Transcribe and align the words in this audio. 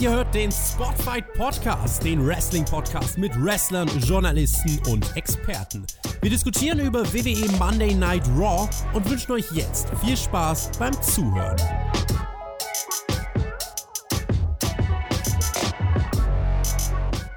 Ihr 0.00 0.12
hört 0.12 0.32
den 0.32 0.52
Spotfight 0.52 1.34
Podcast, 1.34 2.04
den 2.04 2.24
Wrestling-Podcast 2.24 3.18
mit 3.18 3.32
Wrestlern, 3.42 3.88
Journalisten 3.98 4.80
und 4.88 5.16
Experten. 5.16 5.84
Wir 6.22 6.30
diskutieren 6.30 6.78
über 6.78 7.04
WWE 7.12 7.50
Monday 7.58 7.96
Night 7.96 8.22
Raw 8.38 8.68
und 8.92 9.10
wünschen 9.10 9.32
euch 9.32 9.50
jetzt 9.50 9.88
viel 10.04 10.16
Spaß 10.16 10.70
beim 10.78 10.92
Zuhören. 11.02 11.56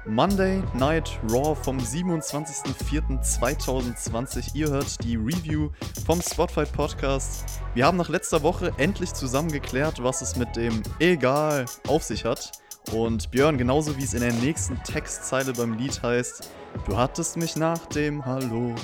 Monday 0.06 0.62
Night 0.74 1.18
Raw 1.30 1.56
vom 1.56 1.78
27.04.2020. 1.78 4.54
Ihr 4.54 4.70
hört 4.70 5.02
die 5.02 5.16
Review 5.16 5.70
vom 6.06 6.22
Spotfight 6.22 6.72
Podcast. 6.72 7.61
Wir 7.74 7.86
haben 7.86 7.96
nach 7.96 8.10
letzter 8.10 8.42
Woche 8.42 8.74
endlich 8.76 9.14
zusammen 9.14 9.50
geklärt, 9.50 10.02
was 10.02 10.20
es 10.20 10.36
mit 10.36 10.56
dem 10.56 10.82
Egal 10.98 11.64
auf 11.88 12.02
sich 12.02 12.26
hat. 12.26 12.52
Und 12.92 13.30
Björn, 13.30 13.56
genauso 13.56 13.96
wie 13.96 14.04
es 14.04 14.12
in 14.12 14.20
der 14.20 14.34
nächsten 14.34 14.76
Textzeile 14.82 15.54
beim 15.54 15.78
Lied 15.78 16.02
heißt, 16.02 16.50
du 16.86 16.98
hattest 16.98 17.38
mich 17.38 17.56
nach 17.56 17.78
dem 17.86 18.26
Hallo. 18.26 18.74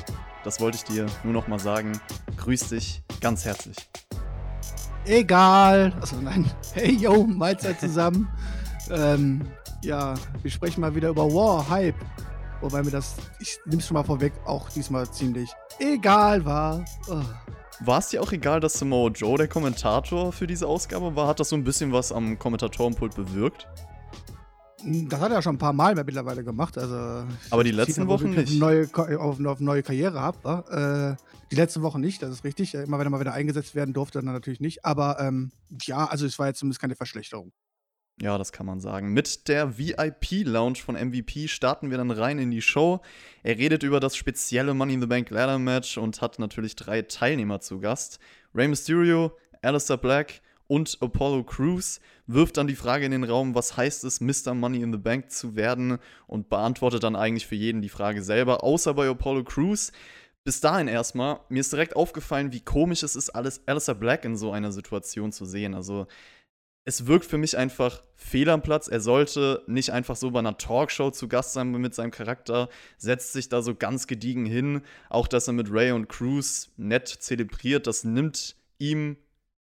Das 0.42 0.58
wollte 0.58 0.78
ich 0.78 0.84
dir 0.84 1.04
nur 1.22 1.34
noch 1.34 1.48
mal 1.48 1.58
sagen. 1.58 2.00
Grüß 2.38 2.70
dich 2.70 3.02
ganz 3.20 3.44
herzlich. 3.44 3.76
Egal. 5.04 5.92
Also 6.00 6.16
nein. 6.16 6.50
Hey 6.72 6.92
yo, 6.92 7.24
Mahlzeit 7.24 7.80
zusammen. 7.80 8.26
ähm, 8.90 9.42
ja, 9.82 10.14
wir 10.40 10.50
sprechen 10.50 10.80
mal 10.80 10.94
wieder 10.94 11.10
über 11.10 11.26
War, 11.26 11.68
Hype. 11.68 12.02
Wobei 12.62 12.82
mir 12.82 12.90
das, 12.90 13.16
ich 13.38 13.58
nehme 13.66 13.82
es 13.82 13.86
schon 13.86 13.96
mal 13.96 14.02
vorweg, 14.02 14.32
auch 14.46 14.70
diesmal 14.70 15.10
ziemlich 15.10 15.50
egal 15.78 16.42
war. 16.46 16.86
Oh. 17.10 17.22
War 17.80 17.98
es 17.98 18.08
dir 18.08 18.22
auch 18.22 18.32
egal, 18.32 18.60
dass 18.60 18.74
Samoa 18.74 19.10
Joe 19.10 19.38
der 19.38 19.46
Kommentator 19.46 20.32
für 20.32 20.46
diese 20.46 20.66
Ausgabe 20.66 21.14
war? 21.14 21.28
Hat 21.28 21.38
das 21.38 21.50
so 21.50 21.56
ein 21.56 21.62
bisschen 21.62 21.92
was 21.92 22.10
am 22.10 22.38
Kommentatorenpult 22.38 23.14
bewirkt? 23.14 23.68
Das 24.84 25.20
hat 25.20 25.30
er 25.30 25.36
ja 25.36 25.42
schon 25.42 25.56
ein 25.56 25.58
paar 25.58 25.72
Mal 25.72 25.94
mittlerweile 25.94 26.42
gemacht. 26.42 26.76
Also 26.76 27.26
Aber 27.50 27.64
die 27.64 27.70
letzten 27.70 28.06
Wochen 28.08 28.30
nicht. 28.30 28.58
Neue, 28.58 28.88
auf, 28.94 29.44
auf 29.44 29.60
neue 29.60 29.82
Karriere 29.82 30.20
ab. 30.20 30.44
Äh, 30.70 31.16
die 31.50 31.56
letzten 31.56 31.82
Wochen 31.82 32.00
nicht, 32.00 32.22
das 32.22 32.30
ist 32.30 32.44
richtig. 32.44 32.74
Immer 32.74 32.98
wenn 32.98 33.06
er 33.06 33.10
mal 33.10 33.20
wieder 33.20 33.32
eingesetzt 33.32 33.74
werden 33.74 33.94
durfte, 33.94 34.18
dann 34.18 34.32
natürlich 34.32 34.60
nicht. 34.60 34.84
Aber 34.84 35.18
ähm, 35.20 35.50
ja, 35.82 36.06
also 36.06 36.26
es 36.26 36.38
war 36.38 36.48
jetzt 36.48 36.58
zumindest 36.58 36.80
keine 36.80 36.96
Verschlechterung. 36.96 37.52
Ja, 38.20 38.36
das 38.36 38.50
kann 38.50 38.66
man 38.66 38.80
sagen. 38.80 39.12
Mit 39.12 39.46
der 39.46 39.78
VIP-Lounge 39.78 40.78
von 40.78 40.96
MVP 40.96 41.46
starten 41.46 41.90
wir 41.90 41.98
dann 41.98 42.10
rein 42.10 42.40
in 42.40 42.50
die 42.50 42.62
Show. 42.62 43.00
Er 43.44 43.58
redet 43.58 43.84
über 43.84 44.00
das 44.00 44.16
spezielle 44.16 44.74
Money 44.74 44.94
in 44.94 45.00
the 45.00 45.06
Bank 45.06 45.30
Ladder 45.30 45.58
Match 45.58 45.98
und 45.98 46.20
hat 46.20 46.40
natürlich 46.40 46.74
drei 46.74 47.02
Teilnehmer 47.02 47.60
zu 47.60 47.78
Gast. 47.78 48.18
Rey 48.54 48.66
Mysterio, 48.66 49.36
Alistair 49.62 49.98
Black 49.98 50.40
und 50.66 50.98
Apollo 51.00 51.44
Crews 51.44 52.00
wirft 52.26 52.56
dann 52.56 52.66
die 52.66 52.74
Frage 52.74 53.06
in 53.06 53.12
den 53.12 53.24
Raum, 53.24 53.54
was 53.54 53.76
heißt 53.76 54.02
es, 54.04 54.20
Mr. 54.20 54.52
Money 54.52 54.82
in 54.82 54.92
the 54.92 54.98
Bank 54.98 55.30
zu 55.30 55.54
werden 55.54 55.98
und 56.26 56.48
beantwortet 56.48 57.04
dann 57.04 57.16
eigentlich 57.16 57.46
für 57.46 57.54
jeden 57.54 57.82
die 57.82 57.88
Frage 57.88 58.22
selber, 58.22 58.64
außer 58.64 58.94
bei 58.94 59.08
Apollo 59.08 59.44
Crews. 59.44 59.92
Bis 60.44 60.60
dahin 60.60 60.88
erstmal, 60.88 61.40
mir 61.48 61.60
ist 61.60 61.72
direkt 61.72 61.94
aufgefallen, 61.94 62.52
wie 62.52 62.60
komisch 62.60 63.02
es 63.02 63.16
ist, 63.16 63.30
alles 63.30 63.62
Alistair 63.66 63.94
Black 63.94 64.24
in 64.24 64.36
so 64.36 64.50
einer 64.50 64.72
Situation 64.72 65.30
zu 65.30 65.44
sehen. 65.44 65.74
Also 65.74 66.06
es 66.88 67.06
wirkt 67.06 67.26
für 67.26 67.36
mich 67.36 67.58
einfach 67.58 68.02
fehl 68.16 68.48
am 68.48 68.62
Platz. 68.62 68.88
Er 68.88 69.00
sollte 69.00 69.62
nicht 69.66 69.92
einfach 69.92 70.16
so 70.16 70.30
bei 70.30 70.38
einer 70.38 70.56
Talkshow 70.56 71.10
zu 71.10 71.28
Gast 71.28 71.52
sein 71.52 71.70
mit 71.70 71.94
seinem 71.94 72.10
Charakter, 72.10 72.70
setzt 72.96 73.34
sich 73.34 73.50
da 73.50 73.60
so 73.60 73.74
ganz 73.74 74.06
gediegen 74.06 74.46
hin. 74.46 74.80
Auch 75.10 75.28
dass 75.28 75.46
er 75.48 75.52
mit 75.52 75.70
Ray 75.70 75.92
und 75.92 76.08
Cruz 76.08 76.70
nett 76.78 77.06
zelebriert, 77.06 77.86
das 77.86 78.04
nimmt 78.04 78.56
ihm 78.78 79.18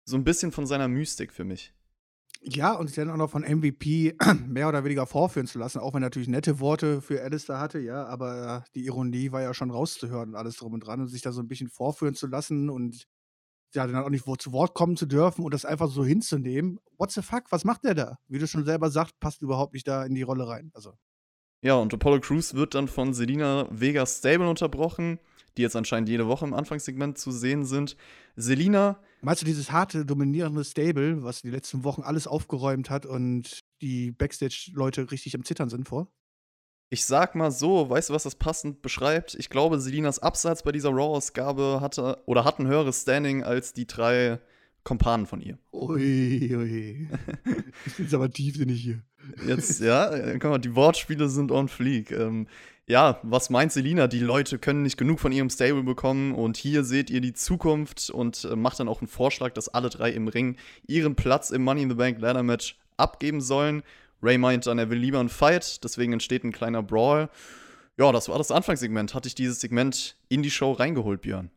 so 0.04 0.16
ein 0.16 0.24
bisschen 0.24 0.50
von 0.50 0.66
seiner 0.66 0.88
Mystik 0.88 1.32
für 1.32 1.44
mich. 1.44 1.72
Ja, 2.42 2.72
und 2.72 2.88
sich 2.88 2.96
dann 2.96 3.10
auch 3.10 3.16
noch 3.16 3.30
von 3.30 3.42
MVP 3.42 4.16
mehr 4.48 4.68
oder 4.68 4.82
weniger 4.82 5.06
vorführen 5.06 5.46
zu 5.46 5.60
lassen, 5.60 5.78
auch 5.78 5.94
wenn 5.94 6.02
er 6.02 6.06
natürlich 6.06 6.28
nette 6.28 6.58
Worte 6.58 7.00
für 7.00 7.22
Alistair 7.22 7.60
hatte, 7.60 7.78
ja, 7.78 8.06
aber 8.06 8.64
die 8.74 8.86
Ironie 8.86 9.30
war 9.30 9.40
ja 9.40 9.54
schon 9.54 9.70
rauszuhören 9.70 10.30
und 10.30 10.34
alles 10.34 10.56
drum 10.56 10.72
und 10.72 10.80
dran 10.80 11.00
und 11.00 11.06
sich 11.06 11.22
da 11.22 11.30
so 11.30 11.40
ein 11.40 11.48
bisschen 11.48 11.68
vorführen 11.68 12.16
zu 12.16 12.26
lassen 12.26 12.70
und 12.70 13.06
ja, 13.74 13.86
dann 13.86 13.96
auch 13.96 14.10
nicht 14.10 14.24
zu 14.40 14.52
Wort 14.52 14.74
kommen 14.74 14.96
zu 14.96 15.06
dürfen 15.06 15.44
und 15.44 15.52
das 15.54 15.64
einfach 15.64 15.88
so 15.88 16.04
hinzunehmen. 16.04 16.78
What 16.98 17.10
the 17.12 17.22
fuck, 17.22 17.44
was 17.50 17.64
macht 17.64 17.84
der 17.84 17.94
da? 17.94 18.18
Wie 18.28 18.38
du 18.38 18.46
schon 18.46 18.64
selber 18.64 18.90
sagst, 18.90 19.18
passt 19.20 19.42
überhaupt 19.42 19.74
nicht 19.74 19.86
da 19.86 20.04
in 20.04 20.14
die 20.14 20.22
Rolle 20.22 20.48
rein. 20.48 20.70
Also. 20.74 20.94
Ja, 21.62 21.76
und 21.76 21.94
Apollo 21.94 22.20
Crews 22.20 22.54
wird 22.54 22.74
dann 22.74 22.88
von 22.88 23.14
Selina 23.14 23.66
Vega 23.70 24.04
Stable 24.06 24.48
unterbrochen, 24.48 25.18
die 25.56 25.62
jetzt 25.62 25.76
anscheinend 25.76 26.08
jede 26.08 26.26
Woche 26.26 26.44
im 26.44 26.54
Anfangssegment 26.54 27.18
zu 27.18 27.30
sehen 27.30 27.64
sind. 27.64 27.96
Selina. 28.36 29.00
Meinst 29.22 29.42
du 29.42 29.46
dieses 29.46 29.72
harte, 29.72 30.04
dominierende 30.04 30.64
Stable, 30.64 31.22
was 31.22 31.42
die 31.42 31.50
letzten 31.50 31.84
Wochen 31.84 32.02
alles 32.02 32.26
aufgeräumt 32.26 32.90
hat 32.90 33.06
und 33.06 33.60
die 33.80 34.12
Backstage-Leute 34.12 35.10
richtig 35.10 35.34
am 35.34 35.44
Zittern 35.44 35.70
sind 35.70 35.88
vor? 35.88 36.08
Ich 36.94 37.06
sag 37.06 37.34
mal 37.34 37.50
so, 37.50 37.90
weißt 37.90 38.10
du, 38.10 38.14
was 38.14 38.22
das 38.22 38.36
passend 38.36 38.80
beschreibt? 38.80 39.34
Ich 39.34 39.50
glaube, 39.50 39.80
Selinas 39.80 40.20
Absatz 40.20 40.62
bei 40.62 40.70
dieser 40.70 40.90
Raw-Ausgabe 40.90 41.78
hatte 41.80 42.22
oder 42.24 42.44
hat 42.44 42.60
ein 42.60 42.68
höheres 42.68 43.02
Standing 43.02 43.42
als 43.42 43.72
die 43.72 43.88
drei 43.88 44.38
Kompanen 44.84 45.26
von 45.26 45.40
ihr. 45.40 45.58
Ui, 45.72 46.54
ui. 46.54 47.08
ich 47.86 47.96
bin 47.96 48.14
aber 48.14 48.30
tiefsinnig 48.30 48.80
hier. 48.80 49.02
Jetzt, 49.44 49.80
ja, 49.80 50.08
äh, 50.14 50.38
guck 50.38 50.52
mal, 50.52 50.58
die 50.58 50.76
Wortspiele 50.76 51.28
sind 51.28 51.50
on 51.50 51.66
fleek. 51.66 52.12
Ähm, 52.12 52.46
ja, 52.86 53.18
was 53.24 53.50
meint 53.50 53.72
Selina? 53.72 54.06
Die 54.06 54.20
Leute 54.20 54.60
können 54.60 54.82
nicht 54.84 54.96
genug 54.96 55.18
von 55.18 55.32
ihrem 55.32 55.50
Stable 55.50 55.82
bekommen 55.82 56.32
und 56.32 56.56
hier 56.56 56.84
seht 56.84 57.10
ihr 57.10 57.20
die 57.20 57.32
Zukunft 57.32 58.08
und 58.08 58.44
äh, 58.44 58.54
macht 58.54 58.78
dann 58.78 58.86
auch 58.86 59.00
einen 59.00 59.08
Vorschlag, 59.08 59.52
dass 59.54 59.68
alle 59.68 59.90
drei 59.90 60.12
im 60.12 60.28
Ring 60.28 60.58
ihren 60.86 61.16
Platz 61.16 61.50
im 61.50 61.64
Money 61.64 61.82
in 61.82 61.90
the 61.90 61.96
Bank 61.96 62.20
Ladder 62.20 62.44
Match 62.44 62.78
abgeben 62.96 63.40
sollen. 63.40 63.82
Ray 64.24 64.38
meint 64.38 64.66
dann, 64.66 64.78
er 64.78 64.88
will 64.90 64.98
lieber 64.98 65.20
einen 65.20 65.28
Fight, 65.28 65.84
deswegen 65.84 66.14
entsteht 66.14 66.44
ein 66.44 66.52
kleiner 66.52 66.82
Brawl. 66.82 67.28
Ja, 67.98 68.10
das 68.10 68.28
war 68.28 68.38
das 68.38 68.50
Anfangssegment. 68.50 69.14
Hatte 69.14 69.28
ich 69.28 69.34
dieses 69.34 69.60
Segment 69.60 70.16
in 70.28 70.42
die 70.42 70.50
Show 70.50 70.72
reingeholt, 70.72 71.20
Björn? 71.20 71.50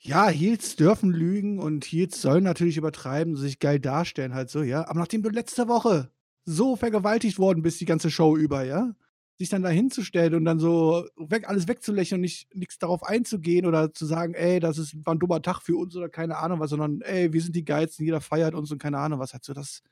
Ja, 0.00 0.28
Heels 0.28 0.76
dürfen 0.76 1.10
lügen 1.10 1.58
und 1.58 1.84
Heels 1.84 2.22
sollen 2.22 2.44
natürlich 2.44 2.76
übertreiben, 2.76 3.36
sich 3.36 3.58
geil 3.58 3.80
darstellen, 3.80 4.32
halt 4.34 4.48
so, 4.48 4.62
ja. 4.62 4.86
Aber 4.86 5.00
nachdem 5.00 5.22
du 5.22 5.30
letzte 5.30 5.66
Woche 5.66 6.10
so 6.44 6.76
vergewaltigt 6.76 7.38
worden 7.38 7.62
bist, 7.62 7.80
die 7.80 7.84
ganze 7.84 8.10
Show 8.10 8.36
über, 8.36 8.62
ja, 8.62 8.94
sich 9.38 9.48
dann 9.48 9.62
da 9.62 9.70
hinzustellen 9.70 10.34
und 10.34 10.44
dann 10.44 10.60
so 10.60 11.08
weg, 11.16 11.48
alles 11.48 11.66
wegzulächeln 11.66 12.18
und 12.18 12.22
nicht, 12.22 12.54
nichts 12.54 12.78
darauf 12.78 13.02
einzugehen 13.02 13.66
oder 13.66 13.92
zu 13.92 14.06
sagen, 14.06 14.34
ey, 14.34 14.60
das 14.60 14.78
ist, 14.78 14.94
war 15.04 15.14
ein 15.14 15.18
dummer 15.18 15.42
Tag 15.42 15.62
für 15.62 15.76
uns 15.76 15.96
oder 15.96 16.08
keine 16.08 16.36
Ahnung 16.38 16.60
was, 16.60 16.70
sondern 16.70 17.00
ey, 17.00 17.32
wir 17.32 17.40
sind 17.40 17.56
die 17.56 17.64
Geilsten, 17.64 18.04
jeder 18.04 18.20
feiert 18.20 18.54
uns 18.54 18.70
und 18.70 18.78
keine 18.78 18.98
Ahnung 18.98 19.18
was, 19.18 19.32
halt 19.32 19.44
so, 19.44 19.52
das 19.52 19.82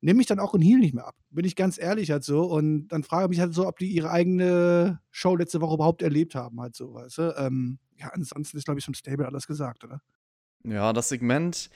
nehme 0.00 0.20
ich 0.20 0.26
dann 0.26 0.38
auch 0.38 0.54
in 0.54 0.62
Heal 0.62 0.78
nicht 0.78 0.94
mehr 0.94 1.06
ab. 1.06 1.16
Bin 1.30 1.44
ich 1.44 1.56
ganz 1.56 1.78
ehrlich 1.78 2.10
halt 2.10 2.24
so. 2.24 2.42
Und 2.42 2.88
dann 2.88 3.02
frage 3.02 3.24
ich 3.24 3.30
mich 3.30 3.40
halt 3.40 3.54
so, 3.54 3.66
ob 3.66 3.78
die 3.78 3.88
ihre 3.88 4.10
eigene 4.10 5.00
Show 5.10 5.36
letzte 5.36 5.60
Woche 5.60 5.74
überhaupt 5.74 6.02
erlebt 6.02 6.34
haben, 6.34 6.60
halt 6.60 6.76
so, 6.76 6.94
weißt 6.94 7.18
du. 7.18 7.34
Ähm, 7.36 7.78
ja, 7.96 8.08
ansonsten 8.08 8.56
ist, 8.56 8.64
glaube 8.64 8.78
ich, 8.78 8.84
vom 8.84 8.94
Stable 8.94 9.26
alles 9.26 9.46
gesagt, 9.46 9.84
oder? 9.84 10.00
Ja, 10.64 10.92
das 10.92 11.08
Segment, 11.08 11.70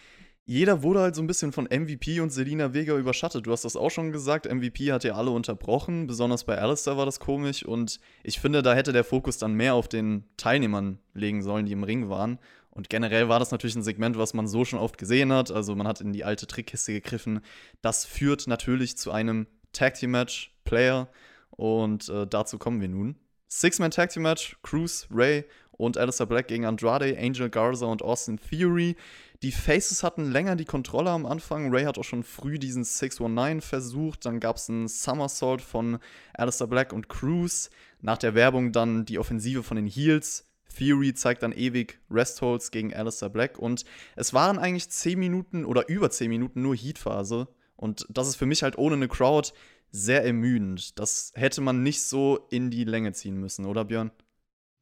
jeder 0.45 0.83
wurde 0.83 1.01
halt 1.01 1.15
so 1.15 1.23
ein 1.23 1.27
bisschen 1.27 1.53
von 1.53 1.65
MVP 1.65 2.21
und 2.21 2.31
Selina 2.31 2.75
Vega 2.75 2.97
überschattet. 2.97 3.47
Du 3.47 3.53
hast 3.53 3.65
das 3.65 3.77
auch 3.77 3.91
schon 3.91 4.11
gesagt. 4.11 4.53
MVP 4.53 4.93
hat 4.93 5.05
ja 5.05 5.15
alle 5.15 5.31
unterbrochen. 5.31 6.07
Besonders 6.09 6.45
bei 6.45 6.59
Alistair 6.59 6.97
war 6.97 7.07
das 7.07 7.21
komisch. 7.21 7.65
Und 7.65 8.01
ich 8.25 8.41
finde, 8.41 8.63
da 8.63 8.75
hätte 8.75 8.93
der 8.93 9.05
Fokus 9.05 9.39
dann 9.39 9.55
mehr 9.55 9.75
auf 9.75 9.89
den 9.89 10.25
Teilnehmern 10.37 10.99
legen 11.15 11.43
sollen, 11.43 11.67
die 11.67 11.73
im 11.73 11.85
Ring 11.85 12.09
waren. 12.09 12.39
Und 12.75 12.89
generell 12.89 13.29
war 13.29 13.39
das 13.39 13.51
natürlich 13.51 13.77
ein 13.77 13.83
Segment, 13.83 14.17
was 14.17 14.33
man 14.33 14.49
so 14.49 14.65
schon 14.65 14.79
oft 14.79 14.97
gesehen 14.97 15.33
hat. 15.33 15.51
Also 15.51 15.77
man 15.77 15.87
hat 15.87 16.01
in 16.01 16.13
die 16.13 16.25
alte 16.25 16.47
Trickkiste 16.47 16.95
gegriffen. 16.95 17.41
Das 17.83 18.05
führt 18.07 18.47
natürlich 18.47 18.97
zu 18.97 19.13
einem 19.13 19.47
Tag 19.73 19.95
Team 19.95 20.13
Match, 20.13 20.55
Player. 20.65 21.09
Und 21.51 22.09
äh, 22.09 22.27
dazu 22.27 22.59
kommen 22.59 22.81
wir 22.81 22.89
nun. 22.89 23.17
Six-Man 23.49 23.91
Tag 23.91 24.09
Team 24.09 24.23
Match, 24.23 24.57
Cruz, 24.63 25.07
Ray 25.11 25.45
und 25.73 25.99
Alistair 25.99 26.27
Black 26.27 26.49
gegen 26.49 26.65
Andrade, 26.65 27.19
Angel 27.19 27.51
Garza 27.51 27.85
und 27.85 28.01
Austin 28.01 28.39
Theory. 28.39 28.97
Die 29.43 29.53
Faces 29.53 30.03
hatten 30.03 30.31
länger 30.31 30.57
die 30.57 30.65
Kontrolle 30.65 31.11
am 31.11 31.27
Anfang. 31.27 31.75
Ray 31.75 31.85
hat 31.85 31.99
auch 31.99 32.05
schon 32.05 32.23
früh 32.23 32.59
diesen 32.59 32.85
619 32.85 33.61
versucht. 33.61 34.25
Dann 34.25 34.41
gab 34.41 34.57
es 34.57 34.71
einen 34.71 34.89
Somersault 34.89 35.61
von 35.61 35.99
Alistair 36.33 36.69
Black 36.69 36.95
und 36.95 37.11
Cruz. 37.11 37.69
Nach 38.01 38.17
der 38.17 38.35
Werbung 38.35 38.73
dann 38.73 39.05
die 39.05 39.19
Offensive 39.19 39.63
von 39.63 39.77
den 39.77 39.87
Heels. 39.87 40.47
Theory 40.73 41.15
zeigt 41.15 41.43
dann 41.43 41.53
ewig 41.53 42.01
Restholds 42.11 42.71
gegen 42.71 42.95
Alistair 42.95 43.29
Black 43.29 43.59
und 43.59 43.85
es 44.17 44.33
waren 44.35 44.59
eigentlich 44.59 44.91
10 44.91 45.19
Minuten 45.19 45.65
oder 45.65 45.89
über 45.89 46.11
10 46.11 46.29
Minuten 46.29 46.63
nur 46.63 46.77
Heatphase 46.77 47.49
und 47.77 48.07
das 48.11 48.29
ist 48.29 48.37
für 48.37 48.47
mich 48.47 48.63
halt 48.63 48.79
ohne 48.79 48.97
eine 48.97 49.09
Crowd 49.09 49.53
sehr 49.91 50.25
ermüdend. 50.25 50.99
Das 50.99 51.33
hätte 51.35 51.61
man 51.61 51.83
nicht 51.83 52.03
so 52.03 52.47
in 52.51 52.71
die 52.71 52.85
Länge 52.85 53.13
ziehen 53.13 53.39
müssen, 53.39 53.67
oder 53.67 53.85
Björn? 53.85 54.11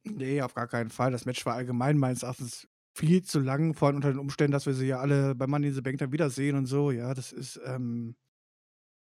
Nee, 0.03 0.41
auf 0.41 0.53
gar 0.53 0.67
keinen 0.67 0.89
Fall. 0.89 1.11
Das 1.11 1.25
Match 1.25 1.45
war 1.45 1.55
allgemein 1.55 1.97
meines 1.97 2.23
Erachtens 2.23 2.67
viel 2.93 3.21
zu 3.21 3.39
lang, 3.39 3.73
vor 3.73 3.87
allem 3.87 3.97
unter 3.97 4.11
den 4.11 4.19
Umständen, 4.19 4.51
dass 4.51 4.65
wir 4.65 4.73
sie 4.73 4.87
ja 4.87 4.99
alle 4.99 5.35
bei 5.35 5.47
Money 5.47 5.67
in 5.67 5.73
the 5.73 5.81
Bank 5.81 5.97
dann 5.99 6.11
wiedersehen 6.11 6.55
und 6.55 6.65
so. 6.65 6.91
Ja, 6.91 7.13
das 7.13 7.31
ist, 7.31 7.59
ähm, 7.65 8.15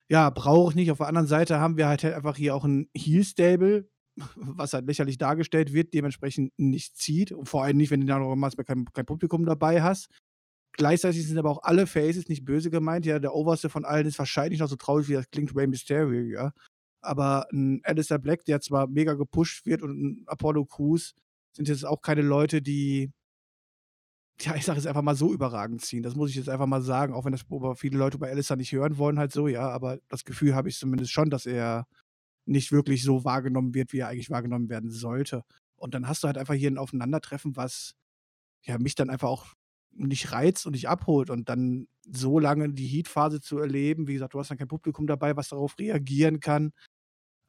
ja, 0.09 0.29
brauche 0.29 0.71
ich 0.71 0.75
nicht. 0.75 0.91
Auf 0.91 0.97
der 0.97 1.07
anderen 1.07 1.27
Seite 1.27 1.59
haben 1.59 1.77
wir 1.77 1.87
halt, 1.87 2.03
halt 2.03 2.15
einfach 2.15 2.35
hier 2.35 2.55
auch 2.55 2.65
ein 2.65 2.89
Heel-Stable, 2.95 3.89
was 4.35 4.73
halt 4.73 4.87
lächerlich 4.87 5.17
dargestellt 5.17 5.73
wird, 5.73 5.93
dementsprechend 5.93 6.51
nicht 6.57 6.97
zieht. 6.97 7.31
Und 7.31 7.47
vor 7.47 7.63
allem 7.63 7.77
nicht, 7.77 7.91
wenn 7.91 8.01
du 8.01 8.07
da 8.07 8.19
noch 8.19 8.35
mal 8.35 8.51
kein, 8.51 8.85
kein 8.85 9.05
Publikum 9.05 9.45
dabei 9.45 9.81
hast. 9.81 10.09
Gleichzeitig 10.73 11.27
sind 11.27 11.37
aber 11.37 11.49
auch 11.49 11.63
alle 11.63 11.85
Faces 11.85 12.29
nicht 12.29 12.45
böse 12.45 12.69
gemeint. 12.69 13.05
Ja, 13.05 13.19
der 13.19 13.33
oberste 13.33 13.69
von 13.69 13.85
allen 13.85 14.07
ist 14.07 14.19
wahrscheinlich 14.19 14.59
noch 14.59 14.69
so 14.69 14.77
traurig, 14.77 15.09
wie 15.09 15.13
das 15.13 15.29
klingt, 15.29 15.55
Rey 15.55 15.67
Mysterio, 15.67 16.21
ja. 16.21 16.51
Aber 17.01 17.47
ein 17.51 17.81
Alistair 17.83 18.19
Black, 18.19 18.45
der 18.45 18.61
zwar 18.61 18.87
mega 18.87 19.15
gepusht 19.15 19.65
wird, 19.65 19.81
und 19.81 20.01
ein 20.01 20.23
Apollo 20.27 20.65
Crews 20.65 21.13
sind 21.53 21.67
jetzt 21.67 21.85
auch 21.85 22.01
keine 22.01 22.21
Leute, 22.21 22.61
die, 22.61 23.11
ja, 24.39 24.55
ich 24.55 24.65
sage 24.65 24.77
jetzt 24.77 24.87
einfach 24.87 25.01
mal 25.01 25.15
so 25.15 25.33
überragend 25.33 25.81
ziehen. 25.81 26.03
Das 26.03 26.15
muss 26.15 26.29
ich 26.29 26.35
jetzt 26.37 26.49
einfach 26.49 26.67
mal 26.67 26.81
sagen, 26.81 27.13
auch 27.13 27.25
wenn 27.25 27.33
das 27.33 27.45
viele 27.75 27.97
Leute 27.97 28.17
bei 28.17 28.29
Alistair 28.29 28.55
nicht 28.57 28.71
hören 28.71 28.97
wollen, 28.97 29.19
halt 29.19 29.33
so, 29.33 29.47
ja. 29.47 29.69
Aber 29.69 29.99
das 30.07 30.23
Gefühl 30.23 30.55
habe 30.55 30.69
ich 30.69 30.77
zumindest 30.77 31.11
schon, 31.11 31.29
dass 31.29 31.45
er 31.45 31.85
nicht 32.45 32.71
wirklich 32.71 33.03
so 33.03 33.23
wahrgenommen 33.25 33.73
wird, 33.73 33.93
wie 33.93 33.99
er 33.99 34.09
eigentlich 34.09 34.29
wahrgenommen 34.29 34.69
werden 34.69 34.89
sollte. 34.91 35.43
Und 35.75 35.93
dann 35.93 36.07
hast 36.07 36.23
du 36.23 36.27
halt 36.27 36.37
einfach 36.37 36.53
hier 36.53 36.71
ein 36.71 36.77
Aufeinandertreffen, 36.77 37.55
was 37.55 37.93
ja 38.63 38.77
mich 38.79 38.95
dann 38.95 39.09
einfach 39.09 39.29
auch 39.29 39.47
nicht 39.93 40.31
reizt 40.31 40.65
und 40.65 40.73
nicht 40.73 40.87
abholt 40.89 41.29
und 41.29 41.49
dann 41.49 41.87
so 42.03 42.39
lange 42.39 42.69
die 42.73 42.87
Heat-Phase 42.87 43.41
zu 43.41 43.59
erleben, 43.59 44.07
wie 44.07 44.13
gesagt, 44.13 44.33
du 44.33 44.39
hast 44.39 44.49
dann 44.51 44.57
kein 44.57 44.67
Publikum 44.67 45.07
dabei, 45.07 45.35
was 45.35 45.49
darauf 45.49 45.77
reagieren 45.79 46.39
kann. 46.39 46.71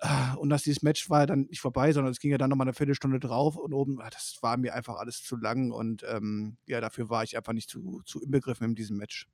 Ah, 0.01 0.35
und 0.35 0.51
dass 0.51 0.65
dieses 0.65 0.83
Match 0.83 1.11
war 1.11 1.27
dann 1.27 1.43
nicht 1.43 1.61
vorbei, 1.61 1.93
sondern 1.93 2.13
es 2.13 2.19
ging 2.21 2.33
ja 2.33 2.39
dann 2.39 2.51
nochmal 2.51 2.67
eine 2.67 2.75
Viertelstunde 2.75 3.21
drauf 3.21 3.57
und 3.57 3.73
oben, 3.73 4.01
ah, 4.01 4.11
das 4.11 4.39
war 4.43 4.57
mir 4.57 4.75
einfach 4.75 4.97
alles 4.97 5.23
zu 5.23 5.37
lang 5.37 5.71
und 5.71 6.05
ähm, 6.09 6.57
ja, 6.67 6.81
dafür 6.81 7.09
war 7.09 7.23
ich 7.25 7.37
einfach 7.37 7.53
nicht 7.53 7.71
zu, 7.71 8.03
zu 8.05 8.21
inbegriffen 8.21 8.67
in 8.71 8.75
diesem 8.75 8.97
Match. 8.97 9.29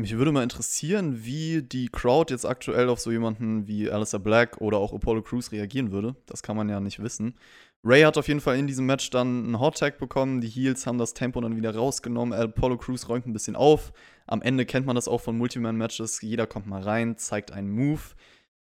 Mich 0.00 0.16
würde 0.16 0.30
mal 0.30 0.44
interessieren, 0.44 1.24
wie 1.24 1.60
die 1.60 1.88
Crowd 1.88 2.32
jetzt 2.32 2.44
aktuell 2.44 2.88
auf 2.88 3.00
so 3.00 3.10
jemanden 3.10 3.66
wie 3.66 3.90
Alistair 3.90 4.20
Black 4.20 4.60
oder 4.60 4.78
auch 4.78 4.92
Apollo 4.92 5.22
Crews 5.22 5.50
reagieren 5.50 5.90
würde. 5.90 6.14
Das 6.26 6.40
kann 6.40 6.56
man 6.56 6.68
ja 6.68 6.78
nicht 6.78 7.02
wissen. 7.02 7.34
Ray 7.82 8.02
hat 8.02 8.16
auf 8.16 8.28
jeden 8.28 8.40
Fall 8.40 8.58
in 8.58 8.68
diesem 8.68 8.86
Match 8.86 9.10
dann 9.10 9.46
einen 9.46 9.58
Hot 9.58 9.78
Tag 9.78 9.98
bekommen. 9.98 10.40
Die 10.40 10.48
Heels 10.48 10.86
haben 10.86 10.98
das 10.98 11.14
Tempo 11.14 11.40
dann 11.40 11.56
wieder 11.56 11.74
rausgenommen. 11.74 12.32
Apollo 12.32 12.76
Crews 12.76 13.08
räumt 13.08 13.26
ein 13.26 13.32
bisschen 13.32 13.56
auf. 13.56 13.92
Am 14.28 14.40
Ende 14.40 14.66
kennt 14.66 14.86
man 14.86 14.94
das 14.94 15.08
auch 15.08 15.20
von 15.20 15.36
Multiman-Matches. 15.36 16.22
Jeder 16.22 16.46
kommt 16.46 16.68
mal 16.68 16.82
rein, 16.82 17.16
zeigt 17.16 17.50
einen 17.50 17.72
Move. 17.72 18.02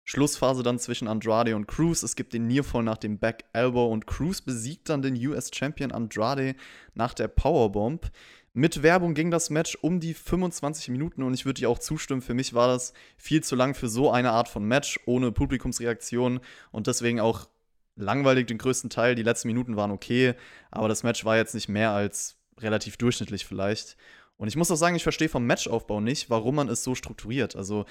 Schlussphase 0.04 0.62
dann 0.62 0.78
zwischen 0.78 1.08
Andrade 1.08 1.56
und 1.56 1.66
Cruz. 1.66 2.02
Es 2.02 2.14
gibt 2.14 2.34
den 2.34 2.46
Nearfall 2.46 2.82
nach 2.82 2.98
dem 2.98 3.18
Back 3.18 3.44
Elbow 3.54 3.90
und 3.90 4.06
Cruz 4.06 4.42
besiegt 4.42 4.90
dann 4.90 5.00
den 5.00 5.14
US 5.28 5.50
Champion 5.54 5.92
Andrade 5.92 6.56
nach 6.94 7.14
der 7.14 7.28
Powerbomb. 7.28 8.10
Mit 8.54 8.82
Werbung 8.82 9.14
ging 9.14 9.30
das 9.30 9.48
Match 9.48 9.78
um 9.80 9.98
die 9.98 10.12
25 10.12 10.90
Minuten 10.90 11.22
und 11.22 11.32
ich 11.32 11.46
würde 11.46 11.60
dir 11.60 11.70
auch 11.70 11.78
zustimmen. 11.78 12.20
Für 12.20 12.34
mich 12.34 12.52
war 12.52 12.68
das 12.68 12.92
viel 13.16 13.42
zu 13.42 13.56
lang 13.56 13.74
für 13.74 13.88
so 13.88 14.10
eine 14.10 14.32
Art 14.32 14.46
von 14.46 14.62
Match 14.62 15.00
ohne 15.06 15.32
Publikumsreaktion 15.32 16.40
und 16.70 16.86
deswegen 16.86 17.18
auch 17.18 17.48
langweilig 17.96 18.48
den 18.48 18.58
größten 18.58 18.90
Teil. 18.90 19.14
Die 19.14 19.22
letzten 19.22 19.48
Minuten 19.48 19.76
waren 19.76 19.90
okay, 19.90 20.34
aber 20.70 20.88
das 20.88 21.02
Match 21.02 21.24
war 21.24 21.38
jetzt 21.38 21.54
nicht 21.54 21.68
mehr 21.68 21.92
als 21.92 22.36
relativ 22.58 22.98
durchschnittlich 22.98 23.46
vielleicht. 23.46 23.96
Und 24.36 24.48
ich 24.48 24.56
muss 24.56 24.70
auch 24.70 24.76
sagen, 24.76 24.96
ich 24.96 25.02
verstehe 25.02 25.30
vom 25.30 25.46
Matchaufbau 25.46 26.00
nicht, 26.00 26.28
warum 26.28 26.56
man 26.56 26.68
es 26.68 26.84
so 26.84 26.94
strukturiert. 26.94 27.56
Also 27.56 27.86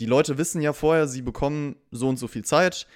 die 0.00 0.06
Leute 0.06 0.38
wissen 0.38 0.62
ja 0.62 0.72
vorher, 0.72 1.08
sie 1.08 1.20
bekommen 1.20 1.76
so 1.90 2.08
und 2.08 2.16
so 2.16 2.26
viel 2.26 2.44
Zeit. 2.44 2.86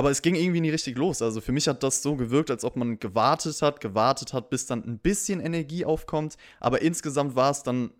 Aber 0.00 0.10
es 0.10 0.22
ging 0.22 0.34
irgendwie 0.34 0.62
nie 0.62 0.70
richtig 0.70 0.96
los. 0.96 1.20
Also 1.20 1.42
für 1.42 1.52
mich 1.52 1.68
hat 1.68 1.82
das 1.82 2.00
so 2.00 2.16
gewirkt, 2.16 2.50
als 2.50 2.64
ob 2.64 2.74
man 2.74 2.98
gewartet 2.98 3.60
hat, 3.60 3.82
gewartet 3.82 4.32
hat, 4.32 4.48
bis 4.48 4.64
dann 4.64 4.82
ein 4.82 4.98
bisschen 4.98 5.40
Energie 5.40 5.84
aufkommt. 5.84 6.38
Aber 6.58 6.80
insgesamt 6.80 7.36
war 7.36 7.50
es 7.50 7.62
dann 7.64 7.90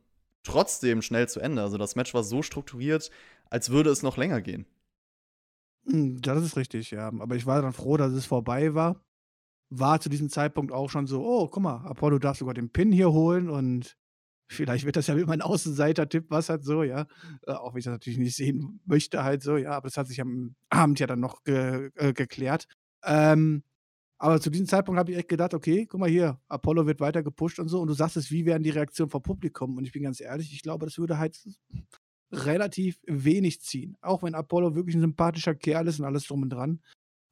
trotzdem 0.43 1.03
schnell 1.03 1.29
zu 1.29 1.41
Ende. 1.41 1.61
Also 1.61 1.77
das 1.77 1.97
Match 1.97 2.15
war 2.15 2.25
so 2.25 2.43
strukturiert, 2.43 3.11
als 3.51 3.69
würde 3.69 3.91
es 3.91 4.03
noch 4.03 4.17
länger 4.17 4.41
gehen. 4.41 4.65
Hm, 5.85 6.23
das 6.23 6.43
ist 6.43 6.57
richtig, 6.57 6.91
ja. 6.91 7.09
Aber 7.09 7.37
ich 7.37 7.45
war 7.45 7.61
dann 7.61 7.75
froh, 7.75 7.99
dass 7.99 8.13
es 8.13 8.25
vorbei 8.25 8.73
war. 8.73 9.05
War 9.69 10.01
zu 10.01 10.09
diesem 10.09 10.31
Zeitpunkt 10.31 10.73
auch 10.73 10.89
schon 10.89 11.07
so, 11.07 11.23
oh, 11.23 11.49
guck 11.49 11.63
mal, 11.63 11.85
Apollo 11.85 12.19
darf 12.19 12.39
sogar 12.39 12.55
den 12.55 12.71
Pin 12.71 12.93
hier 12.93 13.13
holen 13.13 13.51
und 13.51 13.99
Vielleicht 14.51 14.85
wird 14.85 14.97
das 14.97 15.07
ja 15.07 15.15
mit 15.15 15.29
meinem 15.29 15.43
Außenseiter-Tipp 15.43 16.27
was 16.29 16.49
halt 16.49 16.65
so, 16.65 16.83
ja. 16.83 17.07
Äh, 17.47 17.53
auch 17.53 17.73
wenn 17.73 17.79
ich 17.79 17.85
das 17.85 17.93
natürlich 17.93 18.19
nicht 18.19 18.35
sehen 18.35 18.81
möchte, 18.85 19.23
halt 19.23 19.43
so, 19.43 19.57
ja. 19.57 19.71
Aber 19.73 19.89
das 19.89 19.97
hat 19.97 20.09
sich 20.09 20.21
am 20.21 20.57
Abend 20.71 20.99
ja 20.99 21.07
dann 21.07 21.21
noch 21.21 21.45
ge 21.45 21.91
äh, 21.95 22.13
geklärt. 22.13 22.67
Ähm, 23.05 23.63
aber 24.19 24.41
zu 24.41 24.51
diesem 24.51 24.67
Zeitpunkt 24.67 24.99
habe 24.99 25.13
ich 25.13 25.19
echt 25.19 25.29
gedacht, 25.29 25.55
okay, 25.55 25.87
guck 25.87 26.01
mal 26.01 26.11
hier, 26.11 26.41
Apollo 26.49 26.87
wird 26.87 27.01
weiter 27.01 27.23
gepusht 27.23 27.61
und 27.61 27.69
so. 27.69 27.81
Und 27.81 27.87
du 27.87 27.95
sagst 27.95 28.17
es, 28.17 28.33
wie 28.33 28.45
wären 28.45 28.65
die 28.65 28.71
Reaktionen 28.71 29.09
vom 29.09 29.23
Publikum? 29.23 29.77
Und 29.77 29.85
ich 29.85 29.93
bin 29.93 30.03
ganz 30.03 30.21
ehrlich, 30.21 30.53
ich 30.53 30.63
glaube, 30.63 30.85
das 30.85 30.99
würde 30.99 31.17
halt 31.19 31.41
relativ 32.33 32.99
wenig 33.07 33.61
ziehen. 33.63 33.97
Auch 34.01 34.25
wenn 34.25 34.35
Apollo 34.35 34.75
wirklich 34.75 34.97
ein 34.97 35.01
sympathischer 35.01 35.55
Kerl 35.55 35.87
ist 35.87 36.01
und 36.01 36.07
alles 36.07 36.27
drum 36.27 36.43
und 36.43 36.51
dran. 36.51 36.81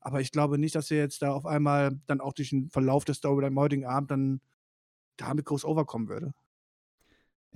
Aber 0.00 0.20
ich 0.20 0.30
glaube 0.30 0.56
nicht, 0.56 0.76
dass 0.76 0.90
er 0.90 0.98
jetzt 0.98 1.20
da 1.20 1.32
auf 1.32 1.46
einmal 1.46 1.98
dann 2.06 2.20
auch 2.20 2.32
durch 2.32 2.50
den 2.50 2.70
Verlauf 2.70 3.04
der 3.04 3.16
Story 3.16 3.44
am 3.44 3.58
heutigen 3.58 3.84
Abend 3.84 4.12
dann 4.12 4.40
damit 5.16 5.44
groß 5.46 5.64
overkommen 5.64 6.08
würde. 6.08 6.32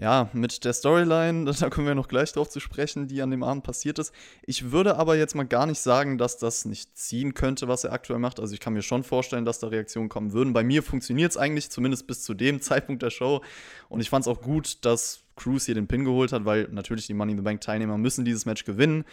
Ja, 0.03 0.29
mit 0.33 0.65
der 0.65 0.73
Storyline, 0.73 1.45
da 1.61 1.71
kommen 1.71 1.87
wir 1.87 1.95
noch 1.95 2.09
gleich 2.09 2.33
drauf 2.33 2.49
zu 2.49 2.59
sprechen, 2.59 3.07
die 3.07 3.23
an 3.23 3.31
dem 3.31 3.45
Abend 3.45 3.63
passiert 3.63 4.01
ist. 4.01 4.13
Ich 4.45 4.73
würde 4.73 4.97
aber 4.97 5.17
jetzt 5.17 5.37
mal 5.37 5.47
gar 5.47 5.65
nicht 5.65 5.79
sagen, 5.79 6.19
dass 6.19 6.39
das 6.39 6.65
nicht 6.65 6.99
ziehen 6.99 7.35
könnte, 7.35 7.69
was 7.69 7.85
er 7.85 7.93
aktuell 7.93 8.19
macht. 8.19 8.41
Also 8.41 8.53
ich 8.53 8.59
kann 8.59 8.73
mir 8.73 8.83
schon 8.83 9.05
vorstellen, 9.05 9.45
dass 9.45 9.61
da 9.61 9.69
Reaktionen 9.69 10.09
kommen 10.09 10.33
würden. 10.33 10.55
Bei 10.55 10.65
mir 10.65 10.83
funktioniert 10.83 11.31
es 11.31 11.37
eigentlich, 11.37 11.71
zumindest 11.71 12.09
bis 12.09 12.25
zu 12.25 12.35
dem 12.35 12.61
Zeitpunkt 12.61 13.01
der 13.01 13.11
Show. 13.11 13.43
Und 13.89 14.01
ich 14.01 14.11
fand 14.11 14.25
es 14.25 14.29
auch 14.29 14.43
gut, 14.43 14.85
dass 14.85 15.23
Cruz 15.37 15.67
hier 15.67 15.77
den 15.77 15.87
Pin 15.87 16.05
geholt 16.05 16.33
hat, 16.33 16.45
weil 16.45 16.67
natürlich 16.73 17.07
die 17.07 17.15
Money 17.15 17.31
in 17.31 17.39
the 17.39 17.45
Bank 17.45 17.61
Teilnehmer 17.61 17.97
müssen 17.97 18.25
dieses 18.25 18.45
Match 18.45 18.65
gewinnen. 18.65 19.05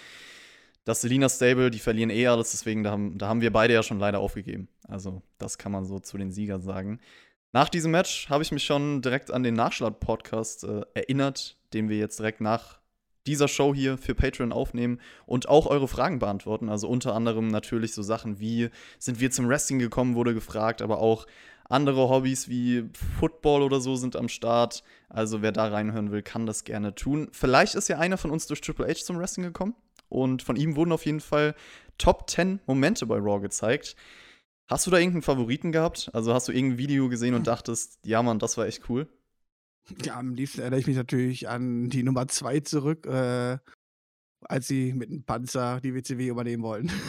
Das 0.85 1.01
Selina 1.01 1.29
Stable, 1.29 1.69
die 1.69 1.77
verlieren 1.77 2.09
eh 2.09 2.25
alles, 2.25 2.49
deswegen 2.49 2.83
da 2.83 2.89
haben, 2.89 3.15
da 3.19 3.27
haben 3.27 3.41
wir 3.41 3.53
beide 3.53 3.75
ja 3.75 3.83
schon 3.83 3.99
leider 3.99 4.21
aufgegeben. 4.21 4.69
Also 4.87 5.21
das 5.37 5.59
kann 5.59 5.71
man 5.71 5.85
so 5.85 5.99
zu 5.99 6.17
den 6.17 6.31
Siegern 6.31 6.63
sagen. 6.63 6.99
Nach 7.51 7.69
diesem 7.69 7.91
Match 7.91 8.29
habe 8.29 8.43
ich 8.43 8.51
mich 8.51 8.63
schon 8.63 9.01
direkt 9.01 9.31
an 9.31 9.41
den 9.41 9.55
Nachschlag-Podcast 9.55 10.65
äh, 10.65 10.81
erinnert, 10.93 11.57
den 11.73 11.89
wir 11.89 11.97
jetzt 11.97 12.19
direkt 12.19 12.41
nach 12.41 12.79
dieser 13.25 13.47
Show 13.47 13.73
hier 13.73 13.97
für 13.97 14.13
Patreon 14.13 14.51
aufnehmen 14.51 14.99
und 15.25 15.49
auch 15.49 15.65
eure 15.65 15.87
Fragen 15.87 16.19
beantworten. 16.19 16.69
Also 16.69 16.87
unter 16.87 17.15
anderem 17.15 17.47
natürlich 17.47 17.93
so 17.93 18.03
Sachen 18.03 18.39
wie, 18.39 18.69
sind 18.99 19.19
wir 19.19 19.31
zum 19.31 19.49
Wrestling 19.49 19.79
gekommen, 19.79 20.15
wurde 20.15 20.35
gefragt, 20.35 20.81
aber 20.83 20.99
auch 20.99 21.25
andere 21.65 22.09
Hobbys 22.09 22.49
wie 22.49 22.89
Football 23.19 23.63
oder 23.63 23.81
so 23.81 23.95
sind 23.95 24.15
am 24.15 24.29
Start. 24.29 24.83
Also 25.09 25.41
wer 25.41 25.51
da 25.51 25.67
reinhören 25.67 26.11
will, 26.11 26.21
kann 26.21 26.45
das 26.45 26.63
gerne 26.63 26.93
tun. 26.93 27.29
Vielleicht 27.31 27.73
ist 27.73 27.89
ja 27.89 27.97
einer 27.97 28.17
von 28.17 28.31
uns 28.31 28.45
durch 28.45 28.61
Triple 28.61 28.87
H 28.87 29.05
zum 29.05 29.17
Wrestling 29.17 29.45
gekommen 29.45 29.75
und 30.07 30.43
von 30.43 30.55
ihm 30.55 30.75
wurden 30.75 30.91
auf 30.91 31.05
jeden 31.05 31.19
Fall 31.19 31.55
Top 31.97 32.29
10 32.29 32.59
Momente 32.67 33.05
bei 33.07 33.17
Raw 33.17 33.39
gezeigt. 33.39 33.95
Hast 34.69 34.85
du 34.85 34.91
da 34.91 34.97
irgendeinen 34.97 35.23
Favoriten 35.23 35.71
gehabt? 35.71 36.11
Also 36.13 36.33
hast 36.33 36.47
du 36.47 36.51
irgendein 36.51 36.77
Video 36.77 37.09
gesehen 37.09 37.33
und 37.33 37.47
dachtest, 37.47 37.97
ja 38.05 38.21
Mann, 38.21 38.37
das 38.37 38.55
war 38.55 38.67
echt 38.67 38.87
cool? 38.87 39.07
Ja, 40.03 40.19
am 40.19 40.35
liebsten 40.35 40.61
erinnere 40.61 40.79
ich 40.79 40.85
mich 40.85 40.95
natürlich 40.95 41.49
an 41.49 41.89
die 41.89 42.03
Nummer 42.03 42.27
2 42.27 42.59
zurück, 42.59 43.07
äh, 43.07 43.57
als 44.41 44.67
sie 44.67 44.93
mit 44.93 45.09
dem 45.09 45.23
Panzer 45.23 45.81
die 45.81 45.95
WCW 45.95 46.27
übernehmen 46.27 46.63
wollen. 46.63 46.91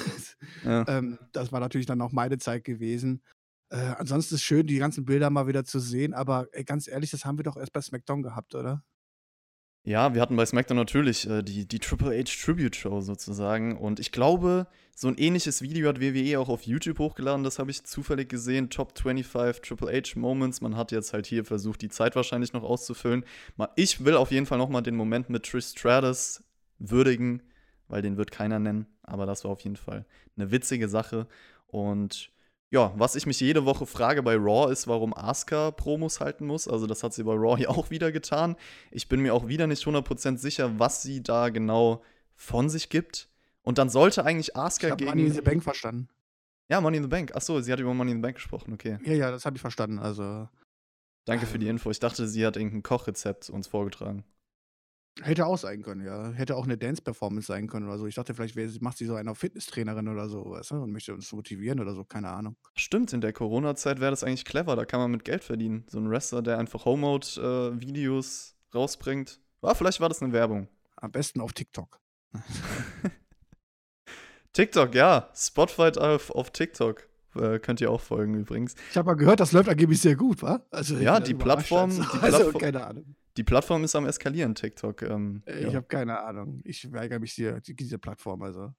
Ja. 0.64 0.86
ähm, 0.88 1.18
das 1.32 1.52
war 1.52 1.60
natürlich 1.60 1.86
dann 1.86 2.00
auch 2.00 2.12
meine 2.12 2.38
Zeit 2.38 2.64
gewesen. 2.64 3.22
Äh, 3.70 3.94
ansonsten 3.98 4.34
ist 4.34 4.40
es 4.40 4.42
schön, 4.42 4.66
die 4.66 4.78
ganzen 4.78 5.04
Bilder 5.04 5.28
mal 5.28 5.46
wieder 5.46 5.64
zu 5.64 5.78
sehen, 5.78 6.14
aber 6.14 6.48
ey, 6.52 6.64
ganz 6.64 6.88
ehrlich, 6.88 7.10
das 7.10 7.24
haben 7.26 7.38
wir 7.38 7.44
doch 7.44 7.56
erst 7.56 7.72
bei 7.72 7.80
SmackDown 7.80 8.22
gehabt, 8.22 8.54
oder? 8.54 8.82
Ja, 9.90 10.14
wir 10.14 10.22
hatten 10.22 10.36
bei 10.36 10.46
SmackDown 10.46 10.76
natürlich 10.76 11.28
äh, 11.28 11.42
die, 11.42 11.66
die 11.66 11.80
Triple 11.80 12.16
H 12.16 12.44
Tribute 12.44 12.76
Show 12.76 13.00
sozusagen. 13.00 13.76
Und 13.76 13.98
ich 13.98 14.12
glaube, 14.12 14.68
so 14.94 15.08
ein 15.08 15.18
ähnliches 15.18 15.62
Video 15.62 15.88
hat 15.88 16.00
WWE 16.00 16.38
auch 16.38 16.48
auf 16.48 16.62
YouTube 16.62 17.00
hochgeladen. 17.00 17.42
Das 17.42 17.58
habe 17.58 17.72
ich 17.72 17.82
zufällig 17.82 18.28
gesehen. 18.28 18.70
Top 18.70 18.96
25 18.96 19.62
Triple 19.62 19.92
H 19.92 20.16
Moments. 20.16 20.60
Man 20.60 20.76
hat 20.76 20.92
jetzt 20.92 21.12
halt 21.12 21.26
hier 21.26 21.44
versucht, 21.44 21.82
die 21.82 21.88
Zeit 21.88 22.14
wahrscheinlich 22.14 22.52
noch 22.52 22.62
auszufüllen. 22.62 23.24
Ich 23.74 24.04
will 24.04 24.14
auf 24.14 24.30
jeden 24.30 24.46
Fall 24.46 24.58
nochmal 24.58 24.84
den 24.84 24.94
Moment 24.94 25.28
mit 25.28 25.44
Trish 25.44 25.66
Stratus 25.66 26.44
würdigen, 26.78 27.42
weil 27.88 28.00
den 28.00 28.16
wird 28.16 28.30
keiner 28.30 28.60
nennen. 28.60 28.86
Aber 29.02 29.26
das 29.26 29.42
war 29.42 29.50
auf 29.50 29.62
jeden 29.62 29.74
Fall 29.74 30.06
eine 30.36 30.52
witzige 30.52 30.88
Sache. 30.88 31.26
Und 31.66 32.30
ja, 32.70 32.92
was 32.96 33.16
ich 33.16 33.26
mich 33.26 33.40
jede 33.40 33.64
Woche 33.64 33.86
frage 33.86 34.22
bei 34.22 34.36
Raw 34.36 34.72
ist, 34.72 34.86
warum 34.86 35.14
Asuka 35.14 35.70
Promos 35.72 36.20
halten 36.20 36.46
muss. 36.46 36.68
Also 36.68 36.86
das 36.86 37.02
hat 37.02 37.12
sie 37.12 37.24
bei 37.24 37.34
Raw 37.34 37.56
hier 37.58 37.70
auch 37.70 37.90
wieder 37.90 38.12
getan. 38.12 38.56
Ich 38.90 39.08
bin 39.08 39.20
mir 39.20 39.34
auch 39.34 39.48
wieder 39.48 39.66
nicht 39.66 39.84
100% 39.84 40.38
sicher, 40.38 40.78
was 40.78 41.02
sie 41.02 41.22
da 41.22 41.48
genau 41.48 42.02
von 42.36 42.68
sich 42.68 42.88
gibt. 42.88 43.28
Und 43.62 43.78
dann 43.78 43.90
sollte 43.90 44.24
eigentlich 44.24 44.56
Asuka 44.56 44.88
ich 44.88 44.96
gegen 44.96 45.10
Money 45.10 45.26
in 45.26 45.32
the 45.32 45.42
Bank 45.42 45.62
verstanden. 45.62 46.08
Ja, 46.68 46.80
Money 46.80 46.98
in 46.98 47.02
the 47.02 47.08
Bank. 47.08 47.34
Achso, 47.34 47.60
sie 47.60 47.72
hat 47.72 47.80
über 47.80 47.92
Money 47.92 48.12
in 48.12 48.18
the 48.18 48.22
Bank 48.22 48.36
gesprochen, 48.36 48.72
okay. 48.72 48.98
Ja, 49.04 49.12
ja, 49.12 49.30
das 49.30 49.44
habe 49.44 49.56
ich 49.56 49.60
verstanden. 49.60 49.98
Also 49.98 50.48
Danke 51.24 51.46
für 51.46 51.58
die 51.58 51.68
Info. 51.68 51.90
Ich 51.90 52.00
dachte, 52.00 52.26
sie 52.26 52.46
hat 52.46 52.56
irgendein 52.56 52.82
Kochrezept 52.82 53.50
uns 53.50 53.68
vorgetragen. 53.68 54.24
Hätte 55.22 55.46
auch 55.46 55.58
sein 55.58 55.82
können, 55.82 56.04
ja. 56.04 56.30
Hätte 56.30 56.56
auch 56.56 56.64
eine 56.64 56.78
Dance-Performance 56.78 57.46
sein 57.46 57.66
können 57.68 57.86
oder 57.86 57.98
so. 57.98 58.06
Ich 58.06 58.14
dachte, 58.14 58.34
vielleicht 58.34 58.80
macht 58.80 58.98
sie 58.98 59.06
so 59.06 59.14
eine 59.14 59.34
Fitnesstrainerin 59.34 60.08
oder 60.08 60.28
so, 60.28 60.50
weißt 60.50 60.70
du, 60.72 60.76
und 60.76 60.92
möchte 60.92 61.14
uns 61.14 61.30
motivieren 61.32 61.80
oder 61.80 61.94
so, 61.94 62.04
keine 62.04 62.30
Ahnung. 62.30 62.56
Stimmt, 62.74 63.12
in 63.12 63.20
der 63.20 63.32
Corona-Zeit 63.32 64.00
wäre 64.00 64.10
das 64.10 64.24
eigentlich 64.24 64.44
clever. 64.44 64.76
Da 64.76 64.84
kann 64.84 65.00
man 65.00 65.10
mit 65.10 65.24
Geld 65.24 65.44
verdienen. 65.44 65.84
So 65.88 65.98
ein 65.98 66.10
Wrestler, 66.10 66.42
der 66.42 66.58
einfach 66.58 66.84
Home-Mode-Videos 66.84 68.56
äh, 68.56 68.76
rausbringt. 68.76 69.40
Ah, 69.62 69.74
vielleicht 69.74 70.00
war 70.00 70.08
das 70.08 70.22
eine 70.22 70.32
Werbung. 70.32 70.68
Am 70.96 71.12
besten 71.12 71.40
auf 71.40 71.52
TikTok. 71.52 72.00
TikTok, 74.52 74.94
ja. 74.94 75.28
Spotfight 75.34 75.98
auf, 75.98 76.30
auf 76.30 76.50
TikTok. 76.50 77.08
Äh, 77.36 77.58
könnt 77.58 77.80
ihr 77.80 77.90
auch 77.90 78.00
folgen 78.00 78.34
übrigens. 78.34 78.74
Ich 78.90 78.96
habe 78.96 79.06
mal 79.06 79.14
gehört, 79.14 79.40
das 79.40 79.52
läuft 79.52 79.68
angeblich 79.68 80.00
sehr 80.00 80.16
gut, 80.16 80.42
wa? 80.42 80.64
Also, 80.70 80.96
ja, 80.96 81.20
die 81.20 81.34
Plattform, 81.34 81.90
die, 81.90 82.00
also, 82.20 82.38
Plattform 82.38 82.60
keine 82.60 82.86
Ahnung 82.86 83.16
Die 83.40 83.44
Plattform 83.44 83.84
ist 83.84 83.96
am 83.96 84.04
eskalieren, 84.04 84.54
TikTok. 84.54 85.00
Ähm, 85.00 85.42
äh, 85.46 85.60
ich 85.60 85.68
ja. 85.68 85.76
habe 85.76 85.86
keine 85.86 86.20
Ahnung. 86.20 86.60
Ich 86.62 86.92
weigere 86.92 87.18
mich 87.18 87.32
hier, 87.32 87.58
diese 87.62 87.98
Plattform 87.98 88.42
also. 88.42 88.74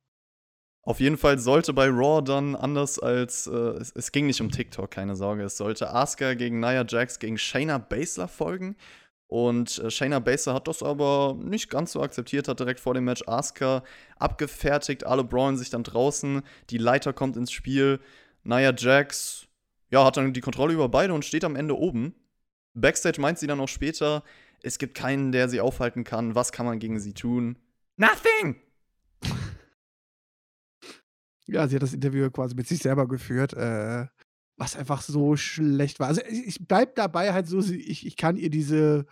Auf 0.84 1.00
jeden 1.00 1.18
Fall 1.18 1.40
sollte 1.40 1.74
bei 1.74 1.88
Raw 1.88 2.22
dann 2.24 2.56
anders 2.56 3.00
als 3.00 3.48
äh, 3.48 3.56
es, 3.56 3.92
es, 3.96 4.12
ging 4.12 4.28
nicht 4.28 4.40
um 4.40 4.52
TikTok, 4.52 4.92
keine 4.92 5.16
Sorge. 5.16 5.42
Es 5.42 5.58
sollte 5.58 5.92
Asuka 5.92 6.36
gegen 6.36 6.60
Nia 6.60 6.86
Jax 6.88 7.18
gegen 7.18 7.40
Shayna 7.40 7.80
Baszler 7.80 8.28
folgen. 8.28 8.76
Und 9.26 9.80
äh, 9.80 9.90
Shayna 9.90 10.20
Baszler 10.20 10.54
hat 10.54 10.68
das 10.68 10.84
aber 10.84 11.36
nicht 11.42 11.72
ganz 11.72 11.94
so 11.94 12.04
akzeptiert, 12.04 12.48
hat 12.48 12.60
direkt 12.60 12.82
vor 12.82 12.94
dem 12.94 13.06
Match 13.06 13.28
Asuka 13.28 13.84
abgefertigt. 14.20 15.08
Alle 15.08 15.24
brawlen 15.24 15.58
sich 15.58 15.72
dann 15.72 15.82
draußen. 15.82 16.44
Die 16.70 16.78
Leiter 16.78 17.14
kommt 17.14 17.36
ins 17.36 17.52
Spiel. 17.52 18.00
Nia 18.44 18.76
Jax 18.78 19.48
ja, 19.90 20.06
hat 20.06 20.18
dann 20.18 20.34
die 20.34 20.42
Kontrolle 20.42 20.76
über 20.76 20.88
beide 20.88 21.16
und 21.16 21.26
steht 21.26 21.46
am 21.46 21.56
Ende 21.56 21.76
oben. 21.76 22.14
Backstage 22.76 23.20
meint 23.20 23.40
sie 23.40 23.48
dann 23.48 23.60
auch 23.60 23.68
später, 23.68 24.24
es 24.64 24.78
gibt 24.78 24.96
keinen, 24.96 25.32
der 25.32 25.50
sie 25.50 25.62
aufhalten 25.62 26.04
kann. 26.04 26.36
Was 26.36 26.52
kann 26.52 26.66
man 26.66 26.80
gegen 26.80 27.00
sie 27.00 27.14
tun? 27.14 27.58
Nothing! 27.98 28.56
Ja, 31.48 31.68
sie 31.68 31.76
hat 31.76 31.84
das 31.84 31.94
Interview 31.94 32.30
quasi 32.30 32.56
mit 32.56 32.68
sich 32.68 32.80
selber 32.80 33.10
geführt, 33.10 33.52
äh, 33.54 34.06
was 34.58 34.78
einfach 34.78 35.02
so 35.02 35.36
schlecht 35.36 36.00
war. 36.00 36.08
Also 36.08 36.22
ich 36.30 36.66
bleib 36.66 36.96
dabei 36.96 37.34
halt 37.34 37.46
so, 37.48 37.60
ich, 37.60 38.06
ich 38.06 38.16
kann 38.16 38.38
ihr 38.38 38.50
diese 38.50 39.06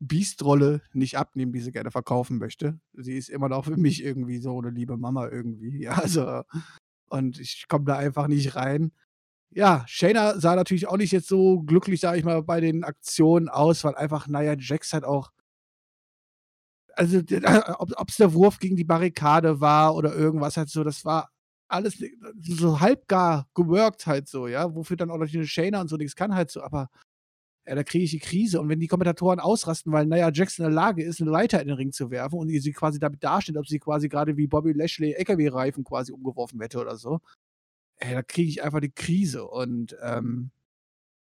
Beast-Rolle 0.00 0.82
nicht 0.94 1.16
abnehmen, 1.16 1.52
die 1.52 1.60
sie 1.60 1.70
gerne 1.70 1.90
verkaufen 1.90 2.38
möchte. 2.38 2.80
Sie 2.94 3.16
ist 3.16 3.28
immer 3.28 3.48
noch 3.48 3.66
für 3.66 3.76
mich 3.76 4.02
irgendwie 4.02 4.38
so 4.38 4.58
eine 4.58 4.70
liebe 4.70 4.96
Mama 4.96 5.28
irgendwie. 5.28 5.78
Ja, 5.82 5.92
also, 5.92 6.42
und 7.08 7.38
ich 7.38 7.68
komme 7.68 7.84
da 7.84 7.96
einfach 7.98 8.26
nicht 8.26 8.56
rein. 8.56 8.90
Ja, 9.52 9.84
Shayna 9.86 10.38
sah 10.38 10.54
natürlich 10.56 10.86
auch 10.88 10.96
nicht 10.96 11.12
jetzt 11.12 11.28
so 11.28 11.60
glücklich, 11.62 12.00
sage 12.00 12.18
ich 12.18 12.24
mal, 12.24 12.42
bei 12.42 12.60
den 12.60 12.84
Aktionen 12.84 13.48
aus, 13.48 13.84
weil 13.84 13.94
einfach, 13.94 14.26
naja, 14.28 14.54
Jax 14.58 14.92
halt 14.92 15.04
auch 15.04 15.30
also 16.94 17.18
ob 17.78 18.08
es 18.08 18.16
der 18.16 18.32
Wurf 18.32 18.58
gegen 18.58 18.76
die 18.76 18.84
Barrikade 18.84 19.60
war 19.60 19.94
oder 19.94 20.14
irgendwas 20.14 20.56
halt 20.56 20.70
so, 20.70 20.82
das 20.82 21.04
war 21.04 21.28
alles 21.68 22.02
so 22.40 22.80
halbgar 22.80 23.46
geworkt 23.54 24.06
halt 24.06 24.28
so, 24.28 24.46
ja, 24.46 24.74
wofür 24.74 24.96
dann 24.96 25.10
auch 25.10 25.18
noch 25.18 25.28
eine 25.32 25.46
Shayna 25.46 25.80
und 25.80 25.88
so 25.88 25.96
nichts 25.96 26.16
kann 26.16 26.34
halt 26.34 26.50
so, 26.50 26.62
aber 26.62 26.88
ja, 27.66 27.74
da 27.74 27.84
kriege 27.84 28.04
ich 28.04 28.12
die 28.12 28.20
Krise. 28.20 28.60
Und 28.60 28.68
wenn 28.68 28.80
die 28.80 28.88
Kommentatoren 28.88 29.40
ausrasten, 29.40 29.92
weil, 29.92 30.06
naja, 30.06 30.30
Jackson 30.32 30.66
in 30.66 30.70
der 30.72 30.76
Lage 30.76 31.02
ist, 31.04 31.20
eine 31.20 31.30
Leiter 31.30 31.60
in 31.60 31.68
den 31.68 31.76
Ring 31.76 31.92
zu 31.92 32.10
werfen 32.10 32.38
und 32.38 32.48
sie 32.48 32.72
quasi 32.72 32.98
damit 33.00 33.24
dasteht, 33.24 33.56
ob 33.58 33.66
sie 33.68 33.78
quasi 33.80 34.08
gerade 34.08 34.36
wie 34.36 34.46
Bobby 34.46 34.72
Lashley 34.72 35.12
LKW-Reifen 35.14 35.84
quasi 35.84 36.12
umgeworfen 36.12 36.60
hätte 36.60 36.80
oder 36.80 36.96
so, 36.96 37.20
ey, 37.98 38.14
da 38.14 38.22
kriege 38.22 38.48
ich 38.48 38.62
einfach 38.62 38.80
die 38.80 38.90
Krise. 38.90 39.46
Und 39.46 39.96
ähm, 40.02 40.50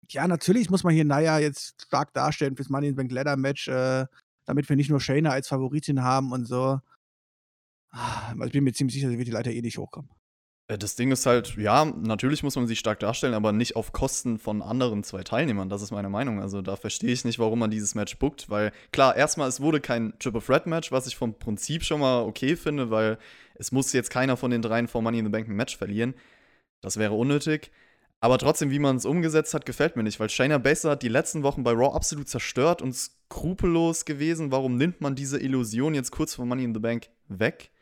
ja, 0.08 0.26
natürlich 0.28 0.70
muss 0.70 0.84
man 0.84 0.94
hier 0.94 1.04
Naya 1.04 1.38
jetzt 1.38 1.82
stark 1.82 2.12
darstellen 2.12 2.56
fürs 2.56 2.68
Money 2.68 2.88
in 2.88 2.94
the 2.94 2.96
Bank 2.96 3.12
Ladder 3.12 3.36
Match, 3.36 3.68
äh, 3.68 4.06
damit 4.44 4.68
wir 4.68 4.76
nicht 4.76 4.90
nur 4.90 5.00
Shayna 5.00 5.30
als 5.30 5.48
Favoritin 5.48 6.02
haben 6.02 6.32
und 6.32 6.46
so. 6.46 6.80
Ah, 7.90 8.34
ich 8.44 8.52
bin 8.52 8.64
mir 8.64 8.72
ziemlich 8.72 8.94
sicher, 8.94 9.10
sie 9.10 9.18
wird 9.18 9.28
die 9.28 9.32
Leiter 9.32 9.50
eh 9.50 9.60
nicht 9.60 9.78
hochkommen. 9.78 10.10
Äh, 10.68 10.78
das 10.78 10.96
Ding 10.96 11.10
ist 11.12 11.26
halt, 11.26 11.56
ja, 11.56 11.84
natürlich 11.84 12.42
muss 12.42 12.56
man 12.56 12.66
sie 12.66 12.76
stark 12.76 13.00
darstellen, 13.00 13.34
aber 13.34 13.52
nicht 13.52 13.76
auf 13.76 13.92
Kosten 13.92 14.38
von 14.38 14.62
anderen 14.62 15.04
zwei 15.04 15.22
Teilnehmern. 15.22 15.68
Das 15.68 15.82
ist 15.82 15.90
meine 15.90 16.08
Meinung. 16.08 16.40
Also 16.40 16.62
da 16.62 16.76
verstehe 16.76 17.12
ich 17.12 17.24
nicht, 17.24 17.38
warum 17.38 17.58
man 17.58 17.70
dieses 17.70 17.94
Match 17.94 18.18
bookt, 18.18 18.48
weil 18.50 18.72
klar, 18.92 19.16
erstmal, 19.16 19.48
es 19.48 19.60
wurde 19.60 19.80
kein 19.80 20.18
Triple 20.18 20.42
Threat 20.42 20.66
Match, 20.66 20.92
was 20.92 21.06
ich 21.06 21.16
vom 21.16 21.38
Prinzip 21.38 21.84
schon 21.84 22.00
mal 22.00 22.22
okay 22.22 22.56
finde, 22.56 22.90
weil 22.90 23.18
es 23.54 23.72
muss 23.72 23.92
jetzt 23.92 24.10
keiner 24.10 24.36
von 24.36 24.50
den 24.50 24.62
dreien 24.62 24.88
vor 24.88 25.02
Money 25.02 25.18
in 25.18 25.26
the 25.26 25.30
Bank 25.30 25.48
ein 25.48 25.54
Match 25.56 25.76
verlieren. 25.76 26.14
Das 26.82 26.98
wäre 26.98 27.14
unnötig. 27.14 27.70
Aber 28.20 28.38
trotzdem, 28.38 28.70
wie 28.70 28.78
man 28.78 28.96
es 28.96 29.04
umgesetzt 29.04 29.52
hat, 29.54 29.66
gefällt 29.66 29.96
mir 29.96 30.04
nicht, 30.04 30.20
weil 30.20 30.30
Shayna 30.30 30.58
Baszler 30.58 30.92
hat 30.92 31.02
die 31.02 31.08
letzten 31.08 31.42
Wochen 31.42 31.64
bei 31.64 31.72
Raw 31.72 31.92
absolut 31.96 32.28
zerstört 32.28 32.80
und 32.80 32.94
skrupellos 32.94 34.04
gewesen. 34.04 34.52
Warum 34.52 34.76
nimmt 34.76 35.00
man 35.00 35.16
diese 35.16 35.40
Illusion 35.40 35.94
jetzt 35.94 36.12
kurz 36.12 36.34
vor 36.34 36.46
Money 36.46 36.64
in 36.64 36.74
the 36.74 36.78
Bank 36.78 37.08
weg? 37.26 37.72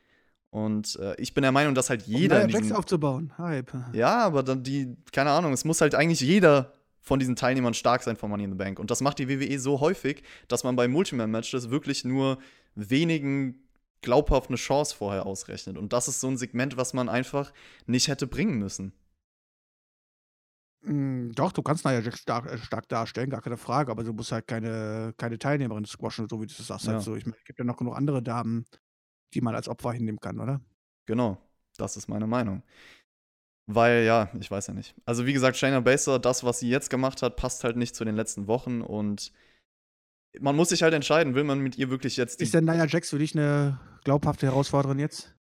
Und 0.48 0.96
äh, 0.96 1.14
ich 1.20 1.34
bin 1.34 1.42
der 1.42 1.52
Meinung, 1.52 1.74
dass 1.74 1.90
halt 1.90 2.02
jeder. 2.02 2.42
Um 2.42 2.48
diesen, 2.48 2.72
aufzubauen, 2.72 3.32
Hype. 3.36 3.72
Ja, 3.92 4.18
aber 4.18 4.42
dann 4.42 4.62
die, 4.62 4.96
keine 5.12 5.30
Ahnung, 5.30 5.52
es 5.52 5.64
muss 5.64 5.80
halt 5.80 5.94
eigentlich 5.94 6.20
jeder 6.20 6.72
von 7.00 7.18
diesen 7.18 7.36
Teilnehmern 7.36 7.74
stark 7.74 8.02
sein 8.02 8.16
von 8.16 8.30
Money 8.30 8.44
in 8.44 8.50
the 8.50 8.56
Bank. 8.56 8.78
Und 8.78 8.90
das 8.90 9.00
macht 9.00 9.18
die 9.18 9.28
WWE 9.28 9.58
so 9.58 9.80
häufig, 9.80 10.22
dass 10.48 10.64
man 10.64 10.74
bei 10.74 10.88
Multiman-Matches 10.88 11.70
wirklich 11.70 12.04
nur 12.04 12.38
wenigen 12.74 13.62
glaubhaft 14.02 14.48
eine 14.48 14.56
Chance 14.56 14.94
vorher 14.96 15.26
ausrechnet. 15.26 15.76
Und 15.76 15.92
das 15.92 16.08
ist 16.08 16.20
so 16.20 16.28
ein 16.28 16.36
Segment, 16.36 16.76
was 16.76 16.94
man 16.94 17.08
einfach 17.08 17.52
nicht 17.86 18.08
hätte 18.08 18.26
bringen 18.26 18.58
müssen. 18.58 18.92
Mm, 20.82 21.32
doch, 21.32 21.52
du 21.52 21.62
kannst 21.62 21.84
Nia 21.84 22.00
Jax 22.00 22.20
stark, 22.20 22.46
äh, 22.46 22.58
stark 22.58 22.88
darstellen, 22.88 23.28
gar 23.28 23.42
keine 23.42 23.58
Frage, 23.58 23.92
aber 23.92 24.02
du 24.02 24.12
musst 24.12 24.32
halt 24.32 24.46
keine, 24.46 25.12
keine 25.18 25.38
Teilnehmerin 25.38 25.84
squashen, 25.84 26.28
so 26.28 26.40
wie 26.40 26.46
du 26.46 26.54
das 26.56 26.66
sagst. 26.66 26.86
Halt 26.86 26.94
ja. 26.94 26.94
Halt 26.94 27.04
so. 27.04 27.16
Ich 27.16 27.26
meine, 27.26 27.36
es 27.36 27.44
gibt 27.44 27.58
ja 27.58 27.64
noch 27.64 27.76
genug 27.76 27.96
andere 27.96 28.22
Damen, 28.22 28.64
die 29.34 29.42
man 29.42 29.54
als 29.54 29.68
Opfer 29.68 29.92
hinnehmen 29.92 30.20
kann, 30.20 30.40
oder? 30.40 30.60
Genau, 31.06 31.36
das 31.76 31.96
ist 31.96 32.08
meine 32.08 32.26
Meinung. 32.26 32.62
Weil, 33.66 34.04
ja, 34.04 34.30
ich 34.40 34.50
weiß 34.50 34.68
ja 34.68 34.74
nicht. 34.74 34.94
Also, 35.04 35.26
wie 35.26 35.32
gesagt, 35.32 35.56
Shayna 35.56 35.80
Baszler, 35.80 36.18
das, 36.18 36.44
was 36.44 36.60
sie 36.60 36.70
jetzt 36.70 36.88
gemacht 36.88 37.22
hat, 37.22 37.36
passt 37.36 37.62
halt 37.62 37.76
nicht 37.76 37.94
zu 37.94 38.04
den 38.04 38.16
letzten 38.16 38.46
Wochen 38.46 38.80
und 38.80 39.32
man 40.38 40.56
muss 40.56 40.70
sich 40.70 40.82
halt 40.82 40.94
entscheiden, 40.94 41.34
will 41.34 41.44
man 41.44 41.58
mit 41.58 41.76
ihr 41.76 41.90
wirklich 41.90 42.16
jetzt. 42.16 42.40
Ist 42.40 42.54
denn 42.54 42.64
Nia 42.64 42.86
Jax 42.86 43.10
für 43.10 43.18
dich 43.18 43.36
eine 43.36 43.80
glaubhafte 44.04 44.46
Herausforderin 44.46 44.98
jetzt? 44.98 45.34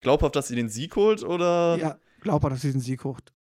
Glaubhaft, 0.00 0.36
dass 0.36 0.48
sie 0.48 0.56
den 0.56 0.68
Sieg 0.68 0.94
holt 0.96 1.22
oder? 1.22 1.76
Ja, 1.78 1.98
glaubhaft, 2.20 2.54
dass 2.54 2.60
sie 2.62 2.72
den 2.72 2.80
Sieg 2.80 3.04
holt. 3.04 3.32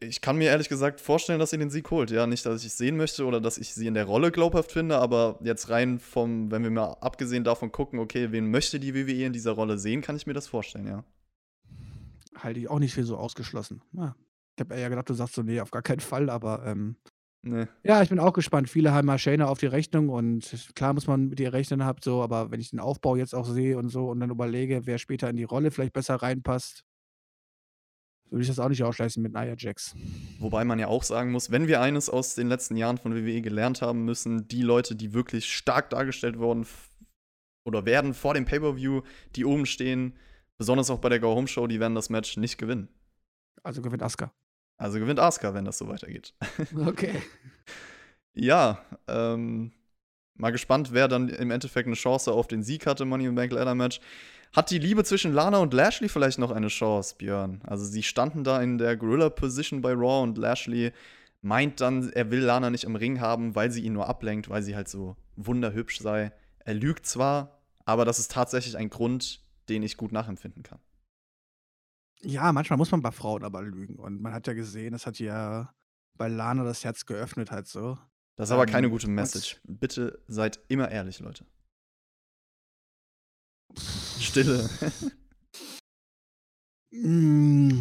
Ich 0.00 0.20
kann 0.20 0.36
mir 0.36 0.50
ehrlich 0.50 0.68
gesagt 0.68 1.00
vorstellen, 1.00 1.40
dass 1.40 1.50
sie 1.50 1.58
den 1.58 1.70
Sieg 1.70 1.90
holt. 1.90 2.10
Ja, 2.10 2.26
nicht, 2.26 2.46
dass 2.46 2.60
ich 2.60 2.68
es 2.68 2.78
sehen 2.78 2.96
möchte 2.96 3.24
oder 3.24 3.40
dass 3.40 3.58
ich 3.58 3.74
sie 3.74 3.86
in 3.86 3.94
der 3.94 4.04
Rolle 4.04 4.30
glaubhaft 4.30 4.70
finde, 4.70 4.98
aber 4.98 5.38
jetzt 5.42 5.70
rein 5.70 5.98
vom, 5.98 6.50
wenn 6.50 6.62
wir 6.62 6.70
mal 6.70 6.96
abgesehen 7.00 7.42
davon 7.42 7.72
gucken, 7.72 7.98
okay, 7.98 8.30
wen 8.30 8.50
möchte 8.50 8.78
die 8.78 8.94
WWE 8.94 9.26
in 9.26 9.32
dieser 9.32 9.52
Rolle 9.52 9.78
sehen, 9.78 10.00
kann 10.00 10.16
ich 10.16 10.26
mir 10.26 10.34
das 10.34 10.46
vorstellen, 10.46 10.86
ja. 10.86 11.04
Halte 12.36 12.60
ich 12.60 12.68
auch 12.68 12.78
nicht 12.78 12.94
für 12.94 13.04
so 13.04 13.16
ausgeschlossen. 13.16 13.82
Ja. 13.92 14.14
Ich 14.56 14.60
habe 14.60 14.78
ja 14.78 14.88
gedacht, 14.88 15.10
du 15.10 15.14
sagst 15.14 15.34
so, 15.34 15.42
nee, 15.42 15.60
auf 15.60 15.70
gar 15.70 15.82
keinen 15.82 16.00
Fall, 16.00 16.30
aber 16.30 16.64
ähm, 16.66 16.96
nee. 17.42 17.66
ja, 17.84 18.02
ich 18.02 18.08
bin 18.08 18.18
auch 18.18 18.32
gespannt. 18.32 18.68
Viele 18.68 18.92
haben 18.92 19.06
mal 19.06 19.18
Shayna 19.18 19.46
auf 19.46 19.58
die 19.58 19.66
Rechnung 19.66 20.08
und 20.08 20.72
klar 20.74 20.94
muss 20.94 21.06
man 21.06 21.28
mit 21.28 21.40
ihr 21.40 21.52
rechnen, 21.52 21.84
habt 21.84 22.04
so, 22.04 22.22
aber 22.22 22.50
wenn 22.50 22.60
ich 22.60 22.70
den 22.70 22.80
Aufbau 22.80 23.16
jetzt 23.16 23.34
auch 23.34 23.46
sehe 23.46 23.76
und 23.78 23.88
so 23.88 24.08
und 24.08 24.20
dann 24.20 24.30
überlege, 24.30 24.86
wer 24.86 24.98
später 24.98 25.28
in 25.28 25.36
die 25.36 25.44
Rolle 25.44 25.70
vielleicht 25.70 25.92
besser 25.92 26.16
reinpasst, 26.16 26.84
würde 28.30 28.42
ich 28.42 28.48
das 28.48 28.58
auch 28.58 28.68
nicht 28.68 28.82
ausschließen 28.82 29.22
mit 29.22 29.34
Nia 29.34 29.54
Jax. 29.56 29.94
Wobei 30.38 30.64
man 30.64 30.78
ja 30.78 30.88
auch 30.88 31.02
sagen 31.02 31.32
muss, 31.32 31.50
wenn 31.50 31.68
wir 31.68 31.82
eines 31.82 32.08
aus 32.08 32.34
den 32.34 32.48
letzten 32.48 32.76
Jahren 32.76 32.96
von 32.96 33.14
WWE 33.14 33.42
gelernt 33.42 33.82
haben 33.82 34.04
müssen, 34.04 34.48
die 34.48 34.62
Leute, 34.62 34.96
die 34.96 35.12
wirklich 35.12 35.52
stark 35.52 35.90
dargestellt 35.90 36.38
wurden 36.38 36.66
oder 37.64 37.84
werden 37.84 38.14
vor 38.14 38.34
dem 38.34 38.46
Pay-Per-View, 38.46 39.02
die 39.36 39.44
oben 39.44 39.66
stehen, 39.66 40.16
besonders 40.56 40.90
auch 40.90 40.98
bei 40.98 41.10
der 41.10 41.20
Go 41.20 41.34
Home 41.34 41.46
Show, 41.46 41.66
die 41.66 41.78
werden 41.78 41.94
das 41.94 42.08
Match 42.08 42.36
nicht 42.38 42.56
gewinnen. 42.56 42.88
Also 43.62 43.82
gewinnt 43.82 44.02
Asuka. 44.02 44.32
Also 44.82 44.98
gewinnt 44.98 45.20
Asuka, 45.20 45.54
wenn 45.54 45.64
das 45.64 45.78
so 45.78 45.86
weitergeht. 45.86 46.34
Okay. 46.86 47.22
ja, 48.34 48.84
ähm, 49.06 49.70
mal 50.34 50.50
gespannt, 50.50 50.92
wer 50.92 51.06
dann 51.06 51.28
im 51.28 51.52
Endeffekt 51.52 51.86
eine 51.86 51.94
Chance 51.94 52.32
auf 52.32 52.48
den 52.48 52.64
Sieg 52.64 52.86
hatte, 52.86 53.04
Money 53.04 53.26
in 53.26 53.34
Bank 53.36 53.52
Ladder 53.52 53.76
Match. 53.76 54.00
Hat 54.52 54.70
die 54.70 54.78
Liebe 54.78 55.04
zwischen 55.04 55.32
Lana 55.32 55.58
und 55.58 55.72
Lashley 55.72 56.08
vielleicht 56.08 56.40
noch 56.40 56.50
eine 56.50 56.66
Chance, 56.66 57.14
Björn? 57.16 57.60
Also 57.64 57.84
sie 57.84 58.02
standen 58.02 58.42
da 58.42 58.60
in 58.60 58.76
der 58.76 58.96
Gorilla-Position 58.96 59.82
bei 59.82 59.92
Raw 59.92 60.24
und 60.24 60.36
Lashley 60.36 60.92
meint 61.42 61.80
dann, 61.80 62.10
er 62.10 62.32
will 62.32 62.40
Lana 62.40 62.68
nicht 62.68 62.84
im 62.84 62.96
Ring 62.96 63.20
haben, 63.20 63.54
weil 63.54 63.70
sie 63.70 63.82
ihn 63.82 63.92
nur 63.92 64.08
ablenkt, 64.08 64.50
weil 64.50 64.64
sie 64.64 64.74
halt 64.74 64.88
so 64.88 65.14
wunderhübsch 65.36 66.00
sei. 66.00 66.32
Er 66.64 66.74
lügt 66.74 67.06
zwar, 67.06 67.60
aber 67.84 68.04
das 68.04 68.18
ist 68.18 68.32
tatsächlich 68.32 68.76
ein 68.76 68.90
Grund, 68.90 69.42
den 69.68 69.84
ich 69.84 69.96
gut 69.96 70.10
nachempfinden 70.10 70.64
kann. 70.64 70.80
Ja, 72.24 72.52
manchmal 72.52 72.76
muss 72.76 72.90
man 72.90 73.02
bei 73.02 73.10
Frauen 73.10 73.44
aber 73.44 73.62
lügen. 73.62 73.96
Und 73.96 74.20
man 74.20 74.32
hat 74.32 74.46
ja 74.46 74.52
gesehen, 74.52 74.92
das 74.92 75.06
hat 75.06 75.18
ja 75.18 75.74
bei 76.16 76.28
Lana 76.28 76.64
das 76.64 76.84
Herz 76.84 77.04
geöffnet, 77.04 77.50
halt 77.50 77.66
so. 77.66 77.98
Das 78.36 78.48
ist 78.48 78.52
aber 78.52 78.66
ähm, 78.66 78.70
keine 78.70 78.90
gute 78.90 79.08
Message. 79.08 79.60
Bitte 79.64 80.22
seid 80.28 80.60
immer 80.68 80.90
ehrlich, 80.90 81.20
Leute. 81.20 81.44
Stille. 84.18 84.68
mm. 86.92 87.80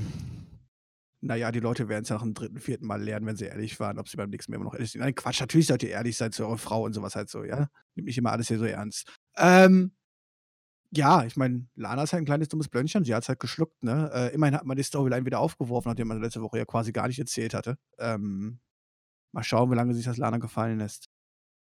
Naja, 1.24 1.52
die 1.52 1.60
Leute 1.60 1.88
werden 1.88 2.02
es 2.02 2.10
ja 2.10 2.16
nach 2.16 2.24
dem 2.24 2.34
dritten, 2.34 2.60
vierten 2.60 2.88
Mal 2.88 3.02
lernen, 3.02 3.28
wenn 3.28 3.36
sie 3.36 3.46
ehrlich 3.46 3.80
waren, 3.80 4.00
ob 4.00 4.10
sie 4.10 4.18
beim 4.18 4.32
nächsten 4.32 4.52
Mal 4.52 4.56
immer 4.56 4.66
noch 4.66 4.74
ehrlich 4.74 4.92
sind. 4.92 5.02
Nein, 5.02 5.14
Quatsch, 5.14 5.40
natürlich 5.40 5.68
sollt 5.68 5.84
ihr 5.84 5.90
ehrlich 5.90 6.18
sein 6.18 6.32
zu 6.32 6.44
eurer 6.44 6.58
Frau 6.58 6.84
und 6.84 6.94
sowas 6.94 7.16
halt 7.16 7.30
so, 7.30 7.44
ja? 7.44 7.70
Nimmt 7.94 8.08
nicht 8.08 8.18
immer 8.18 8.32
alles 8.32 8.48
hier 8.48 8.58
so 8.58 8.66
ernst. 8.66 9.08
Ähm, 9.38 9.92
ja, 10.94 11.24
ich 11.24 11.38
meine, 11.38 11.68
Lana 11.76 12.04
ist 12.04 12.14
halt 12.14 12.24
ein 12.24 12.26
kleines 12.26 12.50
dummes 12.50 12.68
Blönnchen, 12.68 13.04
sie 13.04 13.16
hat 13.16 13.24
es 13.24 13.30
halt 13.30 13.40
geschluckt, 13.40 13.84
ne? 13.84 14.12
Äh, 14.14 14.34
immerhin 14.34 14.56
hat 14.56 14.66
man 14.66 14.78
die 14.78 14.84
Storyline 14.84 15.26
wieder 15.26 15.40
aufgeworfen, 15.40 15.90
nachdem 15.90 16.08
man 16.08 16.22
letzte 16.22 16.42
Woche 16.42 16.58
ja 16.58 16.66
quasi 16.66 16.92
gar 16.92 17.08
nicht 17.08 17.20
erzählt 17.20 17.54
hatte. 17.54 17.78
Ähm, 17.98 18.60
mal 19.32 19.44
schauen, 19.44 19.72
wie 19.72 19.76
lange 19.76 19.94
sich 19.94 20.06
das 20.06 20.18
Lana 20.18 20.38
gefallen 20.38 20.80
lässt. 20.80 21.10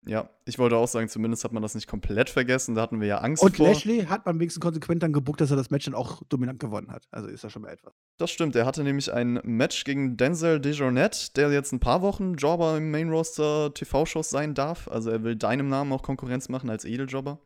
Ja, 0.06 0.30
ich 0.46 0.58
wollte 0.58 0.78
auch 0.78 0.88
sagen, 0.88 1.10
zumindest 1.10 1.44
hat 1.44 1.52
man 1.52 1.62
das 1.62 1.76
nicht 1.76 1.88
komplett 1.88 2.30
vergessen. 2.30 2.74
Da 2.74 2.82
hatten 2.84 3.02
wir 3.02 3.08
ja 3.08 3.18
Angst 3.18 3.44
Und 3.44 3.58
vor. 3.58 3.68
Lashley 3.68 4.06
hat 4.06 4.26
man 4.26 4.40
wenigstens 4.40 4.62
konsequent 4.62 5.04
dann 5.04 5.12
gebuckt, 5.12 5.42
dass 5.42 5.52
er 5.52 5.58
das 5.58 5.72
Match 5.72 5.86
dann 5.86 5.94
auch 5.94 6.24
dominant 6.30 6.60
gewonnen 6.60 6.90
hat. 6.92 7.06
Also 7.12 7.28
ist 7.28 7.44
das 7.44 7.52
schon 7.52 7.64
mal 7.64 7.70
etwas. 7.70 7.94
Das 8.18 8.32
stimmt, 8.32 8.56
er 8.56 8.66
hatte 8.66 8.84
nämlich 8.84 9.12
ein 9.12 9.42
Match 9.44 9.84
gegen 9.84 10.16
Denzel 10.16 10.62
DeJournette, 10.62 11.34
der 11.36 11.52
jetzt 11.52 11.74
ein 11.74 11.82
paar 11.82 12.02
Wochen 12.02 12.36
Jobber 12.36 12.78
im 12.78 12.92
Main 12.92 13.10
Roster 13.10 13.74
TV-Shows 13.74 14.30
sein 14.30 14.54
darf. 14.54 14.88
Also 14.88 15.10
er 15.10 15.24
will 15.24 15.36
deinem 15.36 15.68
Namen 15.68 15.92
auch 15.92 16.02
Konkurrenz 16.02 16.48
machen 16.48 16.70
als 16.70 16.86
Edeljobber. 16.86 17.40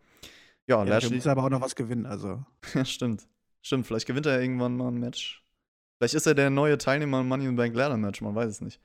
Ja, 0.68 0.78
Ja, 0.80 0.86
der 0.86 0.94
Lashley. 0.96 1.16
muss 1.16 1.28
aber 1.28 1.44
auch 1.44 1.50
noch 1.50 1.62
was 1.62 1.76
gewinnen. 1.76 2.06
Also. 2.06 2.44
Ja, 2.74 2.86
stimmt. 2.86 3.28
Stimmt, 3.62 3.88
vielleicht 3.88 4.08
gewinnt 4.08 4.26
er 4.26 4.42
irgendwann 4.42 4.76
mal 4.76 4.90
ein 4.90 5.00
Match. 5.00 5.44
Vielleicht 5.98 6.16
ist 6.16 6.26
er 6.28 6.36
der 6.36 6.50
neue 6.50 6.78
Teilnehmer 6.78 7.22
im 7.22 7.28
Money 7.28 7.46
in 7.46 7.56
Bank 7.56 7.76
Ladder 7.76 7.98
Match, 7.98 8.22
man 8.22 8.36
weiß 8.36 8.50
es 8.50 8.62
nicht. 8.62 8.82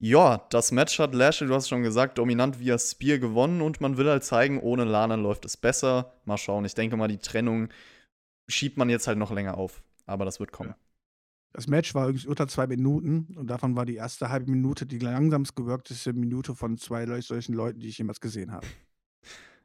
Ja, 0.00 0.38
das 0.50 0.72
Match 0.72 0.98
hat 0.98 1.14
Lashley, 1.14 1.46
du 1.46 1.54
hast 1.54 1.64
es 1.64 1.68
schon 1.68 1.82
gesagt, 1.82 2.18
dominant 2.18 2.58
via 2.58 2.78
Spear 2.78 3.18
gewonnen 3.18 3.62
und 3.62 3.80
man 3.80 3.96
will 3.96 4.08
halt 4.08 4.24
zeigen, 4.24 4.60
ohne 4.60 4.84
Lana 4.84 5.14
läuft 5.14 5.44
es 5.44 5.56
besser. 5.56 6.12
Mal 6.24 6.36
schauen, 6.36 6.64
ich 6.64 6.74
denke 6.74 6.96
mal, 6.96 7.08
die 7.08 7.18
Trennung 7.18 7.68
schiebt 8.48 8.76
man 8.76 8.90
jetzt 8.90 9.06
halt 9.06 9.18
noch 9.18 9.30
länger 9.30 9.56
auf. 9.56 9.82
Aber 10.06 10.24
das 10.24 10.40
wird 10.40 10.52
kommen. 10.52 10.74
Das 11.52 11.68
Match 11.68 11.94
war 11.94 12.08
übrigens 12.08 12.26
unter 12.26 12.48
zwei 12.48 12.66
Minuten 12.66 13.34
und 13.36 13.46
davon 13.46 13.76
war 13.76 13.86
die 13.86 13.94
erste 13.94 14.28
halbe 14.28 14.50
Minute 14.50 14.84
die 14.86 14.98
langsamst 14.98 15.54
gewirkteste 15.54 16.12
Minute 16.12 16.54
von 16.56 16.76
zwei 16.76 17.06
solchen 17.20 17.54
Leuten, 17.54 17.78
die 17.78 17.88
ich 17.88 17.98
jemals 17.98 18.20
gesehen 18.20 18.50
habe. 18.50 18.66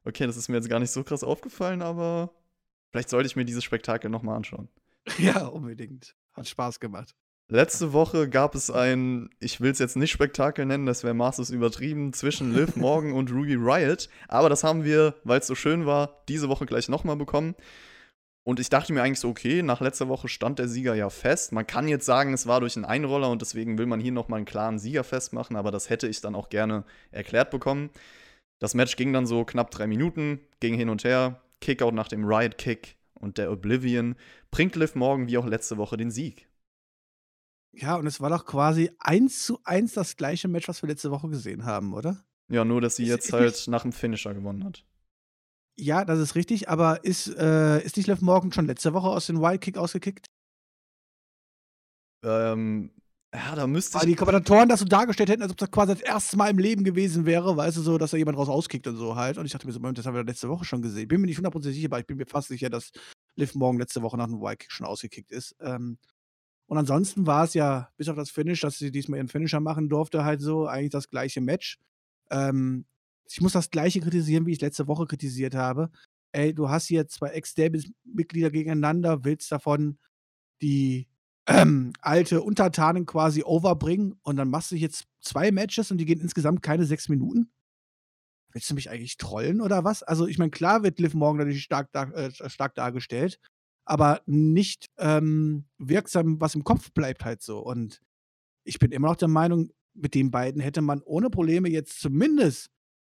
Okay, 0.09 0.25
das 0.25 0.37
ist 0.37 0.49
mir 0.49 0.55
jetzt 0.55 0.69
gar 0.69 0.79
nicht 0.79 0.91
so 0.91 1.03
krass 1.03 1.23
aufgefallen, 1.23 1.83
aber 1.83 2.33
vielleicht 2.91 3.09
sollte 3.09 3.27
ich 3.27 3.35
mir 3.35 3.45
dieses 3.45 3.63
Spektakel 3.63 4.09
nochmal 4.09 4.35
anschauen. 4.35 4.67
ja, 5.19 5.45
unbedingt. 5.45 6.15
Hat 6.33 6.47
Spaß 6.47 6.79
gemacht. 6.79 7.15
Letzte 7.47 7.93
Woche 7.93 8.27
gab 8.27 8.53
es 8.53 8.69
ein, 8.71 9.29
ich 9.39 9.61
will 9.61 9.71
es 9.71 9.79
jetzt 9.79 9.97
nicht 9.97 10.11
Spektakel 10.11 10.65
nennen, 10.65 10.85
das 10.85 11.03
wäre 11.03 11.13
maßlos 11.13 11.51
übertrieben, 11.51 12.13
zwischen 12.13 12.53
Liv 12.53 12.75
Morgan 12.75 13.13
und 13.13 13.31
Ruby 13.31 13.55
Riot. 13.55 14.09
Aber 14.27 14.49
das 14.49 14.63
haben 14.63 14.83
wir, 14.83 15.15
weil 15.23 15.39
es 15.39 15.47
so 15.47 15.55
schön 15.55 15.85
war, 15.85 16.23
diese 16.27 16.49
Woche 16.49 16.65
gleich 16.65 16.89
nochmal 16.89 17.15
bekommen. 17.15 17.55
Und 18.43 18.59
ich 18.59 18.69
dachte 18.69 18.93
mir 18.93 19.03
eigentlich 19.03 19.19
so, 19.19 19.29
okay, 19.29 19.61
nach 19.61 19.79
letzter 19.79 20.07
Woche 20.07 20.27
stand 20.27 20.57
der 20.57 20.67
Sieger 20.67 20.95
ja 20.95 21.11
fest. 21.11 21.51
Man 21.51 21.67
kann 21.67 21.87
jetzt 21.87 22.05
sagen, 22.05 22.33
es 22.33 22.47
war 22.47 22.61
durch 22.61 22.75
einen 22.75 22.85
Einroller 22.85 23.29
und 23.29 23.41
deswegen 23.41 23.77
will 23.77 23.85
man 23.85 23.99
hier 23.99 24.11
nochmal 24.11 24.37
einen 24.37 24.45
klaren 24.45 24.79
Sieger 24.79 25.03
festmachen, 25.03 25.55
aber 25.55 25.69
das 25.69 25.89
hätte 25.91 26.07
ich 26.07 26.21
dann 26.21 26.33
auch 26.33 26.49
gerne 26.49 26.83
erklärt 27.11 27.51
bekommen. 27.51 27.91
Das 28.59 28.73
Match 28.73 28.95
ging 28.97 29.13
dann 29.13 29.25
so 29.25 29.45
knapp 29.45 29.71
drei 29.71 29.87
Minuten, 29.87 30.39
ging 30.59 30.75
hin 30.75 30.89
und 30.89 31.03
her. 31.03 31.41
Kickout 31.61 31.91
nach 31.93 32.07
dem 32.07 32.23
Riot-Kick 32.25 32.97
und 33.15 33.37
der 33.37 33.51
Oblivion 33.51 34.15
bringt 34.51 34.75
Liv 34.75 34.95
Morgan 34.95 35.27
wie 35.27 35.37
auch 35.37 35.45
letzte 35.45 35.77
Woche 35.77 35.97
den 35.97 36.11
Sieg. 36.11 36.47
Ja, 37.73 37.95
und 37.95 38.07
es 38.07 38.19
war 38.21 38.29
doch 38.29 38.45
quasi 38.45 38.91
eins 38.99 39.45
zu 39.45 39.59
eins 39.63 39.93
das 39.93 40.17
gleiche 40.17 40.47
Match, 40.47 40.67
was 40.67 40.81
wir 40.81 40.89
letzte 40.89 41.11
Woche 41.11 41.29
gesehen 41.29 41.65
haben, 41.65 41.93
oder? 41.93 42.23
Ja, 42.49 42.65
nur 42.65 42.81
dass 42.81 42.95
sie 42.95 43.03
Ist- 43.03 43.09
jetzt 43.09 43.25
ist 43.27 43.33
halt 43.33 43.43
nicht- 43.53 43.67
nach 43.67 43.83
dem 43.83 43.91
Finisher 43.91 44.33
gewonnen 44.33 44.63
hat. 44.63 44.85
Ja, 45.77 46.03
das 46.03 46.19
ist 46.19 46.35
richtig, 46.35 46.67
aber 46.67 47.03
ist, 47.05 47.27
äh, 47.37 47.81
ist 47.83 47.95
nicht 47.95 48.07
Liv 48.07 48.21
Morgan 48.21 48.51
schon 48.51 48.65
letzte 48.65 48.93
Woche 48.93 49.07
aus 49.07 49.27
dem 49.27 49.39
Wild 49.39 49.61
Kick 49.61 49.77
ausgekickt? 49.77 50.25
Ähm, 52.23 52.91
ja, 53.33 53.55
da 53.55 53.67
müsste 53.67 53.95
Weil 53.95 54.03
ich. 54.03 54.09
die 54.09 54.15
Kommentatoren 54.15 54.69
das 54.69 54.79
so 54.79 54.85
dargestellt 54.85 55.29
hätten, 55.29 55.43
als 55.43 55.51
ob 55.51 55.57
das 55.57 55.69
quasi 55.69 55.93
das 55.93 56.01
erste 56.01 56.35
Mal 56.35 56.49
im 56.49 56.57
Leben 56.57 56.83
gewesen 56.83 57.25
wäre, 57.25 57.55
weißt 57.55 57.77
du, 57.77 57.81
so, 57.81 57.97
dass 57.99 58.11
da 58.11 58.17
jemand 58.17 58.37
raus 58.37 58.49
auskickt 58.49 58.87
und 58.87 58.95
so 58.95 59.15
halt. 59.15 59.37
Und 59.37 59.45
ich 59.45 59.51
dachte 59.51 59.67
mir 59.67 59.73
so, 59.73 59.79
Moment, 59.79 59.99
das 59.99 60.07
haben 60.07 60.15
wir 60.15 60.23
letzte 60.23 60.49
Woche 60.49 60.65
schon 60.65 60.81
gesehen. 60.81 61.07
Bin 61.07 61.21
mir 61.21 61.27
nicht 61.27 61.37
hundertprozentig 61.37 61.77
sicher, 61.77 61.89
aber 61.89 61.99
ich 61.99 62.07
bin 62.07 62.17
mir 62.17 62.25
fast 62.25 62.47
sicher, 62.47 62.69
dass 62.69 62.91
Liv 63.35 63.53
Morgan 63.53 63.79
letzte 63.79 64.01
Woche 64.01 64.17
nach 64.17 64.25
dem 64.25 64.41
Wild 64.41 64.59
Kick 64.59 64.71
schon 64.71 64.87
ausgekickt 64.87 65.31
ist. 65.31 65.55
Ähm, 65.59 65.99
und 66.65 66.77
ansonsten 66.77 67.27
war 67.27 67.43
es 67.43 67.53
ja, 67.55 67.89
bis 67.97 68.09
auf 68.09 68.15
das 68.15 68.29
Finish, 68.31 68.61
dass 68.61 68.77
sie 68.77 68.91
diesmal 68.91 69.17
ihren 69.17 69.27
Finisher 69.27 69.59
machen 69.59 69.89
durfte, 69.89 70.23
halt 70.23 70.41
so, 70.41 70.67
eigentlich 70.67 70.91
das 70.91 71.09
gleiche 71.09 71.41
Match. 71.41 71.77
Ähm, 72.31 72.85
ich 73.25 73.41
muss 73.41 73.53
das 73.53 73.69
gleiche 73.69 74.01
kritisieren, 74.01 74.45
wie 74.45 74.53
ich 74.53 74.61
letzte 74.61 74.87
Woche 74.87 75.05
kritisiert 75.05 75.55
habe. 75.55 75.89
Ey, 76.31 76.53
du 76.53 76.69
hast 76.69 76.87
hier 76.87 77.07
zwei 77.07 77.29
Ex-Davis-Mitglieder 77.29 78.51
gegeneinander, 78.51 79.23
willst 79.23 79.51
davon 79.51 79.97
die 80.61 81.08
ähm, 81.49 81.93
alte 82.01 82.41
Untertanen 82.41 83.05
quasi 83.05 83.43
overbringen 83.43 84.19
und 84.21 84.35
dann 84.35 84.49
machst 84.49 84.71
du 84.71 84.75
jetzt 84.75 85.05
zwei 85.19 85.51
Matches 85.51 85.89
und 85.91 85.97
die 85.97 86.05
gehen 86.05 86.21
insgesamt 86.21 86.61
keine 86.61 86.85
sechs 86.85 87.09
Minuten? 87.09 87.51
Willst 88.51 88.69
du 88.69 88.75
mich 88.75 88.89
eigentlich 88.89 89.17
trollen 89.17 89.61
oder 89.61 89.83
was? 89.83 90.03
Also, 90.03 90.27
ich 90.27 90.37
meine, 90.37 90.51
klar 90.51 90.83
wird 90.83 90.99
Liv 90.99 91.13
Morgan 91.13 91.37
natürlich 91.37 91.63
stark, 91.63 91.91
dar 91.91 92.13
äh, 92.15 92.31
stark 92.49 92.75
dargestellt, 92.75 93.39
aber 93.85 94.21
nicht 94.25 94.87
ähm, 94.97 95.65
wirksam, 95.77 96.39
was 96.39 96.55
im 96.55 96.63
Kopf 96.63 96.91
bleibt 96.93 97.25
halt 97.25 97.41
so. 97.41 97.59
Und 97.59 98.01
ich 98.63 98.79
bin 98.79 98.91
immer 98.91 99.09
noch 99.09 99.15
der 99.15 99.27
Meinung, 99.27 99.71
mit 99.93 100.13
den 100.13 100.31
beiden 100.31 100.61
hätte 100.61 100.81
man 100.81 101.01
ohne 101.01 101.29
Probleme 101.29 101.69
jetzt 101.69 101.99
zumindest 101.99 102.69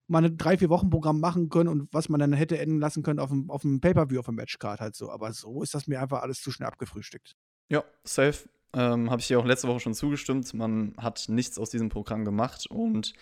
mal 0.07 0.23
ein 0.23 0.37
drei, 0.37 0.57
vier 0.57 0.69
Wochen 0.69 0.89
Programm 0.89 1.19
machen 1.19 1.49
können 1.49 1.69
und 1.69 1.93
was 1.93 2.09
man 2.09 2.19
dann 2.19 2.33
hätte 2.33 2.57
enden 2.57 2.79
lassen 2.79 3.03
können 3.03 3.19
auf 3.19 3.29
dem, 3.29 3.49
auf 3.49 3.63
dem 3.63 3.81
Pay-Per-View, 3.81 4.19
auf 4.19 4.27
dem 4.27 4.35
Matchcard 4.35 4.79
halt 4.79 4.95
so. 4.95 5.11
Aber 5.11 5.33
so 5.33 5.63
ist 5.63 5.73
das 5.73 5.87
mir 5.87 6.01
einfach 6.01 6.21
alles 6.21 6.41
zu 6.41 6.51
schnell 6.51 6.67
abgefrühstückt. 6.67 7.35
Ja, 7.69 7.83
safe. 8.03 8.49
Ähm, 8.73 9.09
Habe 9.09 9.21
ich 9.21 9.27
dir 9.27 9.39
auch 9.39 9.45
letzte 9.45 9.67
Woche 9.67 9.79
schon 9.79 9.93
zugestimmt. 9.93 10.53
Man 10.53 10.93
hat 10.97 11.25
nichts 11.29 11.57
aus 11.57 11.69
diesem 11.69 11.89
Programm 11.89 12.25
gemacht 12.25 12.67
und 12.67 13.13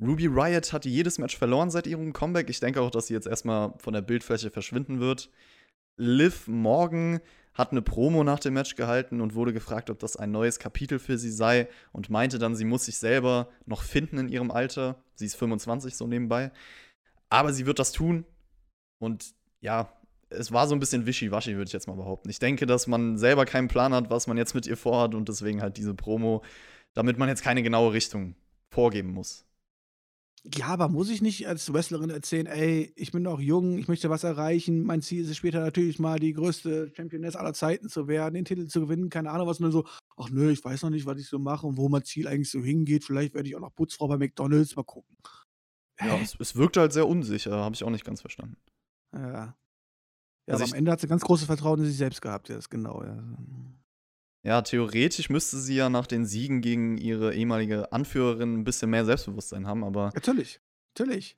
Ruby 0.00 0.26
Riot 0.26 0.72
hat 0.72 0.84
jedes 0.84 1.18
Match 1.18 1.36
verloren 1.36 1.70
seit 1.70 1.86
ihrem 1.86 2.12
Comeback. 2.12 2.48
Ich 2.50 2.60
denke 2.60 2.80
auch, 2.80 2.90
dass 2.90 3.08
sie 3.08 3.14
jetzt 3.14 3.26
erstmal 3.26 3.74
von 3.78 3.94
der 3.94 4.02
Bildfläche 4.02 4.50
verschwinden 4.50 5.00
wird. 5.00 5.30
Liv 5.96 6.46
Morgan 6.46 7.20
hat 7.54 7.72
eine 7.72 7.82
Promo 7.82 8.22
nach 8.22 8.38
dem 8.38 8.54
Match 8.54 8.76
gehalten 8.76 9.20
und 9.20 9.34
wurde 9.34 9.52
gefragt, 9.52 9.90
ob 9.90 9.98
das 9.98 10.16
ein 10.16 10.30
neues 10.30 10.60
Kapitel 10.60 11.00
für 11.00 11.18
sie 11.18 11.32
sei 11.32 11.68
und 11.90 12.08
meinte 12.08 12.38
dann, 12.38 12.54
sie 12.54 12.64
muss 12.64 12.84
sich 12.84 12.98
selber 12.98 13.48
noch 13.66 13.82
finden 13.82 14.18
in 14.18 14.28
ihrem 14.28 14.52
Alter. 14.52 15.02
Sie 15.16 15.26
ist 15.26 15.34
25 15.34 15.96
so 15.96 16.06
nebenbei. 16.06 16.52
Aber 17.28 17.52
sie 17.52 17.66
wird 17.66 17.80
das 17.80 17.90
tun. 17.90 18.24
Und 19.00 19.34
ja, 19.60 19.92
es 20.30 20.52
war 20.52 20.66
so 20.66 20.74
ein 20.74 20.80
bisschen 20.80 21.06
wischiwaschi, 21.06 21.56
würde 21.56 21.68
ich 21.68 21.72
jetzt 21.72 21.88
mal 21.88 21.96
behaupten. 21.96 22.28
Ich 22.28 22.38
denke, 22.38 22.66
dass 22.66 22.86
man 22.86 23.16
selber 23.18 23.44
keinen 23.44 23.68
Plan 23.68 23.94
hat, 23.94 24.10
was 24.10 24.26
man 24.26 24.36
jetzt 24.36 24.54
mit 24.54 24.66
ihr 24.66 24.76
vorhat 24.76 25.14
und 25.14 25.28
deswegen 25.28 25.62
halt 25.62 25.76
diese 25.76 25.94
Promo, 25.94 26.42
damit 26.94 27.18
man 27.18 27.28
jetzt 27.28 27.42
keine 27.42 27.62
genaue 27.62 27.92
Richtung 27.92 28.34
vorgeben 28.70 29.12
muss. 29.12 29.44
Ja, 30.44 30.66
aber 30.66 30.88
muss 30.88 31.10
ich 31.10 31.20
nicht 31.20 31.48
als 31.48 31.72
Wrestlerin 31.72 32.10
erzählen, 32.10 32.46
ey, 32.46 32.92
ich 32.96 33.10
bin 33.10 33.22
noch 33.22 33.40
jung, 33.40 33.76
ich 33.76 33.88
möchte 33.88 34.08
was 34.08 34.24
erreichen, 34.24 34.84
mein 34.84 35.02
Ziel 35.02 35.22
ist 35.24 35.30
es 35.30 35.36
später 35.36 35.60
natürlich 35.60 35.98
mal 35.98 36.18
die 36.18 36.32
größte 36.32 36.92
Championess 36.94 37.34
aller 37.34 37.54
Zeiten 37.54 37.88
zu 37.88 38.06
werden, 38.06 38.34
den 38.34 38.44
Titel 38.44 38.66
zu 38.66 38.80
gewinnen, 38.80 39.10
keine 39.10 39.30
Ahnung 39.30 39.48
was, 39.48 39.58
und 39.58 39.64
dann 39.64 39.72
so, 39.72 39.84
ach 40.16 40.30
nö, 40.30 40.50
ich 40.50 40.64
weiß 40.64 40.82
noch 40.82 40.90
nicht, 40.90 41.06
was 41.06 41.18
ich 41.18 41.26
so 41.26 41.38
mache 41.38 41.66
und 41.66 41.76
wo 41.76 41.88
mein 41.88 42.04
Ziel 42.04 42.28
eigentlich 42.28 42.50
so 42.50 42.62
hingeht, 42.62 43.04
vielleicht 43.04 43.34
werde 43.34 43.48
ich 43.48 43.56
auch 43.56 43.60
noch 43.60 43.74
Putzfrau 43.74 44.06
bei 44.06 44.16
McDonalds, 44.16 44.76
mal 44.76 44.84
gucken. 44.84 45.16
Ja, 46.00 46.16
es, 46.18 46.36
es 46.38 46.54
wirkte 46.54 46.80
halt 46.80 46.92
sehr 46.92 47.08
unsicher, 47.08 47.52
habe 47.56 47.74
ich 47.74 47.82
auch 47.82 47.90
nicht 47.90 48.04
ganz 48.04 48.20
verstanden. 48.20 48.56
Ja. 49.12 49.56
Ja, 50.48 50.54
Also 50.54 50.64
aber 50.64 50.72
am 50.72 50.78
Ende 50.78 50.90
hat 50.90 51.00
sie 51.00 51.06
ganz 51.06 51.22
großes 51.22 51.46
Vertrauen 51.46 51.80
in 51.80 51.86
sich 51.86 51.96
selbst 51.96 52.22
gehabt, 52.22 52.48
ja, 52.48 52.54
das 52.56 52.64
ist 52.64 52.70
genau, 52.70 53.04
ja. 53.04 53.22
Ja, 54.44 54.62
theoretisch 54.62 55.28
müsste 55.28 55.58
sie 55.58 55.74
ja 55.74 55.90
nach 55.90 56.06
den 56.06 56.24
Siegen 56.24 56.62
gegen 56.62 56.96
ihre 56.96 57.34
ehemalige 57.34 57.92
Anführerin 57.92 58.60
ein 58.60 58.64
bisschen 58.64 58.88
mehr 58.88 59.04
Selbstbewusstsein 59.04 59.66
haben, 59.66 59.84
aber 59.84 60.10
Natürlich, 60.14 60.60
natürlich. 60.96 61.36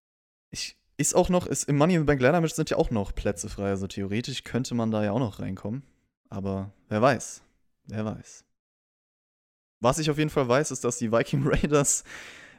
ich, 0.51 0.77
ist 0.97 1.15
auch 1.15 1.29
noch, 1.29 1.47
ist, 1.47 1.65
im 1.65 1.77
Money 1.77 1.95
in 1.95 2.03
the 2.03 2.07
Bank 2.07 2.21
Ladder 2.21 2.41
Match 2.41 2.55
sind 2.55 2.71
ja 2.71 2.77
auch 2.77 2.91
noch 2.91 3.15
Plätze 3.15 3.49
frei, 3.49 3.71
also 3.71 3.87
theoretisch 3.87 4.45
könnte 4.45 4.75
man 4.75 4.91
da 4.91 5.03
ja 5.03 5.13
auch 5.13 5.19
noch 5.19 5.41
reinkommen. 5.41 5.83
Aber 6.29 6.73
wer 6.89 7.03
weiß, 7.03 7.43
wer 7.87 8.05
weiß. 8.05 8.45
Was 9.81 9.99
ich 9.99 10.11
auf 10.11 10.19
jeden 10.19 10.31
Fall 10.31 10.47
weiß, 10.47 10.71
ist, 10.71 10.85
dass 10.85 10.99
die 10.99 11.11
Viking 11.11 11.43
Raiders 11.49 12.05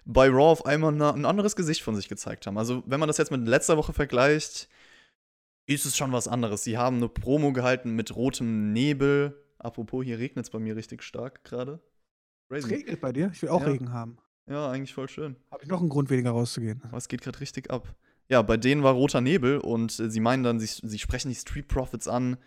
bei 0.03 0.27
Raw 0.27 0.51
auf 0.51 0.65
einmal 0.65 0.99
ein 0.99 1.25
anderes 1.25 1.55
Gesicht 1.55 1.83
von 1.83 1.95
sich 1.95 2.09
gezeigt 2.09 2.47
haben. 2.47 2.57
Also, 2.57 2.83
wenn 2.87 2.99
man 2.99 3.07
das 3.07 3.17
jetzt 3.17 3.31
mit 3.31 3.47
letzter 3.47 3.77
Woche 3.77 3.93
vergleicht, 3.93 4.67
ist 5.65 5.85
es 5.85 5.95
schon 5.97 6.11
was 6.11 6.27
anderes. 6.27 6.63
Sie 6.63 6.77
haben 6.77 6.97
eine 6.97 7.09
Promo 7.09 7.53
gehalten 7.53 7.91
mit 7.95 8.15
rotem 8.15 8.73
Nebel. 8.73 9.37
Apropos, 9.57 10.03
hier 10.03 10.17
regnet 10.19 10.45
es 10.45 10.49
bei 10.51 10.59
mir 10.59 10.75
richtig 10.75 11.03
stark 11.03 11.43
gerade. 11.43 11.79
Es 12.49 12.69
regnet 12.69 12.99
bei 12.99 13.13
dir, 13.13 13.29
ich 13.33 13.41
will 13.41 13.49
auch 13.49 13.61
Ja. 13.61 13.67
Regen 13.67 13.93
haben. 13.93 14.17
Ja, 14.47 14.69
eigentlich 14.69 14.93
voll 14.93 15.07
schön. 15.07 15.37
Habe 15.51 15.63
ich 15.63 15.69
noch 15.69 15.79
einen 15.79 15.89
Grund, 15.89 16.09
weniger 16.09 16.31
rauszugehen. 16.31 16.81
Aber 16.83 16.97
es 16.97 17.07
geht 17.07 17.21
gerade 17.21 17.39
richtig 17.39 17.69
ab. 17.71 17.95
Ja, 18.27 18.41
bei 18.41 18.57
denen 18.57 18.83
war 18.83 18.93
roter 18.93 19.21
Nebel 19.21 19.59
und 19.59 19.97
äh, 19.99 20.09
sie 20.09 20.19
meinen 20.19 20.43
dann, 20.43 20.59
sie, 20.59 20.67
sie 20.67 20.99
sprechen 20.99 21.29
die 21.29 21.35
Street 21.35 21.67
Profits 21.67 22.07
an. 22.07 22.37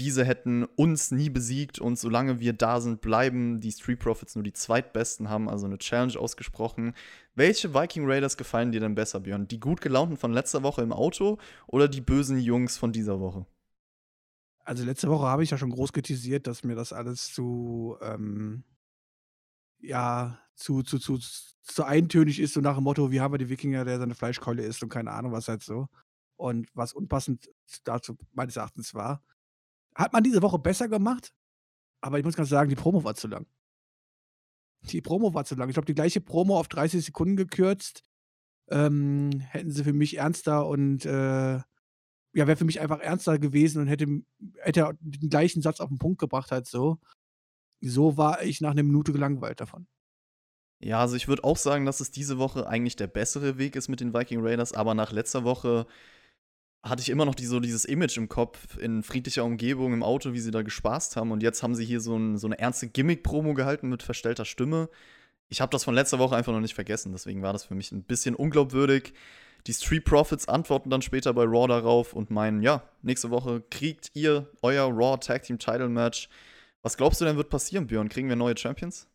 Diese 0.00 0.24
hätten 0.24 0.64
uns 0.64 1.12
nie 1.12 1.30
besiegt 1.30 1.78
und 1.78 1.98
solange 1.98 2.40
wir 2.40 2.52
da 2.52 2.80
sind, 2.80 3.00
bleiben 3.00 3.60
die 3.60 3.70
Street 3.70 4.00
Profits 4.00 4.34
nur 4.34 4.42
die 4.42 4.52
zweitbesten, 4.52 5.30
haben 5.30 5.48
also 5.48 5.66
eine 5.66 5.78
Challenge 5.78 6.18
ausgesprochen. 6.18 6.94
Welche 7.36 7.74
Viking 7.74 8.04
Raiders 8.04 8.36
gefallen 8.36 8.72
dir 8.72 8.80
denn 8.80 8.96
besser, 8.96 9.20
Björn? 9.20 9.46
Die 9.46 9.60
gut 9.60 9.80
gelaunten 9.80 10.16
von 10.16 10.32
letzter 10.32 10.64
Woche 10.64 10.82
im 10.82 10.92
Auto 10.92 11.38
oder 11.68 11.86
die 11.86 12.00
bösen 12.00 12.40
Jungs 12.40 12.76
von 12.76 12.92
dieser 12.92 13.20
Woche? 13.20 13.46
Also 14.64 14.84
letzte 14.84 15.08
Woche 15.08 15.26
habe 15.26 15.44
ich 15.44 15.50
ja 15.50 15.58
schon 15.58 15.70
groß 15.70 15.92
kritisiert, 15.92 16.46
dass 16.48 16.64
mir 16.64 16.74
das 16.74 16.92
alles 16.92 17.32
zu, 17.32 17.96
ähm, 18.00 18.64
ja, 19.78 20.40
zu, 20.54 20.82
zu, 20.82 20.98
zu, 20.98 21.18
zu 21.62 21.84
eintönig 21.84 22.40
ist, 22.40 22.54
so 22.54 22.60
nach 22.60 22.76
dem 22.76 22.84
Motto, 22.84 23.12
wie 23.12 23.20
haben 23.20 23.34
wir 23.34 23.38
die 23.38 23.50
Wikinger, 23.50 23.84
der 23.84 23.98
seine 23.98 24.14
Fleischkeule 24.14 24.62
isst 24.62 24.82
und 24.82 24.88
keine 24.88 25.12
Ahnung, 25.12 25.32
was 25.32 25.48
halt 25.48 25.62
so. 25.62 25.88
Und 26.36 26.68
was 26.74 26.92
unpassend 26.92 27.48
dazu 27.84 28.16
meines 28.32 28.56
Erachtens 28.56 28.94
war. 28.94 29.22
Hat 29.94 30.12
man 30.12 30.24
diese 30.24 30.42
Woche 30.42 30.58
besser 30.58 30.88
gemacht, 30.88 31.32
aber 32.00 32.18
ich 32.18 32.24
muss 32.24 32.36
ganz 32.36 32.48
sagen, 32.48 32.68
die 32.68 32.76
Promo 32.76 33.04
war 33.04 33.14
zu 33.14 33.28
lang. 33.28 33.46
Die 34.82 35.00
Promo 35.00 35.32
war 35.34 35.44
zu 35.44 35.54
lang. 35.54 35.68
Ich 35.68 35.74
glaube, 35.74 35.86
die 35.86 35.94
gleiche 35.94 36.20
Promo 36.20 36.58
auf 36.58 36.68
30 36.68 37.04
Sekunden 37.04 37.36
gekürzt 37.36 38.02
ähm, 38.68 39.30
hätten 39.40 39.70
sie 39.70 39.84
für 39.84 39.92
mich 39.92 40.16
ernster 40.16 40.66
und 40.66 41.04
äh, 41.06 41.60
ja, 42.36 42.48
wäre 42.48 42.56
für 42.56 42.64
mich 42.64 42.80
einfach 42.80 43.00
ernster 43.00 43.38
gewesen 43.38 43.80
und 43.80 43.86
hätte, 43.86 44.06
hätte 44.58 44.96
den 45.00 45.30
gleichen 45.30 45.62
Satz 45.62 45.80
auf 45.80 45.88
den 45.88 45.98
Punkt 45.98 46.18
gebracht, 46.18 46.50
halt 46.50 46.66
so. 46.66 46.98
So 47.80 48.16
war 48.16 48.42
ich 48.42 48.60
nach 48.60 48.72
einer 48.72 48.82
Minute 48.82 49.12
gelangweilt 49.12 49.60
davon. 49.60 49.86
Ja, 50.80 51.00
also 51.00 51.16
ich 51.16 51.28
würde 51.28 51.44
auch 51.44 51.56
sagen, 51.56 51.86
dass 51.86 52.00
es 52.00 52.10
diese 52.10 52.38
Woche 52.38 52.66
eigentlich 52.66 52.96
der 52.96 53.06
bessere 53.06 53.56
Weg 53.56 53.76
ist 53.76 53.88
mit 53.88 54.00
den 54.00 54.12
Viking 54.12 54.40
Raiders, 54.44 54.72
aber 54.72 54.94
nach 54.94 55.12
letzter 55.12 55.44
Woche 55.44 55.86
hatte 56.84 57.00
ich 57.00 57.08
immer 57.08 57.24
noch 57.24 57.34
die, 57.34 57.46
so 57.46 57.60
dieses 57.60 57.86
Image 57.86 58.18
im 58.18 58.28
Kopf 58.28 58.76
in 58.76 59.02
friedlicher 59.02 59.44
Umgebung 59.44 59.94
im 59.94 60.02
Auto, 60.02 60.34
wie 60.34 60.40
sie 60.40 60.50
da 60.50 60.62
gespaßt 60.62 61.16
haben. 61.16 61.32
Und 61.32 61.42
jetzt 61.42 61.62
haben 61.62 61.74
sie 61.74 61.84
hier 61.84 62.00
so, 62.00 62.16
ein, 62.16 62.36
so 62.36 62.46
eine 62.46 62.58
ernste 62.58 62.88
Gimmick-Promo 62.88 63.54
gehalten 63.54 63.88
mit 63.88 64.02
verstellter 64.02 64.44
Stimme. 64.44 64.90
Ich 65.48 65.60
habe 65.62 65.70
das 65.70 65.84
von 65.84 65.94
letzter 65.94 66.18
Woche 66.18 66.36
einfach 66.36 66.52
noch 66.52 66.60
nicht 66.60 66.74
vergessen, 66.74 67.12
deswegen 67.12 67.42
war 67.42 67.52
das 67.52 67.64
für 67.64 67.74
mich 67.74 67.90
ein 67.90 68.02
bisschen 68.02 68.34
unglaubwürdig. 68.34 69.14
Die 69.66 69.72
Street 69.72 70.04
Profits 70.04 70.46
antworten 70.46 70.90
dann 70.90 71.00
später 71.00 71.32
bei 71.32 71.44
Raw 71.44 71.66
darauf 71.66 72.12
und 72.12 72.30
meinen, 72.30 72.62
ja, 72.62 72.82
nächste 73.00 73.30
Woche 73.30 73.62
kriegt 73.70 74.10
ihr 74.12 74.50
euer 74.60 74.84
Raw 74.92 75.16
Tag 75.18 75.44
Team 75.44 75.58
Title 75.58 75.88
Match. 75.88 76.28
Was 76.82 76.98
glaubst 76.98 77.20
du 77.20 77.24
denn 77.24 77.38
wird 77.38 77.48
passieren, 77.48 77.86
Björn? 77.86 78.10
Kriegen 78.10 78.28
wir 78.28 78.36
neue 78.36 78.56
Champions? 78.56 79.08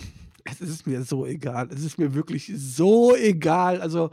Es 0.50 0.62
ist 0.62 0.86
mir 0.86 1.02
so 1.02 1.26
egal. 1.26 1.68
Es 1.70 1.84
ist 1.84 1.98
mir 1.98 2.14
wirklich 2.14 2.50
so 2.56 3.14
egal. 3.14 3.82
Also, 3.82 4.10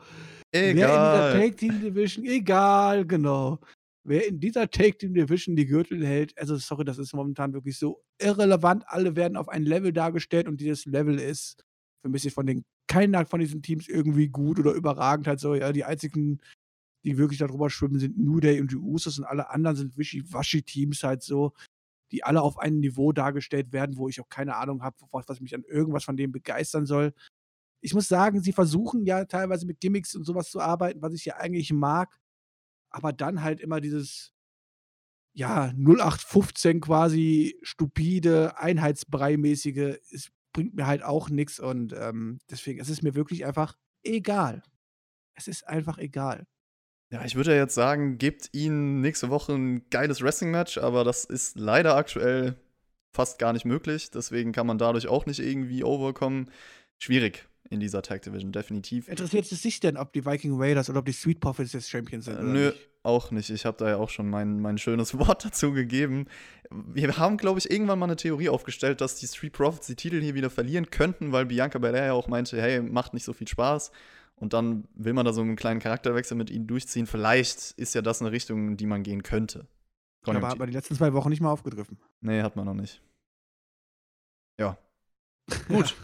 egal. 0.51 0.75
wer 0.75 0.93
in 0.95 1.01
dieser 1.01 1.31
Tag 1.31 1.57
Team 1.57 1.81
Division, 1.81 2.25
egal, 2.25 3.05
genau. 3.05 3.59
Wer 4.03 4.27
in 4.27 4.39
dieser 4.39 4.69
Tag 4.69 4.99
Team 4.99 5.13
Division 5.13 5.55
die 5.55 5.65
Gürtel 5.65 6.05
hält, 6.05 6.37
also 6.37 6.55
sorry, 6.57 6.85
das 6.85 6.97
ist 6.97 7.13
momentan 7.13 7.53
wirklich 7.53 7.77
so 7.77 8.03
irrelevant. 8.21 8.83
Alle 8.87 9.15
werden 9.15 9.37
auf 9.37 9.49
ein 9.49 9.63
Level 9.63 9.91
dargestellt 9.93 10.47
und 10.47 10.61
dieses 10.61 10.85
Level 10.85 11.19
ist 11.19 11.63
für 12.03 12.09
mich 12.09 12.31
von 12.33 12.45
den 12.45 12.63
keiner 12.87 13.25
von 13.25 13.39
diesen 13.39 13.61
Teams 13.61 13.87
irgendwie 13.87 14.29
gut 14.29 14.59
oder 14.59 14.73
überragend 14.73 15.27
halt 15.27 15.39
so. 15.39 15.55
Ja, 15.55 15.71
die 15.71 15.83
einzigen, 15.83 16.39
die 17.03 17.17
wirklich 17.17 17.39
darüber 17.39 17.69
schwimmen, 17.69 17.99
sind 17.99 18.17
New 18.17 18.39
Day 18.39 18.61
und 18.61 18.71
die 18.71 18.77
Usos 18.77 19.19
und 19.19 19.25
alle 19.25 19.49
anderen 19.49 19.75
sind 19.75 19.97
Wischi-Waschi-Teams 19.97 21.03
halt 21.03 21.23
so, 21.23 21.53
die 22.11 22.23
alle 22.23 22.41
auf 22.41 22.59
einem 22.59 22.79
Niveau 22.79 23.11
dargestellt 23.11 23.73
werden, 23.73 23.97
wo 23.97 24.07
ich 24.07 24.21
auch 24.21 24.29
keine 24.29 24.55
Ahnung 24.55 24.83
habe, 24.83 24.97
was 25.11 25.41
mich 25.41 25.55
an 25.55 25.63
irgendwas 25.63 26.03
von 26.03 26.15
dem 26.15 26.31
begeistern 26.31 26.85
soll. 26.85 27.13
Ich 27.81 27.93
muss 27.93 28.07
sagen, 28.07 28.41
sie 28.41 28.53
versuchen 28.53 29.05
ja 29.05 29.25
teilweise 29.25 29.65
mit 29.65 29.79
Gimmicks 29.79 30.15
und 30.15 30.23
sowas 30.23 30.49
zu 30.49 30.59
arbeiten, 30.59 31.01
was 31.01 31.13
ich 31.13 31.25
ja 31.25 31.35
eigentlich 31.37 31.71
mag, 31.71 32.19
aber 32.89 33.13
dann 33.13 33.43
halt 33.43 33.59
immer 33.59 33.81
dieses 33.81 34.31
ja, 35.33 35.73
0815 35.77 36.79
quasi 36.79 37.59
stupide, 37.61 38.57
Einheitsbrei-mäßige 38.57 39.97
ist 40.09 40.31
bringt 40.55 40.73
mir 40.73 40.87
halt 40.87 41.03
auch 41.03 41.29
nichts 41.29 41.59
und 41.59 41.93
ähm, 41.93 42.39
deswegen 42.49 42.79
es 42.79 42.87
ist 42.87 43.03
mir 43.03 43.13
wirklich 43.13 43.45
einfach 43.45 43.75
egal. 44.03 44.63
Es 45.35 45.49
ist 45.49 45.67
einfach 45.67 45.97
egal. 45.97 46.47
Ja, 47.11 47.25
ich 47.25 47.35
würde 47.35 47.51
ja 47.51 47.57
jetzt 47.57 47.75
sagen, 47.75 48.17
gebt 48.17 48.49
ihnen 48.53 49.01
nächste 49.01 49.29
Woche 49.29 49.51
ein 49.51 49.89
geiles 49.89 50.21
Wrestling-Match, 50.21 50.77
aber 50.77 51.03
das 51.03 51.25
ist 51.25 51.59
leider 51.59 51.97
aktuell 51.97 52.55
fast 53.13 53.37
gar 53.37 53.51
nicht 53.51 53.65
möglich. 53.65 54.11
Deswegen 54.11 54.53
kann 54.53 54.65
man 54.65 54.77
dadurch 54.77 55.07
auch 55.07 55.25
nicht 55.25 55.39
irgendwie 55.39 55.83
overkommen. 55.83 56.49
Schwierig 56.99 57.45
in 57.69 57.79
dieser 57.79 58.01
Tag 58.01 58.21
Division, 58.21 58.51
definitiv. 58.51 59.07
Interessiert 59.07 59.51
es 59.51 59.61
sich 59.61 59.79
denn, 59.79 59.97
ob 59.97 60.13
die 60.13 60.25
Viking 60.25 60.59
Raiders 60.59 60.89
oder 60.89 60.99
ob 60.99 61.05
die 61.05 61.11
Sweet 61.11 61.39
Profits 61.39 61.73
jetzt 61.73 61.89
Champions 61.89 62.25
sind? 62.25 62.37
Äh, 62.37 62.43
nö, 62.43 62.65
nicht? 62.67 62.89
auch 63.03 63.31
nicht. 63.31 63.49
Ich 63.49 63.65
habe 63.65 63.77
da 63.77 63.89
ja 63.89 63.97
auch 63.97 64.09
schon 64.09 64.29
mein, 64.29 64.59
mein 64.59 64.77
schönes 64.77 65.17
Wort 65.19 65.45
dazu 65.45 65.71
gegeben. 65.71 66.25
Wir 66.69 67.17
haben, 67.17 67.37
glaube 67.37 67.59
ich, 67.59 67.69
irgendwann 67.69 67.99
mal 67.99 68.05
eine 68.05 68.15
Theorie 68.15 68.49
aufgestellt, 68.49 69.01
dass 69.01 69.15
die 69.15 69.27
Street 69.27 69.53
Profits 69.53 69.87
die 69.87 69.95
Titel 69.95 70.21
hier 70.21 70.35
wieder 70.35 70.49
verlieren 70.49 70.89
könnten, 70.89 71.31
weil 71.31 71.45
Bianca 71.45 71.79
Belair 71.79 72.05
ja 72.05 72.13
auch 72.13 72.27
meinte, 72.27 72.61
hey, 72.61 72.81
macht 72.81 73.13
nicht 73.13 73.23
so 73.23 73.33
viel 73.33 73.47
Spaß. 73.47 73.91
Und 74.35 74.53
dann 74.53 74.87
will 74.93 75.13
man 75.13 75.25
da 75.25 75.33
so 75.33 75.41
einen 75.41 75.55
kleinen 75.55 75.79
Charakterwechsel 75.79 76.35
mit 76.35 76.49
ihnen 76.49 76.67
durchziehen. 76.67 77.07
Vielleicht 77.07 77.71
ist 77.77 77.95
ja 77.95 78.01
das 78.01 78.21
eine 78.21 78.31
Richtung, 78.31 78.69
in 78.69 78.77
die 78.77 78.85
man 78.85 79.03
gehen 79.03 79.23
könnte. 79.23 79.67
Aber 80.23 80.47
hat 80.47 80.59
man 80.59 80.67
die 80.67 80.73
letzten 80.73 80.95
zwei 80.95 81.13
Wochen 81.13 81.29
nicht 81.29 81.41
mal 81.41 81.51
aufgegriffen. 81.51 81.99
Nee, 82.21 82.41
hat 82.41 82.55
man 82.55 82.65
noch 82.65 82.73
nicht. 82.73 83.01
Ja. 84.59 84.77
Gut. 85.67 85.95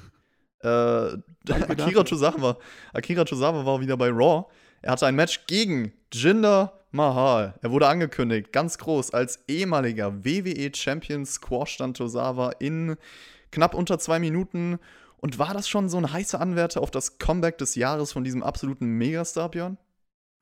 Äh, 0.63 1.17
Akira 1.51 2.03
Tozawa. 2.03 2.57
Akira 2.93 3.25
Tozawa 3.25 3.65
war 3.65 3.81
wieder 3.81 3.97
bei 3.97 4.09
Raw. 4.09 4.45
Er 4.81 4.93
hatte 4.93 5.05
ein 5.05 5.15
Match 5.15 5.45
gegen 5.47 5.93
Jinder 6.11 6.73
Mahal. 6.91 7.57
Er 7.61 7.71
wurde 7.71 7.87
angekündigt, 7.87 8.51
ganz 8.51 8.77
groß, 8.77 9.11
als 9.11 9.39
ehemaliger 9.47 10.25
WWE-Champion 10.25 11.25
Squash 11.25 11.71
stand 11.71 11.97
Tozawa 11.97 12.51
in 12.59 12.97
knapp 13.51 13.73
unter 13.73 13.97
zwei 13.99 14.19
Minuten. 14.19 14.79
Und 15.17 15.37
war 15.37 15.53
das 15.53 15.69
schon 15.69 15.87
so 15.87 15.97
ein 15.97 16.11
heißer 16.11 16.41
Anwärter 16.41 16.81
auf 16.81 16.91
das 16.91 17.19
Comeback 17.19 17.59
des 17.59 17.75
Jahres 17.75 18.11
von 18.11 18.23
diesem 18.23 18.41
absoluten 18.41 18.87
Megastar, 18.97 19.49
Björn? 19.49 19.77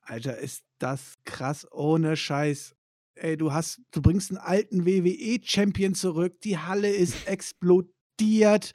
Alter, 0.02 0.38
ist 0.38 0.64
das 0.80 1.16
krass, 1.26 1.68
ohne 1.72 2.16
Scheiß. 2.16 2.76
Ey, 3.16 3.36
du 3.36 3.52
hast, 3.52 3.82
du 3.92 4.02
bringst 4.02 4.32
einen 4.32 4.40
alten 4.40 4.86
WWE-Champion 4.86 5.94
zurück, 5.94 6.40
die 6.42 6.58
Halle 6.58 6.90
ist 6.90 7.16
explodiert 7.28 8.74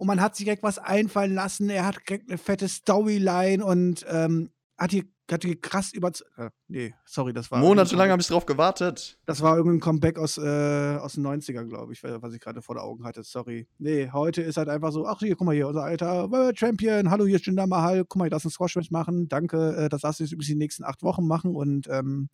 und 0.00 0.06
man 0.06 0.22
hat 0.22 0.34
sich 0.34 0.44
direkt 0.44 0.62
was 0.62 0.78
einfallen 0.78 1.34
lassen. 1.34 1.68
Er 1.68 1.84
hat 1.84 1.96
direkt 2.08 2.30
eine 2.30 2.38
fette 2.38 2.68
Storyline 2.68 3.62
und 3.62 4.06
ähm, 4.08 4.48
hat 4.78 4.92
hier, 4.92 5.04
hat 5.30 5.44
hier 5.44 5.60
krass 5.60 5.92
über. 5.92 6.10
Äh, 6.38 6.48
nee, 6.68 6.94
sorry, 7.04 7.34
das 7.34 7.50
war. 7.50 7.58
Monatelang 7.58 8.08
habe 8.08 8.22
ich 8.22 8.26
drauf 8.26 8.46
gewartet. 8.46 9.18
Das 9.26 9.42
war 9.42 9.58
irgendein 9.58 9.80
Comeback 9.80 10.18
aus, 10.18 10.38
äh, 10.38 10.96
aus 10.96 11.14
den 11.14 11.26
90ern, 11.26 11.68
glaube 11.68 11.92
ich, 11.92 12.02
was 12.02 12.32
ich 12.32 12.40
gerade 12.40 12.62
vor 12.62 12.76
den 12.76 12.80
Augen 12.80 13.04
hatte. 13.04 13.22
Sorry. 13.22 13.68
Nee, 13.76 14.08
heute 14.10 14.40
ist 14.40 14.56
halt 14.56 14.70
einfach 14.70 14.90
so: 14.90 15.04
ach, 15.04 15.18
hier, 15.18 15.36
guck 15.36 15.46
mal 15.46 15.54
hier, 15.54 15.68
unser 15.68 15.82
alter 15.82 16.30
äh, 16.32 16.56
Champion. 16.56 17.10
Hallo, 17.10 17.26
hier 17.26 17.36
ist 17.36 17.44
Jinder 17.44 17.66
Mahal. 17.66 18.06
Guck 18.06 18.16
mal, 18.16 18.24
ich 18.24 18.30
darf 18.30 18.42
ein 18.42 18.50
Squash-Match 18.50 18.90
machen. 18.90 19.28
Danke, 19.28 19.76
äh, 19.76 19.88
das 19.90 20.00
du 20.00 20.08
jetzt 20.08 20.32
übrigens 20.32 20.46
die 20.46 20.54
nächsten 20.54 20.84
acht 20.84 21.02
Wochen 21.02 21.26
machen 21.26 21.54
und. 21.54 21.88
Ähm, 21.88 22.30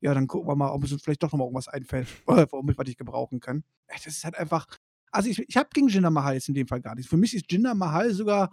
ja, 0.00 0.12
dann 0.12 0.26
gucken 0.26 0.46
wir 0.48 0.54
mal, 0.54 0.70
ob 0.70 0.82
uns 0.82 1.02
vielleicht 1.02 1.22
doch 1.22 1.32
noch 1.32 1.38
mal 1.38 1.44
irgendwas 1.44 1.68
einfällt, 1.68 2.08
womit 2.26 2.76
wir 2.76 2.84
dich 2.84 2.98
gebrauchen 2.98 3.40
können. 3.40 3.64
Das 3.88 4.06
ist 4.06 4.24
halt 4.24 4.36
einfach, 4.36 4.66
also 5.14 5.28
ich, 5.28 5.38
ich 5.48 5.56
habe 5.56 5.68
gegen 5.72 5.88
Jinder 5.88 6.10
Mahal 6.10 6.34
jetzt 6.34 6.48
in 6.48 6.54
dem 6.54 6.66
Fall 6.66 6.80
gar 6.80 6.94
nichts. 6.94 7.08
Für 7.08 7.16
mich 7.16 7.34
ist 7.34 7.50
Jinder 7.50 7.74
Mahal 7.74 8.12
sogar 8.12 8.50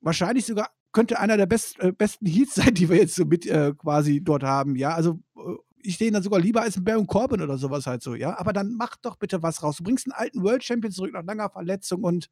wahrscheinlich 0.00 0.46
sogar 0.46 0.70
könnte 0.92 1.18
einer 1.18 1.36
der 1.36 1.46
best, 1.46 1.78
äh, 1.80 1.92
besten 1.92 2.26
Heats 2.26 2.54
sein, 2.54 2.74
die 2.74 2.88
wir 2.88 2.96
jetzt 2.96 3.16
so 3.16 3.24
mit 3.26 3.44
äh, 3.46 3.74
quasi 3.76 4.22
dort 4.22 4.42
haben. 4.42 4.76
Ja, 4.76 4.94
also 4.94 5.20
äh, 5.36 5.56
ich 5.82 5.98
sehe 5.98 6.08
ihn 6.08 6.14
dann 6.14 6.22
sogar 6.22 6.40
lieber 6.40 6.62
als 6.62 6.76
ein 6.76 6.84
Baron 6.84 7.06
Corbin 7.06 7.42
oder 7.42 7.58
sowas 7.58 7.86
halt 7.86 8.02
so. 8.02 8.14
Ja, 8.14 8.38
aber 8.38 8.52
dann 8.52 8.74
mach 8.74 8.96
doch 8.96 9.16
bitte 9.16 9.42
was 9.42 9.62
raus. 9.62 9.76
Du 9.76 9.84
bringst 9.84 10.06
einen 10.06 10.12
alten 10.12 10.42
World 10.42 10.64
Champion 10.64 10.92
zurück 10.92 11.12
nach 11.12 11.22
langer 11.22 11.50
Verletzung 11.50 12.02
und 12.02 12.28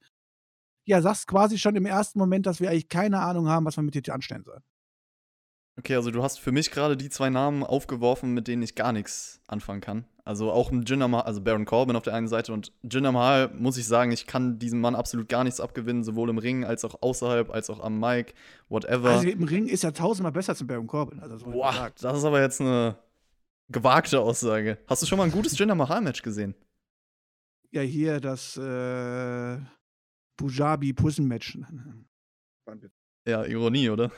ja, 0.87 1.03
sagst 1.03 1.27
quasi 1.27 1.59
schon 1.59 1.77
im 1.77 1.87
ersten 1.87 2.18
Moment, 2.18 2.47
dass 2.47 2.61
wir 2.61 2.70
eigentlich 2.70 2.88
keine 2.88 3.20
Ahnung 3.20 3.49
haben, 3.49 3.66
was 3.66 3.77
wir 3.77 3.83
mit 3.83 3.94
dir 3.94 4.14
anstellen 4.14 4.44
sollen. 4.44 4.62
Okay, 5.77 5.97
also 5.97 6.11
du 6.11 6.23
hast 6.23 6.38
für 6.38 6.53
mich 6.53 6.70
gerade 6.70 6.97
die 6.97 7.11
zwei 7.11 7.31
Namen 7.31 7.64
aufgeworfen, 7.64 8.33
mit 8.33 8.49
denen 8.49 8.62
ich 8.62 8.75
gar 8.75 8.92
nichts 8.92 9.40
anfangen 9.47 9.81
kann. 9.81 10.07
Also 10.27 10.51
auch 10.51 10.73
ein 10.73 10.85
Jinder 10.85 11.07
Mahal, 11.07 11.27
also 11.27 11.43
Baron 11.43 11.67
Corbin 11.67 11.97
auf 11.97 12.03
der 12.03 12.15
einen 12.15 12.29
Seite 12.29 12.55
und 12.55 12.73
Jinder 12.83 13.13
Mahal, 13.13 13.51
muss 13.59 13.77
ich 13.77 13.87
sagen, 13.87 14.11
ich 14.11 14.27
kann 14.27 14.59
diesem 14.59 14.81
Mann 14.81 14.95
absolut 14.95 15.29
gar 15.29 15.45
nichts 15.45 15.61
abgewinnen, 15.61 16.03
sowohl 16.03 16.31
im 16.31 16.39
Ring 16.39 16.65
als 16.65 16.83
auch 16.87 17.03
außerhalb, 17.03 17.51
als 17.51 17.69
auch 17.69 17.81
am 17.81 18.01
Mic, 18.01 18.33
whatever. 18.71 19.11
Also 19.11 19.29
im 19.29 19.43
Ring 19.45 19.67
ist 19.67 19.85
er 19.85 19.93
tausendmal 19.93 20.33
besser 20.33 20.51
als 20.51 20.67
Baron 20.67 20.87
Corbin. 20.87 21.21
Also 21.21 21.45
Boah, 21.45 21.93
das 22.01 22.17
ist 22.17 22.25
aber 22.25 22.41
jetzt 22.41 22.63
eine 22.63 22.97
gewagte 23.69 24.19
Aussage. 24.19 24.79
Hast 24.87 25.03
du 25.03 25.07
schon 25.07 25.19
mal 25.19 25.25
ein 25.25 25.31
gutes 25.31 25.59
Jinder 25.59 25.75
Mahal-Match 25.75 26.23
gesehen? 26.23 26.55
Ja, 27.71 27.83
hier 27.83 28.19
das 28.21 28.57
äh, 28.57 29.59
Bujabi-Pussen-Match. 30.39 31.59
Ja, 33.27 33.45
Ironie, 33.45 33.91
oder? 33.91 34.11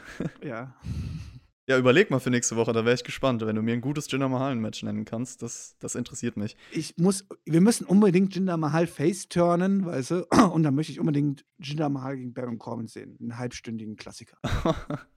Ja. 0.42 0.76
Ja, 1.68 1.76
überleg 1.76 2.10
mal 2.10 2.20
für 2.20 2.30
nächste 2.30 2.54
Woche, 2.54 2.72
da 2.72 2.84
wäre 2.84 2.94
ich 2.94 3.02
gespannt. 3.02 3.44
Wenn 3.44 3.56
du 3.56 3.62
mir 3.62 3.72
ein 3.72 3.80
gutes 3.80 4.08
Jinder 4.10 4.28
Mahal-Match 4.28 4.84
nennen 4.84 5.04
kannst, 5.04 5.42
das, 5.42 5.76
das 5.80 5.96
interessiert 5.96 6.36
mich. 6.36 6.56
Ich 6.70 6.96
muss, 6.96 7.26
wir 7.44 7.60
müssen 7.60 7.84
unbedingt 7.86 8.34
Jinder 8.34 8.56
Mahal 8.56 8.86
face 8.86 9.28
turnen, 9.28 9.84
weißt 9.84 10.10
du? 10.12 10.26
Und 10.52 10.62
dann 10.62 10.76
möchte 10.76 10.92
ich 10.92 11.00
unbedingt 11.00 11.44
Jinder 11.58 11.88
Mahal 11.88 12.18
gegen 12.18 12.32
Baron 12.34 12.58
Corbin 12.58 12.86
sehen. 12.86 13.16
Einen 13.20 13.36
halbstündigen 13.36 13.96
Klassiker. 13.96 14.36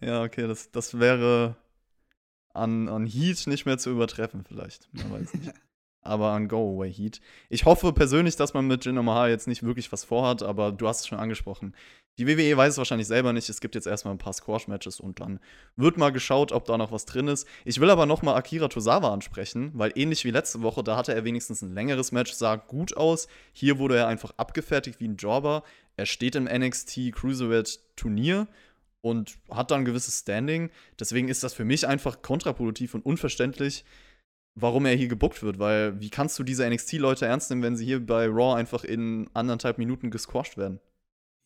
ja, 0.00 0.22
okay, 0.22 0.46
das, 0.46 0.70
das 0.70 0.98
wäre 0.98 1.56
an, 2.54 2.88
an 2.88 3.04
Heat 3.04 3.46
nicht 3.46 3.66
mehr 3.66 3.76
zu 3.76 3.90
übertreffen, 3.90 4.42
vielleicht. 4.42 4.88
Man 4.94 5.12
weiß 5.12 5.34
nicht. 5.34 5.52
aber 6.04 6.32
an 6.32 6.48
Go-Away 6.48 6.92
Heat. 6.92 7.20
Ich 7.48 7.64
hoffe 7.64 7.92
persönlich, 7.92 8.36
dass 8.36 8.54
man 8.54 8.66
mit 8.66 8.84
Jinder 8.84 9.02
Mahal 9.02 9.30
jetzt 9.30 9.48
nicht 9.48 9.62
wirklich 9.62 9.90
was 9.90 10.04
vorhat, 10.04 10.42
aber 10.42 10.70
du 10.70 10.86
hast 10.86 11.00
es 11.00 11.06
schon 11.08 11.18
angesprochen. 11.18 11.74
Die 12.18 12.28
WWE 12.28 12.56
weiß 12.56 12.74
es 12.74 12.78
wahrscheinlich 12.78 13.08
selber 13.08 13.32
nicht. 13.32 13.48
Es 13.48 13.60
gibt 13.60 13.74
jetzt 13.74 13.88
erstmal 13.88 14.14
ein 14.14 14.18
paar 14.18 14.32
Squash-Matches 14.32 15.00
und 15.00 15.18
dann 15.18 15.40
wird 15.74 15.96
mal 15.96 16.10
geschaut, 16.10 16.52
ob 16.52 16.64
da 16.64 16.78
noch 16.78 16.92
was 16.92 17.06
drin 17.06 17.26
ist. 17.26 17.46
Ich 17.64 17.80
will 17.80 17.90
aber 17.90 18.06
nochmal 18.06 18.36
Akira 18.36 18.68
Tozawa 18.68 19.12
ansprechen, 19.12 19.72
weil 19.74 19.92
ähnlich 19.96 20.24
wie 20.24 20.30
letzte 20.30 20.62
Woche, 20.62 20.84
da 20.84 20.96
hatte 20.96 21.12
er 21.12 21.24
wenigstens 21.24 21.62
ein 21.62 21.74
längeres 21.74 22.12
Match, 22.12 22.32
sah 22.32 22.54
gut 22.54 22.96
aus. 22.96 23.26
Hier 23.52 23.78
wurde 23.78 23.96
er 23.96 24.06
einfach 24.06 24.32
abgefertigt 24.36 25.00
wie 25.00 25.08
ein 25.08 25.16
Jobber. 25.16 25.64
Er 25.96 26.06
steht 26.06 26.36
im 26.36 26.44
NXT 26.44 27.12
Cruiserweight 27.12 27.80
Turnier 27.96 28.46
und 29.00 29.36
hat 29.50 29.72
dann 29.72 29.80
ein 29.80 29.84
gewisses 29.84 30.20
Standing. 30.20 30.70
Deswegen 31.00 31.28
ist 31.28 31.42
das 31.42 31.52
für 31.52 31.64
mich 31.64 31.86
einfach 31.88 32.22
kontraproduktiv 32.22 32.94
und 32.94 33.04
unverständlich, 33.04 33.84
warum 34.54 34.86
er 34.86 34.94
hier 34.94 35.08
gebuckt 35.08 35.42
wird, 35.42 35.58
weil 35.58 36.00
wie 36.00 36.10
kannst 36.10 36.38
du 36.38 36.44
diese 36.44 36.68
NXT-Leute 36.68 37.26
ernst 37.26 37.50
nehmen, 37.50 37.64
wenn 37.64 37.76
sie 37.76 37.84
hier 37.84 38.06
bei 38.06 38.26
Raw 38.26 38.54
einfach 38.56 38.84
in 38.84 39.28
anderthalb 39.34 39.78
Minuten 39.78 40.12
gesquasht 40.12 40.56
werden? 40.56 40.78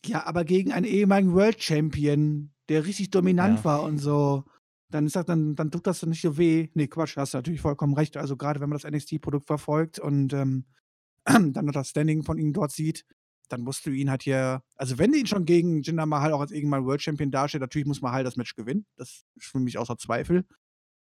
Ja, 0.06 0.26
aber 0.26 0.44
gegen 0.44 0.72
einen 0.72 0.86
ehemaligen 0.86 1.34
World 1.34 1.62
Champion, 1.62 2.52
der 2.68 2.84
richtig 2.86 3.10
dominant 3.10 3.58
Ja. 3.58 3.64
war 3.64 3.82
und 3.82 3.98
so. 3.98 4.44
Dann 4.90 5.06
ist 5.06 5.16
das, 5.16 5.26
dann, 5.26 5.54
dann 5.54 5.70
tut 5.70 5.86
das 5.86 6.04
nicht 6.06 6.22
so 6.22 6.38
weh. 6.38 6.68
Nee, 6.74 6.86
Quatsch, 6.88 7.16
hast 7.16 7.34
du 7.34 7.38
natürlich 7.38 7.60
vollkommen 7.60 7.94
recht. 7.94 8.16
Also 8.16 8.36
gerade 8.36 8.60
wenn 8.60 8.70
man 8.70 8.78
das 8.78 8.90
NXT-Produkt 8.90 9.46
verfolgt 9.46 9.98
und 9.98 10.32
ähm, 10.32 10.64
dann 11.24 11.52
noch 11.66 11.72
das 11.72 11.90
Standing 11.90 12.22
von 12.22 12.38
ihm 12.38 12.52
dort 12.52 12.72
sieht, 12.72 13.04
dann 13.48 13.62
musst 13.62 13.84
du 13.86 13.90
ihn 13.90 14.10
halt 14.10 14.22
hier, 14.22 14.62
also 14.76 14.98
wenn 14.98 15.12
du 15.12 15.18
ihn 15.18 15.26
schon 15.26 15.44
gegen 15.46 15.82
Jinder 15.82 16.06
Mahal 16.06 16.32
auch 16.32 16.40
als 16.40 16.52
irgendwann 16.52 16.84
World 16.84 17.02
Champion 17.02 17.30
darstellt, 17.30 17.62
natürlich 17.62 17.86
muss 17.86 18.02
Mahal 18.02 18.24
das 18.24 18.36
Match 18.36 18.54
gewinnen. 18.54 18.86
Das 18.96 19.24
ist 19.36 19.46
für 19.46 19.58
mich 19.58 19.78
außer 19.78 19.96
Zweifel. 19.98 20.46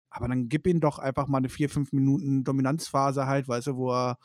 Aber 0.09 0.27
dann 0.27 0.47
gib 0.47 0.65
ihm 0.67 0.79
doch 0.79 0.99
einfach 0.99 1.27
mal 1.27 1.39
eine 1.39 1.49
4, 1.49 1.69
5 1.69 1.91
Minuten 1.91 2.43
Dominanzphase 2.43 3.25
halt, 3.27 3.47
weißt 3.47 3.67
du, 3.67 3.75
wo 3.77 3.91
er 3.91 4.17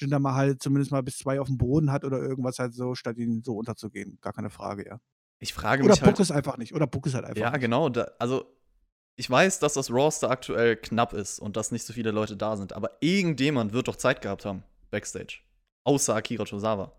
Jinder 0.00 0.18
Mahal 0.18 0.58
zumindest 0.58 0.90
mal 0.92 1.02
bis 1.02 1.18
zwei 1.18 1.40
auf 1.40 1.46
dem 1.48 1.58
Boden 1.58 1.92
hat 1.92 2.04
oder 2.04 2.18
irgendwas 2.18 2.58
halt 2.58 2.74
so, 2.74 2.94
statt 2.94 3.16
ihn 3.18 3.42
so 3.44 3.56
unterzugehen. 3.56 4.18
Gar 4.20 4.32
keine 4.32 4.50
Frage, 4.50 4.86
ja. 4.86 5.00
Ich 5.38 5.54
frage 5.54 5.82
Oder 5.82 5.92
mich 5.92 6.02
halt. 6.02 6.10
Book 6.12 6.20
es 6.20 6.30
einfach 6.30 6.58
nicht. 6.58 6.74
Oder 6.74 6.86
Book 6.86 7.06
es 7.06 7.14
halt 7.14 7.24
einfach 7.24 7.40
Ja, 7.40 7.50
nicht. 7.50 7.60
genau. 7.60 7.88
Da, 7.88 8.10
also, 8.18 8.44
ich 9.16 9.28
weiß, 9.28 9.58
dass 9.58 9.74
das 9.74 9.90
Roster 9.90 10.30
aktuell 10.30 10.76
knapp 10.76 11.12
ist 11.12 11.38
und 11.38 11.56
dass 11.56 11.72
nicht 11.72 11.84
so 11.84 11.92
viele 11.92 12.10
Leute 12.10 12.36
da 12.36 12.56
sind, 12.56 12.72
aber 12.72 12.96
irgendjemand 13.00 13.72
wird 13.72 13.88
doch 13.88 13.96
Zeit 13.96 14.22
gehabt 14.22 14.44
haben, 14.44 14.62
Backstage. 14.90 15.40
Außer 15.84 16.14
Akira 16.14 16.44
Tozawa. 16.44 16.92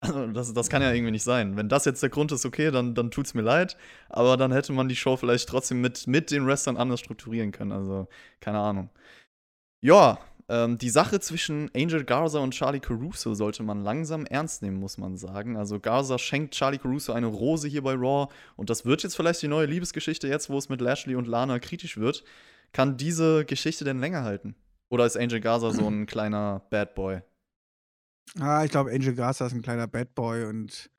Also, 0.00 0.28
das, 0.28 0.52
das 0.54 0.68
kann 0.68 0.82
ja 0.82 0.92
irgendwie 0.92 1.10
nicht 1.10 1.24
sein. 1.24 1.56
Wenn 1.56 1.68
das 1.68 1.84
jetzt 1.84 2.02
der 2.02 2.10
Grund 2.10 2.30
ist, 2.30 2.46
okay, 2.46 2.70
dann, 2.70 2.94
dann 2.94 3.10
tut's 3.10 3.34
mir 3.34 3.42
leid, 3.42 3.76
aber 4.08 4.36
dann 4.36 4.52
hätte 4.52 4.72
man 4.72 4.88
die 4.88 4.94
Show 4.94 5.16
vielleicht 5.16 5.48
trotzdem 5.48 5.80
mit, 5.80 6.06
mit 6.06 6.30
den 6.30 6.46
Wrestlern 6.46 6.76
anders 6.76 7.00
strukturieren 7.00 7.50
können. 7.50 7.72
Also, 7.72 8.08
keine 8.40 8.58
Ahnung. 8.58 8.90
Ja, 9.80 10.18
ähm, 10.48 10.78
die 10.78 10.88
Sache 10.88 11.20
zwischen 11.20 11.70
Angel 11.74 12.04
Garza 12.04 12.38
und 12.38 12.52
Charlie 12.52 12.80
Caruso 12.80 13.34
sollte 13.34 13.62
man 13.62 13.82
langsam 13.82 14.24
ernst 14.24 14.62
nehmen, 14.62 14.78
muss 14.78 14.96
man 14.96 15.16
sagen. 15.16 15.56
Also 15.56 15.78
Garza 15.78 16.18
schenkt 16.18 16.54
Charlie 16.54 16.78
Caruso 16.78 17.12
eine 17.12 17.26
Rose 17.26 17.68
hier 17.68 17.82
bei 17.82 17.94
Raw 17.94 18.32
und 18.56 18.70
das 18.70 18.86
wird 18.86 19.02
jetzt 19.02 19.16
vielleicht 19.16 19.42
die 19.42 19.48
neue 19.48 19.66
Liebesgeschichte, 19.66 20.26
jetzt 20.26 20.48
wo 20.48 20.56
es 20.56 20.68
mit 20.68 20.80
Lashley 20.80 21.16
und 21.16 21.26
Lana 21.26 21.58
kritisch 21.58 21.98
wird. 21.98 22.24
Kann 22.72 22.96
diese 22.96 23.44
Geschichte 23.44 23.84
denn 23.84 24.00
länger 24.00 24.24
halten? 24.24 24.54
Oder 24.90 25.04
ist 25.04 25.16
Angel 25.18 25.40
Garza 25.40 25.70
so 25.70 25.86
ein 25.86 26.06
kleiner 26.06 26.62
Bad 26.70 26.94
Boy? 26.94 27.20
Ah, 28.38 28.64
ich 28.64 28.70
glaube, 28.70 28.90
Angel 28.90 29.14
Garza 29.14 29.46
ist 29.46 29.52
ein 29.52 29.62
kleiner 29.62 29.86
Bad 29.86 30.14
Boy 30.14 30.44
und 30.44 30.90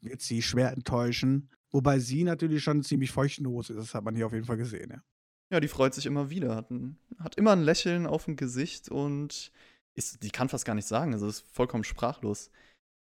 wird 0.00 0.20
sie 0.20 0.42
schwer 0.42 0.72
enttäuschen. 0.72 1.50
Wobei 1.70 1.98
sie 1.98 2.24
natürlich 2.24 2.62
schon 2.62 2.82
ziemlich 2.82 3.10
feuchtlos 3.10 3.70
ist. 3.70 3.76
Das 3.76 3.94
hat 3.94 4.04
man 4.04 4.16
hier 4.16 4.26
auf 4.26 4.32
jeden 4.32 4.46
Fall 4.46 4.56
gesehen, 4.56 4.90
ja. 4.90 5.02
Ja, 5.50 5.60
die 5.60 5.68
freut 5.68 5.94
sich 5.94 6.06
immer 6.06 6.30
wieder, 6.30 6.54
hat, 6.54 6.70
ein, 6.70 6.98
hat 7.18 7.36
immer 7.36 7.52
ein 7.52 7.62
Lächeln 7.62 8.06
auf 8.06 8.26
dem 8.26 8.36
Gesicht 8.36 8.90
und 8.90 9.50
ist, 9.94 10.22
die 10.22 10.30
kann 10.30 10.48
fast 10.48 10.64
gar 10.64 10.74
nichts 10.74 10.90
sagen, 10.90 11.12
also 11.12 11.26
ist 11.26 11.44
vollkommen 11.52 11.84
sprachlos. 11.84 12.50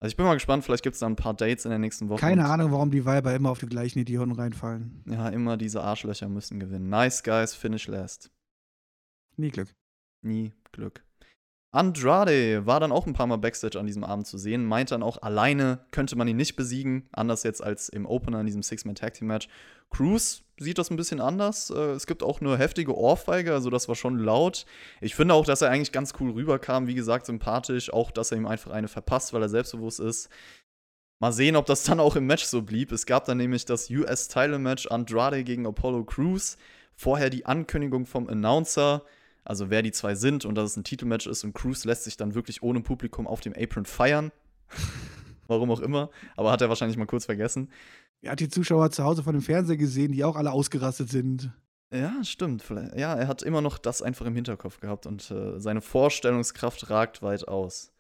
Also 0.02 0.14
ich 0.14 0.18
bin 0.18 0.26
mal 0.26 0.36
gespannt, 0.36 0.64
vielleicht 0.64 0.84
gibt 0.84 0.94
es 0.94 1.02
da 1.02 1.08
ein 1.08 1.18
paar 1.18 1.34
Dates 1.34 1.66
in 1.66 1.72
der 1.72 1.80
nächsten 1.80 2.08
Woche. 2.08 2.22
Keine 2.22 2.46
Ahnung, 2.46 2.72
warum 2.72 2.90
die 2.90 3.06
Weiber 3.06 3.36
immer 3.36 3.50
auf 3.50 3.60
die 3.60 3.66
gleichen 3.66 4.00
Idioten 4.00 4.32
reinfallen. 4.32 5.04
Ja, 5.06 5.28
immer 5.28 5.58
diese 5.58 5.84
Arschlöcher 5.84 6.30
müssen 6.30 6.60
gewinnen. 6.60 6.90
Nice 6.90 7.22
guys 7.22 7.54
finish 7.54 7.88
last. 7.88 8.32
Nie 9.36 9.50
Glück. 9.50 9.76
Nie 10.22 10.54
Glück. 10.72 11.04
Andrade 11.72 12.66
war 12.66 12.80
dann 12.80 12.92
auch 12.92 13.06
ein 13.06 13.14
paar 13.14 13.28
Mal 13.28 13.38
Backstage 13.38 13.78
an 13.80 13.86
diesem 13.86 14.04
Abend 14.04 14.26
zu 14.26 14.38
sehen, 14.38 14.66
meint 14.66 14.92
dann 14.92 15.04
auch, 15.04 15.22
alleine 15.22 15.86
könnte 15.92 16.16
man 16.16 16.28
ihn 16.28 16.38
nicht 16.38 16.56
besiegen, 16.56 17.08
anders 17.12 17.44
jetzt 17.44 17.64
als 17.64 17.90
im 17.90 18.06
Opener 18.06 18.40
in 18.40 18.48
diesem 18.48 18.64
Six-Man-Tag-Team-Match. 18.64 19.50
Cruz 19.92 20.44
sieht 20.60 20.78
das 20.78 20.90
ein 20.92 20.98
bisschen 20.98 21.22
anders. 21.22 21.70
Äh, 21.70 21.92
Es 21.92 22.08
gibt 22.08 22.24
auch 22.24 22.42
eine 22.42 22.58
heftige 22.58 22.96
Ohrfeige, 22.98 23.54
also 23.54 23.70
das 23.70 23.88
war 23.88 23.96
schon 23.96 24.20
laut. 24.20 24.66
Ich 25.02 25.16
finde 25.16 25.34
auch, 25.34 25.46
dass 25.46 25.62
er 25.62 25.70
eigentlich 25.70 25.92
ganz 25.92 26.14
cool 26.20 26.32
rüberkam, 26.32 26.88
wie 26.88 26.96
gesagt, 26.96 27.26
sympathisch, 27.26 27.92
auch, 27.92 28.12
dass 28.12 28.32
er 28.32 28.38
ihm 28.38 28.46
einfach 28.46 28.72
eine 28.72 28.88
verpasst, 28.88 29.34
weil 29.34 29.42
er 29.42 29.50
selbstbewusst 29.50 30.00
ist. 30.00 30.30
Mal 31.22 31.34
sehen, 31.34 31.58
ob 31.58 31.66
das 31.66 31.84
dann 31.84 32.00
auch 32.00 32.16
im 32.16 32.28
Match 32.28 32.46
so 32.46 32.62
blieb. 32.62 32.92
Es 32.92 33.06
gab 33.06 33.26
dann 33.26 33.38
nämlich 33.38 33.66
das 33.66 33.90
US-Title-Match 33.90 34.88
Andrade 34.88 35.44
gegen 35.44 35.68
Apollo 35.68 36.06
Crews. 36.06 36.58
Vorher 36.96 37.30
die 37.30 37.46
Ankündigung 37.46 38.06
vom 38.06 38.28
Announcer, 38.28 39.04
also 39.46 39.70
wer 39.70 39.82
die 39.82 39.92
zwei 39.92 40.16
sind 40.16 40.46
und 40.46 40.56
dass 40.56 40.72
es 40.72 40.78
ein 40.78 40.84
Titelmatch 40.84 41.28
ist 41.28 41.44
und 41.44 41.54
Crews 41.54 41.86
lässt 41.86 42.04
sich 42.04 42.18
dann 42.18 42.36
wirklich 42.36 42.62
ohne 42.62 42.82
Publikum 42.82 43.28
auf 43.28 43.42
dem 43.42 43.54
Apron 43.54 43.86
feiern. 43.86 44.32
Warum 45.48 45.72
auch 45.72 45.80
immer, 45.80 46.10
aber 46.36 46.52
hat 46.52 46.62
er 46.62 46.70
wahrscheinlich 46.70 46.98
mal 46.98 47.06
kurz 47.06 47.26
vergessen. 47.26 47.70
Er 48.22 48.32
hat 48.32 48.40
die 48.40 48.50
Zuschauer 48.50 48.92
zu 48.92 49.04
Hause 49.04 49.24
von 49.24 49.34
dem 49.34 49.42
Fernseher 49.42 49.78
gesehen, 49.78 50.12
die 50.12 50.24
auch 50.24 50.36
alle 50.36 50.52
ausgerastet 50.52 51.10
sind. 51.10 51.52
Ja, 51.92 52.24
stimmt. 52.24 52.64
Ja, 52.96 53.16
er 53.16 53.28
hat 53.28 53.42
immer 53.42 53.62
noch 53.62 53.78
das 53.78 54.02
einfach 54.02 54.26
im 54.26 54.36
Hinterkopf 54.36 54.80
gehabt 54.80 55.08
und 55.08 55.32
äh, 55.32 55.60
seine 55.60 55.82
Vorstellungskraft 55.82 56.90
ragt 56.90 57.22
weit 57.22 57.48
aus. 57.48 57.92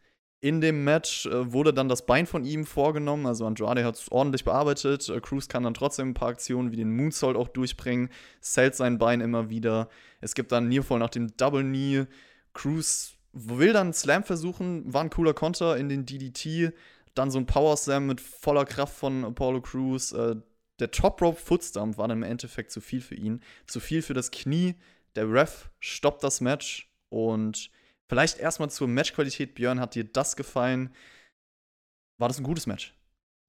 In 0.41 0.61
dem 0.61 0.83
Match 0.83 1.25
äh, 1.25 1.51
wurde 1.51 1.73
dann 1.73 1.89
das 1.89 2.05
Bein 2.05 2.25
von 2.27 2.45
ihm 2.45 2.65
vorgenommen, 2.65 3.25
also 3.25 3.45
Andrade 3.45 3.83
hat 3.83 3.95
es 3.95 4.11
ordentlich 4.11 4.45
bearbeitet. 4.45 5.09
Äh, 5.09 5.19
Cruz 5.21 5.47
kann 5.47 5.63
dann 5.63 5.73
trotzdem 5.73 6.09
ein 6.09 6.13
paar 6.13 6.29
Aktionen 6.29 6.71
wie 6.71 6.77
den 6.77 6.95
Moonsault 6.95 7.35
auch 7.35 7.47
durchbringen, 7.47 8.09
zählt 8.41 8.75
sein 8.75 8.99
Bein 8.99 9.21
immer 9.21 9.49
wieder. 9.49 9.89
Es 10.21 10.35
gibt 10.35 10.51
dann 10.51 10.69
Nearfall 10.69 10.99
nach 10.99 11.09
dem 11.09 11.35
Double 11.35 11.63
Knee. 11.63 12.05
Cruz 12.53 13.15
will 13.33 13.73
dann 13.73 13.87
einen 13.87 13.93
Slam 13.93 14.23
versuchen, 14.23 14.93
war 14.93 15.01
ein 15.01 15.09
cooler 15.09 15.33
Konter 15.33 15.77
in 15.77 15.89
den 15.89 16.05
DDT. 16.05 16.73
Dann 17.15 17.31
so 17.31 17.39
ein 17.39 17.45
Power 17.45 17.75
Slam 17.77 18.07
mit 18.07 18.21
voller 18.21 18.65
Kraft 18.65 18.95
von 18.95 19.25
Apollo 19.25 19.61
Crews. 19.61 20.11
Äh, 20.11 20.37
der 20.79 20.91
Top 20.91 21.21
Rope 21.21 21.39
Footstomp 21.39 21.97
war 21.97 22.07
dann 22.07 22.19
im 22.19 22.23
Endeffekt 22.23 22.71
zu 22.71 22.81
viel 22.81 23.01
für 23.01 23.15
ihn. 23.15 23.41
Zu 23.67 23.79
viel 23.79 24.01
für 24.01 24.13
das 24.13 24.31
Knie. 24.31 24.75
Der 25.15 25.31
Ref 25.31 25.69
stoppt 25.79 26.23
das 26.23 26.41
Match. 26.41 26.91
Und 27.09 27.71
vielleicht 28.07 28.39
erstmal 28.39 28.69
zur 28.69 28.87
Matchqualität. 28.87 29.55
Björn, 29.55 29.79
hat 29.79 29.95
dir 29.95 30.05
das 30.05 30.35
gefallen? 30.35 30.93
War 32.19 32.27
das 32.27 32.37
ein 32.37 32.43
gutes 32.43 32.67
Match? 32.67 32.95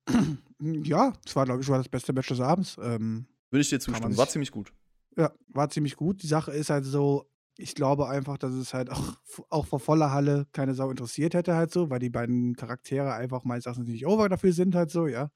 Ja, 0.63 1.15
es 1.25 1.35
war, 1.35 1.47
glaube 1.47 1.63
ich, 1.63 1.69
war 1.69 1.79
das 1.79 1.89
beste 1.89 2.13
Match 2.13 2.29
des 2.29 2.39
Abends. 2.39 2.77
Ähm, 2.83 3.25
Würde 3.51 3.63
ich 3.63 3.71
dir 3.71 3.81
zustimmen. 3.81 4.15
War 4.19 4.29
ziemlich 4.29 4.51
gut. 4.51 4.75
Ja, 5.17 5.33
war 5.49 5.71
ziemlich 5.71 5.97
gut. 5.97 6.23
Die 6.23 6.27
Sache 6.27 6.53
ist 6.53 6.69
halt 6.69 6.85
so, 6.85 7.31
ich 7.57 7.75
glaube 7.75 8.09
einfach, 8.09 8.39
dass 8.39 8.53
es 8.53 8.73
halt 8.75 8.91
auch, 8.91 9.17
auch 9.49 9.67
vor 9.67 9.81
voller 9.81 10.13
Halle 10.13 10.47
keine 10.53 10.75
Sau 10.75 10.91
interessiert 10.91 11.35
hätte 11.35 11.55
halt 11.55 11.73
so, 11.73 11.91
weil 11.91 11.99
die 11.99 12.11
beiden 12.11 12.55
Charaktere 12.57 13.13
einfach 13.15 13.45
meines 13.45 13.67
Erachtens 13.67 13.89
nicht 13.89 14.07
over 14.07 14.29
dafür 14.29 14.53
sind 14.53 14.75
halt 14.75 14.91
so, 14.91 15.07
ja. 15.07 15.31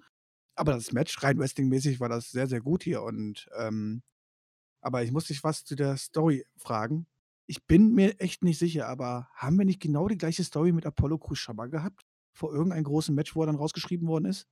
Aber 0.57 0.72
das 0.72 0.92
Match, 0.92 1.22
rein 1.22 1.38
wrestlingmäßig, 1.38 2.00
war 2.00 2.09
das 2.09 2.31
sehr, 2.31 2.46
sehr 2.46 2.61
gut 2.61 2.85
hier 2.85 3.03
und 3.03 3.48
ähm, 3.59 4.03
aber 4.81 5.03
ich 5.03 5.12
muss 5.12 5.27
dich 5.27 5.42
was 5.42 5.64
zu 5.64 5.74
der 5.77 5.96
Story 5.96 6.44
fragen. 6.57 7.07
Ich 7.46 7.66
bin 7.66 7.94
mir 7.94 8.20
echt 8.20 8.44
nicht 8.44 8.59
sicher, 8.59 8.87
aber 8.87 9.29
haben 9.35 9.59
wir 9.59 9.64
nicht 9.64 9.81
genau 9.81 10.09
die 10.09 10.18
gleiche 10.18 10.44
Story 10.44 10.72
mit 10.72 10.87
Apollo 10.87 11.18
Crews 11.18 11.46
gehabt? 11.70 12.03
Vor 12.33 12.53
irgendeinem 12.53 12.85
großen 12.85 13.14
Match, 13.14 13.35
wo 13.35 13.42
er 13.42 13.46
dann 13.46 13.57
rausgeschrieben 13.57 14.09
worden 14.09 14.27
ist? 14.27 14.46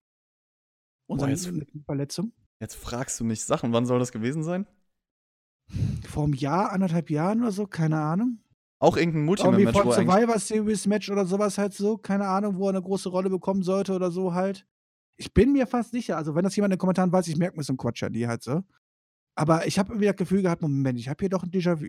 Und 1.07 1.20
seine 1.20 1.33
jetzt- 1.33 1.51
Verletzung? 1.85 2.33
Jetzt 2.61 2.77
fragst 2.77 3.18
du 3.18 3.25
mich 3.25 3.44
Sachen. 3.44 3.72
Wann 3.72 3.87
soll 3.87 3.98
das 3.98 4.12
gewesen 4.12 4.42
sein? 4.44 4.66
Vor 6.09 6.25
einem 6.25 6.35
Jahr, 6.35 6.72
anderthalb 6.72 7.11
Jahren 7.11 7.40
oder 7.42 7.53
so, 7.53 7.66
keine 7.66 8.01
Ahnung. 8.01 8.38
Auch 8.79 8.96
irgendein 8.96 9.29
Irgendwie 9.29 9.64
Multiman-Match, 9.64 9.79
von 9.79 9.88
er 9.88 9.98
eigentlich. 9.98 10.14
Survivor 10.14 10.38
Series 10.38 10.87
Match 10.87 11.11
oder 11.11 11.25
sowas 11.25 11.57
halt 11.59 11.72
so, 11.72 11.96
keine 11.96 12.27
Ahnung, 12.27 12.57
wo 12.57 12.66
er 12.66 12.70
eine 12.70 12.83
große 12.83 13.09
Rolle 13.09 13.31
bekommen 13.31 13.62
sollte 13.62 13.94
oder 13.94 14.11
so 14.11 14.35
halt. 14.35 14.66
Ich 15.16 15.33
bin 15.33 15.53
mir 15.53 15.66
fast 15.66 15.92
sicher, 15.92 16.16
also 16.16 16.35
wenn 16.35 16.42
das 16.42 16.57
jemand 16.57 16.72
in 16.72 16.77
den 16.77 16.81
Kommentaren 16.81 17.12
weiß, 17.12 17.29
ich 17.29 17.37
merke 17.37 17.57
mir 17.57 17.62
so 17.62 17.72
einen 17.72 17.79
Quatsch 17.79 18.03
an 18.03 18.12
die 18.12 18.27
halt 18.27 18.42
so. 18.42 18.62
Aber 19.35 19.66
ich 19.66 19.79
habe 19.79 19.92
irgendwie 19.92 20.07
das 20.07 20.16
Gefühl 20.16 20.42
gehabt, 20.42 20.62
Moment, 20.62 20.98
ich 20.98 21.09
habe 21.09 21.18
hier 21.20 21.29
doch 21.29 21.42
ein 21.42 21.51
Déjà-vu. 21.51 21.87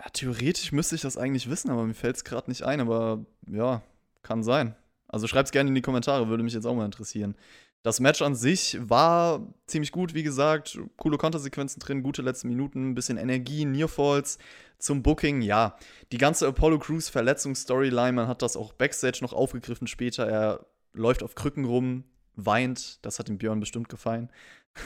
Ja, 0.00 0.08
theoretisch 0.12 0.72
müsste 0.72 0.96
ich 0.96 1.00
das 1.00 1.16
eigentlich 1.16 1.48
wissen, 1.48 1.70
aber 1.70 1.84
mir 1.84 1.94
fällt 1.94 2.16
es 2.16 2.24
gerade 2.24 2.50
nicht 2.50 2.62
ein. 2.62 2.80
Aber 2.80 3.24
ja, 3.46 3.82
kann 4.22 4.42
sein. 4.42 4.74
Also 5.08 5.26
schreib's 5.26 5.50
gerne 5.50 5.68
in 5.68 5.74
die 5.74 5.82
Kommentare, 5.82 6.28
würde 6.28 6.42
mich 6.42 6.54
jetzt 6.54 6.66
auch 6.66 6.74
mal 6.74 6.84
interessieren. 6.84 7.36
Das 7.84 7.98
Match 7.98 8.22
an 8.22 8.36
sich 8.36 8.78
war 8.80 9.52
ziemlich 9.66 9.90
gut, 9.90 10.14
wie 10.14 10.22
gesagt. 10.22 10.78
Coole 10.96 11.18
Kontersequenzen 11.18 11.80
drin, 11.80 12.04
gute 12.04 12.22
letzten 12.22 12.48
Minuten, 12.48 12.90
ein 12.90 12.94
bisschen 12.94 13.18
Energie, 13.18 13.64
Nearfalls 13.64 14.38
zum 14.78 15.02
Booking. 15.02 15.42
Ja, 15.42 15.76
die 16.12 16.18
ganze 16.18 16.46
Apollo 16.46 16.78
Crews 16.78 17.08
Verletzungsstoryline, 17.08 18.12
man 18.12 18.28
hat 18.28 18.42
das 18.42 18.56
auch 18.56 18.72
Backstage 18.72 19.18
noch 19.22 19.32
aufgegriffen 19.32 19.88
später. 19.88 20.28
Er 20.28 20.66
läuft 20.92 21.24
auf 21.24 21.34
Krücken 21.34 21.64
rum, 21.64 22.04
weint. 22.36 23.04
Das 23.04 23.18
hat 23.18 23.28
dem 23.28 23.38
Björn 23.38 23.58
bestimmt 23.58 23.88
gefallen. 23.88 24.30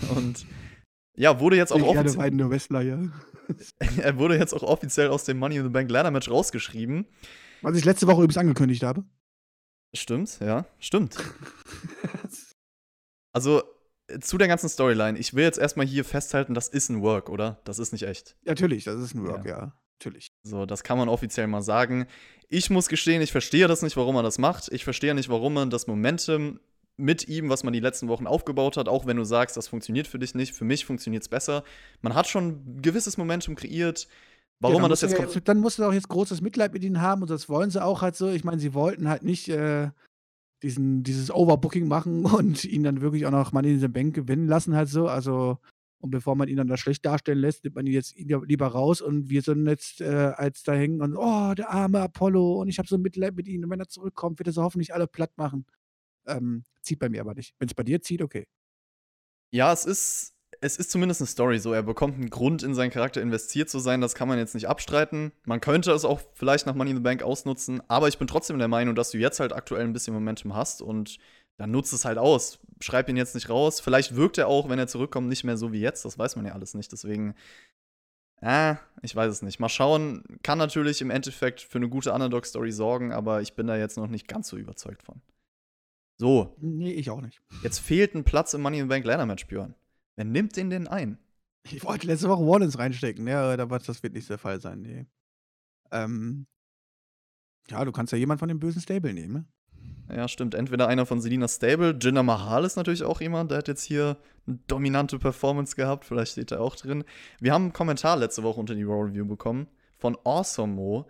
Und 0.16 0.46
ja, 1.16 1.38
wurde 1.38 1.56
jetzt 1.56 1.72
auch 1.72 1.82
offiziell. 1.82 2.86
ja. 2.86 2.98
Er 4.02 4.18
wurde 4.18 4.36
jetzt 4.36 4.54
auch 4.54 4.62
offiziell 4.62 5.08
aus 5.08 5.24
dem 5.24 5.38
Money 5.38 5.56
in 5.56 5.64
the 5.64 5.68
Bank 5.68 5.90
Ladder 5.90 6.10
Match 6.10 6.30
rausgeschrieben. 6.30 7.06
Was 7.62 7.76
ich 7.76 7.84
letzte 7.84 8.06
Woche 8.06 8.18
übrigens 8.18 8.38
angekündigt 8.38 8.82
habe. 8.82 9.04
Stimmt, 9.94 10.40
ja, 10.40 10.66
stimmt. 10.78 11.16
Also 13.36 13.62
äh, 14.08 14.18
zu 14.18 14.38
der 14.38 14.48
ganzen 14.48 14.70
Storyline, 14.70 15.18
ich 15.18 15.34
will 15.34 15.44
jetzt 15.44 15.58
erstmal 15.58 15.84
hier 15.84 16.06
festhalten, 16.06 16.54
das 16.54 16.68
ist 16.68 16.88
ein 16.88 17.02
Work, 17.02 17.28
oder? 17.28 17.60
Das 17.64 17.78
ist 17.78 17.92
nicht 17.92 18.04
echt. 18.04 18.34
Natürlich, 18.46 18.84
das 18.84 18.98
ist 18.98 19.14
ein 19.14 19.26
Work, 19.26 19.44
ja. 19.44 19.74
Natürlich. 20.00 20.28
So, 20.42 20.64
das 20.64 20.82
kann 20.82 20.96
man 20.96 21.10
offiziell 21.10 21.46
mal 21.46 21.60
sagen. 21.60 22.06
Ich 22.48 22.70
muss 22.70 22.88
gestehen, 22.88 23.20
ich 23.20 23.32
verstehe 23.32 23.68
das 23.68 23.82
nicht, 23.82 23.94
warum 23.98 24.16
er 24.16 24.22
das 24.22 24.38
macht. 24.38 24.72
Ich 24.72 24.84
verstehe 24.84 25.14
nicht, 25.14 25.28
warum 25.28 25.52
man 25.52 25.68
das 25.68 25.86
Momentum 25.86 26.60
mit 26.96 27.28
ihm, 27.28 27.50
was 27.50 27.62
man 27.62 27.74
die 27.74 27.80
letzten 27.80 28.08
Wochen 28.08 28.26
aufgebaut 28.26 28.78
hat, 28.78 28.88
auch 28.88 29.04
wenn 29.04 29.18
du 29.18 29.24
sagst, 29.24 29.54
das 29.58 29.68
funktioniert 29.68 30.06
für 30.06 30.18
dich 30.18 30.34
nicht, 30.34 30.54
für 30.54 30.64
mich 30.64 30.86
funktioniert 30.86 31.22
es 31.22 31.28
besser. 31.28 31.62
Man 32.00 32.14
hat 32.14 32.26
schon 32.26 32.48
ein 32.48 32.80
gewisses 32.80 33.18
Momentum 33.18 33.54
kreiert. 33.54 34.08
Warum 34.60 34.76
ja, 34.76 34.82
man 34.82 34.90
das 34.90 35.02
jetzt, 35.02 35.18
ja 35.18 35.26
Dann 35.44 35.58
musst 35.58 35.78
du 35.78 35.84
auch 35.84 35.92
jetzt 35.92 36.08
großes 36.08 36.40
Mitleid 36.40 36.72
mit 36.72 36.82
ihnen 36.84 37.02
haben 37.02 37.20
und 37.20 37.30
das 37.30 37.50
wollen 37.50 37.70
sie 37.70 37.84
auch 37.84 38.00
halt 38.00 38.16
so. 38.16 38.30
Ich 38.30 38.44
meine, 38.44 38.60
sie 38.60 38.72
wollten 38.72 39.10
halt 39.10 39.24
nicht 39.24 39.48
äh, 39.48 39.90
diesen, 40.62 41.02
dieses 41.02 41.30
Overbooking 41.30 41.88
machen 41.88 42.24
und 42.24 42.64
ihn 42.64 42.84
dann 42.84 43.00
wirklich 43.00 43.26
auch 43.26 43.30
noch 43.30 43.52
Money 43.52 43.74
in 43.74 43.80
the 43.80 43.88
Bank 43.88 44.14
gewinnen 44.14 44.46
lassen, 44.46 44.74
halt 44.74 44.88
so. 44.88 45.08
Also, 45.08 45.58
und 45.98 46.10
bevor 46.10 46.36
man 46.36 46.48
ihn 46.48 46.56
dann 46.56 46.68
da 46.68 46.76
schlecht 46.76 47.04
darstellen 47.04 47.38
lässt, 47.38 47.64
nimmt 47.64 47.76
man 47.76 47.86
ihn 47.86 47.92
jetzt 47.92 48.14
lieber 48.16 48.66
raus 48.66 49.00
und 49.00 49.30
wir 49.30 49.42
sind 49.42 49.66
jetzt 49.66 50.00
äh, 50.00 50.32
als 50.36 50.62
da 50.62 50.74
hängen 50.74 51.00
und 51.00 51.16
oh, 51.16 51.54
der 51.54 51.70
arme 51.70 52.00
Apollo 52.00 52.60
und 52.60 52.68
ich 52.68 52.78
habe 52.78 52.88
so 52.88 52.98
Mitleid 52.98 53.34
mit 53.34 53.48
ihm 53.48 53.64
und 53.64 53.70
wenn 53.70 53.80
er 53.80 53.88
zurückkommt, 53.88 54.38
wird 54.38 54.48
er 54.48 54.52
so 54.52 54.62
hoffentlich 54.62 54.94
alle 54.94 55.06
platt 55.06 55.32
machen. 55.36 55.66
Ähm, 56.26 56.64
zieht 56.82 56.98
bei 56.98 57.08
mir 57.08 57.22
aber 57.22 57.34
nicht. 57.34 57.54
Wenn 57.58 57.68
es 57.68 57.74
bei 57.74 57.82
dir 57.82 58.02
zieht, 58.02 58.22
okay. 58.22 58.46
Ja, 59.52 59.72
es 59.72 59.84
ist 59.86 60.35
es 60.60 60.76
ist 60.76 60.90
zumindest 60.90 61.20
eine 61.20 61.28
Story 61.28 61.58
so. 61.58 61.72
Er 61.72 61.82
bekommt 61.82 62.16
einen 62.16 62.30
Grund, 62.30 62.62
in 62.62 62.74
seinen 62.74 62.90
Charakter 62.90 63.20
investiert 63.20 63.68
zu 63.68 63.78
sein. 63.78 64.00
Das 64.00 64.14
kann 64.14 64.28
man 64.28 64.38
jetzt 64.38 64.54
nicht 64.54 64.68
abstreiten. 64.68 65.32
Man 65.44 65.60
könnte 65.60 65.92
es 65.92 66.04
auch 66.04 66.20
vielleicht 66.34 66.66
nach 66.66 66.74
Money 66.74 66.90
in 66.90 66.96
the 66.96 67.02
Bank 67.02 67.22
ausnutzen. 67.22 67.82
Aber 67.88 68.08
ich 68.08 68.18
bin 68.18 68.26
trotzdem 68.26 68.58
der 68.58 68.68
Meinung, 68.68 68.94
dass 68.94 69.10
du 69.10 69.18
jetzt 69.18 69.40
halt 69.40 69.52
aktuell 69.52 69.84
ein 69.84 69.92
bisschen 69.92 70.14
Momentum 70.14 70.54
hast 70.54 70.82
und 70.82 71.18
dann 71.58 71.70
nutzt 71.70 71.92
es 71.92 72.04
halt 72.04 72.18
aus. 72.18 72.58
Schreib 72.80 73.08
ihn 73.08 73.16
jetzt 73.16 73.34
nicht 73.34 73.48
raus. 73.48 73.80
Vielleicht 73.80 74.16
wirkt 74.16 74.38
er 74.38 74.48
auch, 74.48 74.68
wenn 74.68 74.78
er 74.78 74.88
zurückkommt, 74.88 75.28
nicht 75.28 75.44
mehr 75.44 75.56
so 75.56 75.72
wie 75.72 75.80
jetzt. 75.80 76.04
Das 76.04 76.18
weiß 76.18 76.36
man 76.36 76.46
ja 76.46 76.52
alles 76.52 76.74
nicht. 76.74 76.92
Deswegen, 76.92 77.34
äh, 78.42 78.74
ich 79.02 79.16
weiß 79.16 79.32
es 79.32 79.42
nicht. 79.42 79.58
Mal 79.58 79.68
schauen. 79.68 80.22
Kann 80.42 80.58
natürlich 80.58 81.00
im 81.00 81.10
Endeffekt 81.10 81.60
für 81.60 81.78
eine 81.78 81.88
gute 81.88 82.12
Underdog-Story 82.12 82.72
sorgen, 82.72 83.12
aber 83.12 83.40
ich 83.40 83.54
bin 83.54 83.66
da 83.66 83.76
jetzt 83.76 83.96
noch 83.96 84.08
nicht 84.08 84.28
ganz 84.28 84.48
so 84.48 84.56
überzeugt 84.56 85.02
von. 85.02 85.22
So. 86.18 86.54
Nee, 86.60 86.92
ich 86.92 87.10
auch 87.10 87.20
nicht. 87.20 87.40
Jetzt 87.62 87.78
fehlt 87.78 88.14
ein 88.14 88.24
Platz 88.24 88.54
im 88.54 88.62
Money 88.62 88.78
in 88.78 88.84
the 88.84 88.88
Bank 88.88 89.04
Ladder 89.04 89.26
Match, 89.26 89.46
Björn. 89.46 89.74
Wer 90.16 90.24
nimmt 90.24 90.56
den 90.56 90.70
denn 90.70 90.88
ein? 90.88 91.18
Ich 91.64 91.84
wollte 91.84 92.06
letzte 92.06 92.28
Woche 92.28 92.46
Wallens 92.46 92.78
reinstecken, 92.78 93.26
ja, 93.26 93.52
aber 93.58 93.78
das 93.78 94.02
wird 94.02 94.14
nicht 94.14 94.28
der 94.30 94.38
Fall 94.38 94.60
sein, 94.60 94.80
nee. 94.80 95.06
Ähm, 95.90 96.46
ja, 97.68 97.84
du 97.84 97.92
kannst 97.92 98.12
ja 98.12 98.18
jemand 98.18 98.40
von 98.40 98.48
dem 98.48 98.60
bösen 98.60 98.80
Stable 98.80 99.12
nehmen, 99.12 99.32
ne? 99.32 99.44
Ja, 100.08 100.28
stimmt. 100.28 100.54
Entweder 100.54 100.86
einer 100.86 101.04
von 101.04 101.20
Selinas 101.20 101.56
Stable. 101.56 101.98
Jinder 102.00 102.22
Mahal 102.22 102.64
ist 102.64 102.76
natürlich 102.76 103.02
auch 103.02 103.20
jemand, 103.20 103.50
der 103.50 103.58
hat 103.58 103.68
jetzt 103.68 103.82
hier 103.82 104.16
eine 104.46 104.58
dominante 104.68 105.18
Performance 105.18 105.74
gehabt. 105.74 106.04
Vielleicht 106.04 106.32
steht 106.32 106.52
er 106.52 106.60
auch 106.60 106.76
drin. 106.76 107.04
Wir 107.40 107.52
haben 107.52 107.64
einen 107.64 107.72
Kommentar 107.72 108.16
letzte 108.16 108.44
Woche 108.44 108.60
unter 108.60 108.76
die 108.76 108.84
Raw 108.84 109.08
Review 109.08 109.26
bekommen 109.26 109.66
von 109.98 110.16
Awesome 110.24 110.74
Mo. 110.74 111.08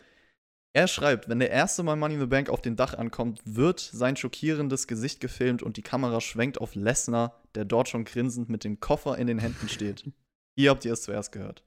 Er 0.76 0.88
schreibt, 0.88 1.30
wenn 1.30 1.38
der 1.38 1.50
erste 1.50 1.82
Mal 1.82 1.96
Money 1.96 2.16
in 2.16 2.20
the 2.20 2.26
Bank 2.26 2.50
auf 2.50 2.60
den 2.60 2.76
Dach 2.76 2.92
ankommt, 2.92 3.40
wird 3.46 3.80
sein 3.80 4.14
schockierendes 4.14 4.86
Gesicht 4.86 5.20
gefilmt 5.20 5.62
und 5.62 5.78
die 5.78 5.82
Kamera 5.82 6.20
schwenkt 6.20 6.60
auf 6.60 6.74
Lesnar, 6.74 7.40
der 7.54 7.64
dort 7.64 7.88
schon 7.88 8.04
grinsend 8.04 8.50
mit 8.50 8.62
dem 8.62 8.78
Koffer 8.78 9.16
in 9.16 9.26
den 9.26 9.38
Händen 9.38 9.70
steht. 9.70 10.12
Hier 10.54 10.68
habt 10.68 10.84
ihr 10.84 10.92
es 10.92 11.00
zuerst 11.00 11.32
gehört. 11.32 11.64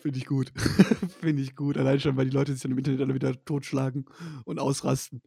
Finde 0.00 0.18
ich 0.18 0.26
gut. 0.26 0.52
Finde 1.20 1.42
ich 1.42 1.56
gut. 1.56 1.76
Allein 1.76 1.98
schon, 1.98 2.16
weil 2.16 2.26
die 2.26 2.36
Leute 2.36 2.52
sich 2.52 2.62
dann 2.62 2.70
im 2.70 2.78
Internet 2.78 3.00
alle 3.00 3.14
wieder 3.14 3.44
totschlagen 3.44 4.06
und 4.44 4.60
ausrasten. 4.60 5.20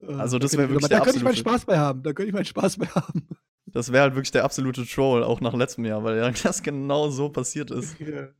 Äh, 0.00 0.14
also, 0.14 0.40
das 0.40 0.54
wäre 0.54 0.68
wirklich 0.68 0.88
der 0.88 0.98
Da 0.98 1.04
könnte 1.04 1.18
ich 1.18 1.24
meinen 1.24 1.36
Spaß 1.36 1.64
bei 1.64 1.78
haben. 1.78 2.02
Da 2.02 2.12
könnte 2.12 2.30
ich 2.30 2.34
meinen 2.34 2.44
Spaß 2.44 2.78
bei 2.78 2.86
haben. 2.86 3.28
Das 3.66 3.92
wäre 3.92 4.02
halt 4.02 4.16
wirklich 4.16 4.32
der 4.32 4.42
absolute 4.42 4.84
Troll, 4.84 5.22
auch 5.22 5.40
nach 5.40 5.54
letztem 5.54 5.84
Jahr, 5.84 6.02
weil 6.02 6.16
ja 6.16 6.28
das 6.42 6.64
genau 6.64 7.08
so 7.10 7.28
passiert 7.28 7.70
ist. 7.70 8.00
Ja. 8.00 8.30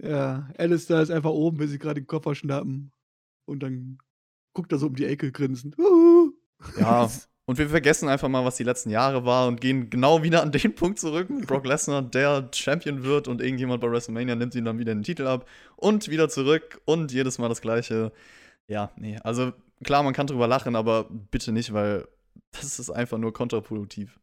Ja, 0.00 0.50
Alistair 0.58 1.00
ist 1.02 1.10
einfach 1.10 1.30
oben, 1.30 1.58
wenn 1.58 1.68
sie 1.68 1.78
gerade 1.78 2.00
den 2.00 2.06
Koffer 2.06 2.34
schnappen. 2.34 2.92
Und 3.46 3.62
dann 3.62 3.98
guckt 4.54 4.72
er 4.72 4.78
so 4.78 4.86
um 4.86 4.96
die 4.96 5.06
Ecke 5.06 5.32
grinsend. 5.32 5.76
Ja, 6.78 7.10
und 7.44 7.58
wir 7.58 7.68
vergessen 7.68 8.08
einfach 8.08 8.28
mal, 8.28 8.44
was 8.44 8.56
die 8.56 8.62
letzten 8.62 8.90
Jahre 8.90 9.24
war 9.24 9.48
und 9.48 9.60
gehen 9.60 9.90
genau 9.90 10.22
wieder 10.22 10.42
an 10.42 10.52
den 10.52 10.74
Punkt 10.76 11.00
zurück 11.00 11.28
Brock 11.46 11.66
Lesnar, 11.66 12.02
der 12.02 12.48
Champion 12.54 13.02
wird 13.02 13.26
und 13.26 13.40
irgendjemand 13.40 13.80
bei 13.80 13.90
WrestleMania 13.90 14.36
nimmt 14.36 14.54
ihn 14.54 14.64
dann 14.64 14.78
wieder 14.78 14.94
den 14.94 15.02
Titel 15.02 15.26
ab 15.26 15.48
und 15.76 16.08
wieder 16.08 16.28
zurück 16.28 16.80
und 16.84 17.12
jedes 17.12 17.38
Mal 17.38 17.48
das 17.48 17.60
Gleiche. 17.60 18.12
Ja, 18.68 18.92
nee, 18.96 19.18
also 19.24 19.52
klar, 19.82 20.04
man 20.04 20.14
kann 20.14 20.28
drüber 20.28 20.46
lachen, 20.46 20.76
aber 20.76 21.08
bitte 21.10 21.50
nicht, 21.50 21.72
weil 21.72 22.06
das 22.52 22.78
ist 22.78 22.90
einfach 22.90 23.18
nur 23.18 23.32
kontraproduktiv. 23.32 24.18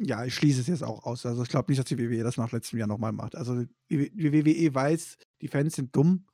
Ja, 0.00 0.24
ich 0.24 0.34
schließe 0.34 0.60
es 0.60 0.66
jetzt 0.68 0.84
auch 0.84 1.04
aus. 1.04 1.26
Also 1.26 1.42
ich 1.42 1.48
glaube 1.48 1.70
nicht, 1.70 1.78
dass 1.78 1.86
die 1.86 1.98
WWE 1.98 2.22
das 2.22 2.36
nach 2.36 2.52
letztem 2.52 2.78
Jahr 2.78 2.88
nochmal 2.88 3.12
macht. 3.12 3.34
Also 3.34 3.64
die 3.90 4.32
WWE 4.32 4.74
weiß, 4.74 5.16
die 5.40 5.48
Fans 5.48 5.74
sind 5.74 5.94
dumm, 5.94 6.26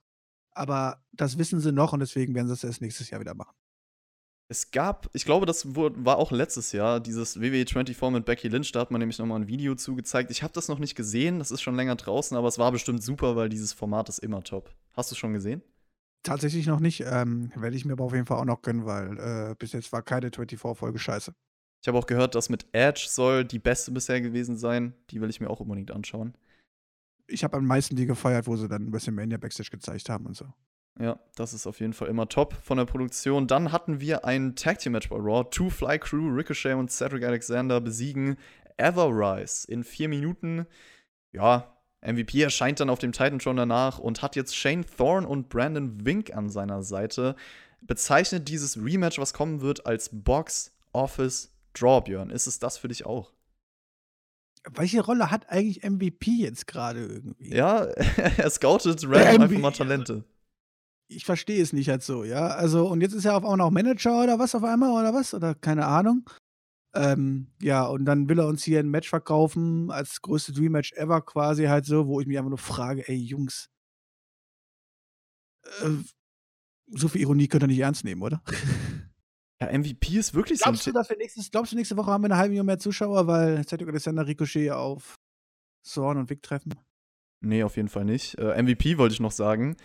aber 0.50 1.02
das 1.12 1.38
wissen 1.38 1.60
sie 1.60 1.72
noch 1.72 1.92
und 1.92 2.00
deswegen 2.00 2.34
werden 2.34 2.48
sie 2.48 2.54
es 2.54 2.64
erst 2.64 2.82
nächstes 2.82 3.10
Jahr 3.10 3.20
wieder 3.20 3.34
machen. 3.34 3.54
Es 4.48 4.70
gab, 4.70 5.08
ich 5.14 5.24
glaube, 5.24 5.46
das 5.46 5.74
war 5.74 6.18
auch 6.18 6.30
letztes 6.30 6.72
Jahr, 6.72 7.00
dieses 7.00 7.40
WWE 7.40 7.64
24 7.66 8.00
mit 8.10 8.26
Becky 8.26 8.48
Lynch, 8.48 8.72
da 8.72 8.80
hat 8.80 8.90
man 8.90 8.98
nämlich 8.98 9.18
nochmal 9.18 9.40
ein 9.40 9.48
Video 9.48 9.74
zugezeigt. 9.74 10.30
Ich 10.30 10.42
habe 10.42 10.52
das 10.52 10.68
noch 10.68 10.78
nicht 10.78 10.94
gesehen, 10.94 11.38
das 11.38 11.50
ist 11.50 11.62
schon 11.62 11.76
länger 11.76 11.96
draußen, 11.96 12.36
aber 12.36 12.48
es 12.48 12.58
war 12.58 12.70
bestimmt 12.70 13.02
super, 13.02 13.36
weil 13.36 13.48
dieses 13.48 13.72
Format 13.72 14.10
ist 14.10 14.18
immer 14.18 14.44
top. 14.44 14.70
Hast 14.92 15.10
du 15.10 15.14
es 15.14 15.18
schon 15.18 15.32
gesehen? 15.32 15.62
Tatsächlich 16.22 16.66
noch 16.66 16.80
nicht, 16.80 17.04
ähm, 17.06 17.52
werde 17.54 17.76
ich 17.76 17.86
mir 17.86 17.94
aber 17.94 18.04
auf 18.04 18.12
jeden 18.12 18.26
Fall 18.26 18.38
auch 18.38 18.44
noch 18.44 18.60
gönnen, 18.60 18.84
weil 18.84 19.18
äh, 19.18 19.54
bis 19.58 19.72
jetzt 19.72 19.92
war 19.92 20.02
keine 20.02 20.28
24-Folge 20.28 20.98
scheiße. 20.98 21.34
Ich 21.84 21.88
habe 21.88 21.98
auch 21.98 22.06
gehört, 22.06 22.34
dass 22.34 22.48
mit 22.48 22.64
Edge 22.72 23.04
soll 23.10 23.44
die 23.44 23.58
beste 23.58 23.90
bisher 23.90 24.22
gewesen 24.22 24.56
sein. 24.56 24.94
Die 25.10 25.20
will 25.20 25.28
ich 25.28 25.42
mir 25.42 25.50
auch 25.50 25.60
unbedingt 25.60 25.90
anschauen. 25.90 26.34
Ich 27.26 27.44
habe 27.44 27.58
am 27.58 27.66
meisten 27.66 27.94
die 27.94 28.06
gefeiert, 28.06 28.46
wo 28.46 28.56
sie 28.56 28.68
dann 28.68 28.90
WrestleMania 28.90 29.36
Backstage 29.36 29.68
gezeigt 29.70 30.08
haben 30.08 30.24
und 30.24 30.34
so. 30.34 30.46
Ja, 30.98 31.20
das 31.36 31.52
ist 31.52 31.66
auf 31.66 31.80
jeden 31.80 31.92
Fall 31.92 32.08
immer 32.08 32.26
top 32.26 32.54
von 32.54 32.78
der 32.78 32.86
Produktion. 32.86 33.46
Dann 33.46 33.70
hatten 33.70 34.00
wir 34.00 34.24
ein 34.24 34.56
Tag 34.56 34.78
Team 34.78 34.92
Match 34.92 35.10
bei 35.10 35.16
Raw. 35.16 35.44
Two 35.50 35.68
Fly 35.68 35.98
Crew, 35.98 36.34
Ricochet 36.34 36.72
und 36.72 36.90
Cedric 36.90 37.22
Alexander 37.22 37.82
besiegen 37.82 38.38
Everrise 38.78 39.70
in 39.70 39.84
vier 39.84 40.08
Minuten. 40.08 40.64
Ja, 41.32 41.76
MVP 42.00 42.40
erscheint 42.40 42.80
dann 42.80 42.88
auf 42.88 42.98
dem 42.98 43.12
Titan 43.12 43.40
schon 43.40 43.58
danach 43.58 43.98
und 43.98 44.22
hat 44.22 44.36
jetzt 44.36 44.56
Shane 44.56 44.86
Thorne 44.86 45.28
und 45.28 45.50
Brandon 45.50 46.06
Wink 46.06 46.34
an 46.34 46.48
seiner 46.48 46.82
Seite. 46.82 47.36
Bezeichnet 47.82 48.48
dieses 48.48 48.82
Rematch, 48.82 49.18
was 49.18 49.34
kommen 49.34 49.60
wird, 49.60 49.84
als 49.84 50.08
Box 50.10 50.74
Office 50.94 51.53
Draw, 51.74 52.00
Björn. 52.00 52.30
Ist 52.30 52.46
es 52.46 52.58
das 52.58 52.78
für 52.78 52.88
dich 52.88 53.04
auch? 53.06 53.32
Welche 54.70 55.02
Rolle 55.02 55.30
hat 55.30 55.50
eigentlich 55.50 55.82
MVP 55.84 56.30
jetzt 56.30 56.66
gerade 56.66 57.04
irgendwie? 57.04 57.54
Ja, 57.54 57.84
er 58.38 58.50
scoutet 58.50 59.04
random 59.04 59.42
einfach 59.42 59.58
mal 59.58 59.72
Talente. 59.72 60.24
Ich 61.08 61.26
verstehe 61.26 61.62
es 61.62 61.74
nicht 61.74 61.90
halt 61.90 62.02
so, 62.02 62.24
ja. 62.24 62.46
Also, 62.48 62.88
und 62.88 63.02
jetzt 63.02 63.12
ist 63.12 63.26
er 63.26 63.36
auf 63.36 63.44
einmal 63.44 63.58
noch 63.58 63.70
Manager 63.70 64.22
oder 64.22 64.38
was 64.38 64.54
auf 64.54 64.64
einmal 64.64 64.90
oder 64.90 65.12
was? 65.12 65.34
Oder 65.34 65.54
keine 65.54 65.86
Ahnung. 65.86 66.28
Ähm, 66.94 67.48
ja, 67.60 67.84
und 67.84 68.04
dann 68.04 68.28
will 68.28 68.38
er 68.38 68.46
uns 68.46 68.62
hier 68.62 68.78
ein 68.78 68.88
Match 68.88 69.08
verkaufen, 69.08 69.90
als 69.90 70.22
größte 70.22 70.52
Dream 70.52 70.72
Match 70.72 70.92
ever 70.92 71.20
quasi 71.22 71.64
halt 71.64 71.84
so, 71.84 72.06
wo 72.06 72.20
ich 72.20 72.26
mich 72.26 72.38
einfach 72.38 72.50
nur 72.50 72.58
frage, 72.58 73.06
ey, 73.08 73.16
Jungs, 73.16 73.68
äh, 75.82 75.90
so 76.88 77.08
viel 77.08 77.22
Ironie 77.22 77.48
könnt 77.48 77.64
ihr 77.64 77.68
nicht 77.68 77.80
ernst 77.80 78.04
nehmen, 78.04 78.22
oder? 78.22 78.42
Ja, 79.62 79.76
MVP 79.76 80.18
ist 80.18 80.34
wirklich 80.34 80.60
glaubst 80.60 80.82
so. 80.82 80.90
Du, 80.90 80.98
dass 80.98 81.08
wir 81.08 81.16
nächstes, 81.16 81.50
glaubst 81.50 81.72
du, 81.72 81.76
nächste 81.76 81.96
Woche 81.96 82.10
haben 82.10 82.22
wir 82.22 82.26
eine 82.26 82.36
halbe 82.36 82.50
Million 82.50 82.66
mehr 82.66 82.78
Zuschauer, 82.78 83.26
weil 83.26 83.64
Cedric 83.66 83.88
Alexander 83.88 84.26
Ricochet 84.26 84.70
auf 84.70 85.14
Sorn 85.86 86.18
und 86.18 86.30
Vic 86.30 86.42
treffen? 86.42 86.74
Nee, 87.40 87.62
auf 87.62 87.76
jeden 87.76 87.88
Fall 87.88 88.04
nicht. 88.04 88.38
Äh, 88.38 88.60
MVP 88.62 88.98
wollte 88.98 89.12
ich 89.12 89.20
noch 89.20 89.32
sagen. 89.32 89.76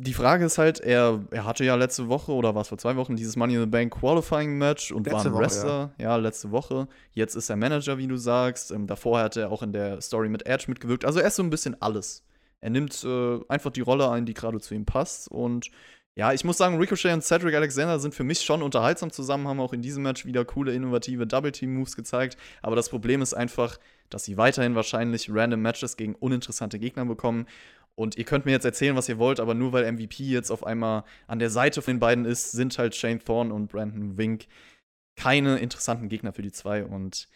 Die 0.00 0.14
Frage 0.14 0.44
ist 0.44 0.58
halt, 0.58 0.78
er, 0.78 1.24
er 1.32 1.44
hatte 1.44 1.64
ja 1.64 1.74
letzte 1.74 2.08
Woche 2.08 2.32
oder 2.32 2.54
war 2.54 2.62
es 2.62 2.68
vor 2.68 2.78
zwei 2.78 2.94
Wochen 2.94 3.16
dieses 3.16 3.34
Money 3.34 3.54
in 3.54 3.60
the 3.60 3.66
Bank 3.66 3.98
Qualifying 3.98 4.56
Match 4.56 4.92
und 4.92 5.06
letzte 5.06 5.32
war 5.32 5.40
ein 5.40 5.42
Wrestler. 5.42 5.94
ja. 5.98 6.10
ja. 6.10 6.16
letzte 6.16 6.52
Woche. 6.52 6.86
Jetzt 7.12 7.34
ist 7.34 7.50
er 7.50 7.56
Manager, 7.56 7.98
wie 7.98 8.06
du 8.06 8.16
sagst. 8.16 8.70
Ähm, 8.70 8.86
davor 8.86 9.20
hat 9.20 9.36
er 9.36 9.50
auch 9.50 9.62
in 9.62 9.72
der 9.72 10.00
Story 10.00 10.28
mit 10.28 10.46
Edge 10.46 10.66
mitgewirkt. 10.68 11.04
Also 11.04 11.18
er 11.18 11.26
ist 11.26 11.36
so 11.36 11.42
ein 11.42 11.50
bisschen 11.50 11.80
alles. 11.82 12.22
Er 12.60 12.70
nimmt 12.70 13.02
äh, 13.04 13.40
einfach 13.48 13.70
die 13.70 13.80
Rolle 13.80 14.08
ein, 14.10 14.24
die 14.24 14.34
gerade 14.34 14.60
zu 14.60 14.74
ihm 14.74 14.84
passt. 14.84 15.28
Und 15.30 15.70
ja, 16.18 16.32
ich 16.32 16.44
muss 16.44 16.58
sagen, 16.58 16.78
Ricochet 16.78 17.12
und 17.12 17.22
Cedric 17.22 17.54
Alexander 17.54 18.00
sind 18.00 18.12
für 18.12 18.24
mich 18.24 18.40
schon 18.40 18.60
unterhaltsam 18.60 19.12
zusammen, 19.12 19.46
haben 19.46 19.60
auch 19.60 19.72
in 19.72 19.82
diesem 19.82 20.02
Match 20.02 20.26
wieder 20.26 20.44
coole, 20.44 20.74
innovative 20.74 21.28
Double-Team-Moves 21.28 21.94
gezeigt. 21.94 22.36
Aber 22.60 22.74
das 22.74 22.88
Problem 22.88 23.22
ist 23.22 23.34
einfach, 23.34 23.78
dass 24.10 24.24
sie 24.24 24.36
weiterhin 24.36 24.74
wahrscheinlich 24.74 25.30
random 25.32 25.62
Matches 25.62 25.96
gegen 25.96 26.16
uninteressante 26.16 26.80
Gegner 26.80 27.04
bekommen. 27.04 27.46
Und 27.94 28.16
ihr 28.16 28.24
könnt 28.24 28.46
mir 28.46 28.50
jetzt 28.50 28.64
erzählen, 28.64 28.96
was 28.96 29.08
ihr 29.08 29.18
wollt, 29.18 29.38
aber 29.38 29.54
nur 29.54 29.72
weil 29.72 29.92
MVP 29.92 30.24
jetzt 30.24 30.50
auf 30.50 30.66
einmal 30.66 31.04
an 31.28 31.38
der 31.38 31.50
Seite 31.50 31.82
von 31.82 31.94
den 31.94 32.00
beiden 32.00 32.24
ist, 32.24 32.50
sind 32.50 32.76
halt 32.78 32.96
Shane 32.96 33.20
Thorne 33.20 33.54
und 33.54 33.68
Brandon 33.68 34.18
Wink 34.18 34.48
keine 35.14 35.58
interessanten 35.58 36.08
Gegner 36.08 36.32
für 36.32 36.42
die 36.42 36.50
zwei. 36.50 36.84
Und 36.84 37.28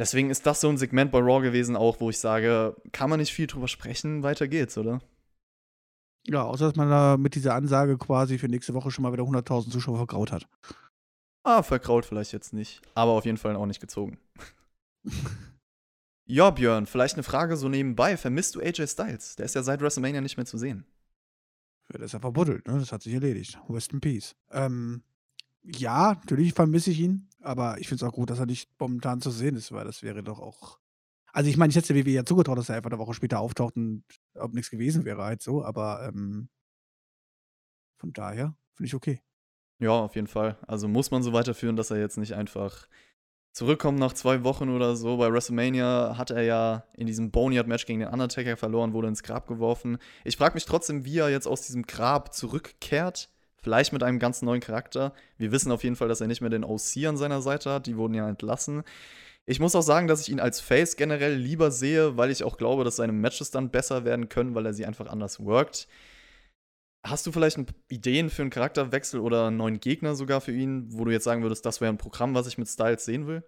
deswegen 0.00 0.30
ist 0.30 0.46
das 0.46 0.60
so 0.60 0.68
ein 0.68 0.78
Segment 0.78 1.12
bei 1.12 1.20
Raw 1.20 1.42
gewesen, 1.42 1.76
auch 1.76 2.00
wo 2.00 2.10
ich 2.10 2.18
sage, 2.18 2.74
kann 2.90 3.08
man 3.08 3.20
nicht 3.20 3.32
viel 3.32 3.46
drüber 3.46 3.68
sprechen, 3.68 4.24
weiter 4.24 4.48
geht's, 4.48 4.76
oder? 4.76 5.00
Ja, 6.26 6.42
außer 6.42 6.66
dass 6.66 6.76
man 6.76 6.90
da 6.90 7.16
mit 7.16 7.34
dieser 7.34 7.54
Ansage 7.54 7.96
quasi 7.96 8.38
für 8.38 8.48
nächste 8.48 8.74
Woche 8.74 8.90
schon 8.90 9.02
mal 9.02 9.12
wieder 9.12 9.22
100.000 9.22 9.70
Zuschauer 9.70 9.96
verkraut 9.96 10.32
hat. 10.32 10.48
Ah, 11.42 11.62
verkraut 11.62 12.04
vielleicht 12.04 12.32
jetzt 12.32 12.52
nicht. 12.52 12.82
Aber 12.94 13.12
auf 13.12 13.24
jeden 13.24 13.38
Fall 13.38 13.56
auch 13.56 13.66
nicht 13.66 13.80
gezogen. 13.80 14.18
ja, 16.26 16.50
Björn, 16.50 16.86
vielleicht 16.86 17.14
eine 17.14 17.22
Frage 17.22 17.56
so 17.56 17.68
nebenbei. 17.68 18.16
Vermisst 18.16 18.54
du 18.54 18.60
AJ 18.60 18.88
Styles? 18.88 19.36
Der 19.36 19.46
ist 19.46 19.54
ja 19.54 19.62
seit 19.62 19.80
WrestleMania 19.80 20.20
nicht 20.20 20.36
mehr 20.36 20.46
zu 20.46 20.58
sehen. 20.58 20.84
Ja, 21.90 21.98
der 21.98 22.06
ist 22.06 22.12
ja 22.12 22.20
verbuddelt, 22.20 22.68
ne? 22.68 22.78
Das 22.78 22.92
hat 22.92 23.02
sich 23.02 23.14
erledigt. 23.14 23.58
Rest 23.68 23.92
in 23.92 24.00
Peace. 24.00 24.36
Ähm, 24.50 25.02
ja, 25.62 26.14
natürlich 26.14 26.52
vermisse 26.52 26.90
ich 26.90 27.00
ihn, 27.00 27.28
aber 27.40 27.78
ich 27.78 27.88
finde 27.88 28.04
es 28.04 28.08
auch 28.08 28.14
gut, 28.14 28.30
dass 28.30 28.38
er 28.38 28.46
nicht 28.46 28.70
momentan 28.78 29.20
zu 29.20 29.30
sehen 29.30 29.56
ist, 29.56 29.72
weil 29.72 29.84
das 29.84 30.02
wäre 30.02 30.22
doch 30.22 30.40
auch 30.40 30.78
also 31.32 31.48
ich 31.50 31.56
meine, 31.56 31.70
ich 31.70 31.76
hätte 31.76 31.94
der 31.94 32.12
ja 32.12 32.24
zugetraut, 32.24 32.58
dass 32.58 32.68
er 32.68 32.76
einfach 32.76 32.90
eine 32.90 32.98
Woche 32.98 33.14
später 33.14 33.40
auftaucht 33.40 33.76
und 33.76 34.04
ob 34.34 34.52
nichts 34.54 34.70
gewesen 34.70 35.04
wäre 35.04 35.22
halt 35.22 35.42
so, 35.42 35.64
aber 35.64 36.08
ähm, 36.08 36.48
von 37.98 38.12
daher 38.12 38.56
finde 38.74 38.86
ich 38.86 38.94
okay. 38.94 39.20
Ja, 39.78 39.92
auf 39.92 40.14
jeden 40.14 40.26
Fall. 40.26 40.58
Also 40.66 40.88
muss 40.88 41.10
man 41.10 41.22
so 41.22 41.32
weiterführen, 41.32 41.76
dass 41.76 41.90
er 41.90 41.98
jetzt 41.98 42.18
nicht 42.18 42.34
einfach 42.34 42.86
zurückkommt 43.52 43.98
nach 43.98 44.12
zwei 44.12 44.44
Wochen 44.44 44.68
oder 44.68 44.94
so. 44.94 45.16
Bei 45.16 45.32
WrestleMania 45.32 46.16
hat 46.16 46.30
er 46.30 46.42
ja 46.42 46.84
in 46.94 47.06
diesem 47.06 47.30
Boneyard-Match 47.30 47.86
gegen 47.86 48.00
den 48.00 48.08
Undertaker 48.08 48.56
verloren, 48.56 48.92
wurde 48.92 49.08
ins 49.08 49.22
Grab 49.22 49.46
geworfen. 49.46 49.98
Ich 50.24 50.36
frage 50.36 50.54
mich 50.54 50.66
trotzdem, 50.66 51.04
wie 51.04 51.18
er 51.18 51.30
jetzt 51.30 51.46
aus 51.46 51.62
diesem 51.62 51.82
Grab 51.86 52.34
zurückkehrt. 52.34 53.30
Vielleicht 53.62 53.92
mit 53.92 54.02
einem 54.02 54.18
ganz 54.18 54.40
neuen 54.40 54.60
Charakter. 54.60 55.12
Wir 55.36 55.52
wissen 55.52 55.70
auf 55.72 55.84
jeden 55.84 55.96
Fall, 55.96 56.08
dass 56.08 56.20
er 56.20 56.26
nicht 56.26 56.40
mehr 56.40 56.50
den 56.50 56.64
OC 56.64 57.04
an 57.06 57.18
seiner 57.18 57.42
Seite 57.42 57.70
hat. 57.70 57.86
Die 57.86 57.96
wurden 57.96 58.14
ja 58.14 58.28
entlassen. 58.28 58.84
Ich 59.46 59.58
muss 59.58 59.74
auch 59.74 59.82
sagen, 59.82 60.06
dass 60.06 60.22
ich 60.22 60.28
ihn 60.28 60.40
als 60.40 60.60
Face 60.60 60.96
generell 60.96 61.34
lieber 61.34 61.70
sehe, 61.70 62.16
weil 62.16 62.30
ich 62.30 62.44
auch 62.44 62.56
glaube, 62.56 62.84
dass 62.84 62.96
seine 62.96 63.12
Matches 63.12 63.50
dann 63.50 63.70
besser 63.70 64.04
werden 64.04 64.28
können, 64.28 64.54
weil 64.54 64.66
er 64.66 64.74
sie 64.74 64.86
einfach 64.86 65.08
anders 65.08 65.40
workt. 65.40 65.88
Hast 67.02 67.26
du 67.26 67.32
vielleicht 67.32 67.58
Ideen 67.88 68.28
für 68.28 68.42
einen 68.42 68.50
Charakterwechsel 68.50 69.20
oder 69.20 69.46
einen 69.46 69.56
neuen 69.56 69.80
Gegner 69.80 70.14
sogar 70.14 70.40
für 70.40 70.52
ihn, 70.52 70.92
wo 70.92 71.04
du 71.04 71.10
jetzt 71.10 71.24
sagen 71.24 71.42
würdest, 71.42 71.64
das 71.64 71.80
wäre 71.80 71.92
ein 71.92 71.98
Programm, 71.98 72.34
was 72.34 72.46
ich 72.46 72.58
mit 72.58 72.68
Styles 72.68 73.04
sehen 73.04 73.26
will? 73.26 73.42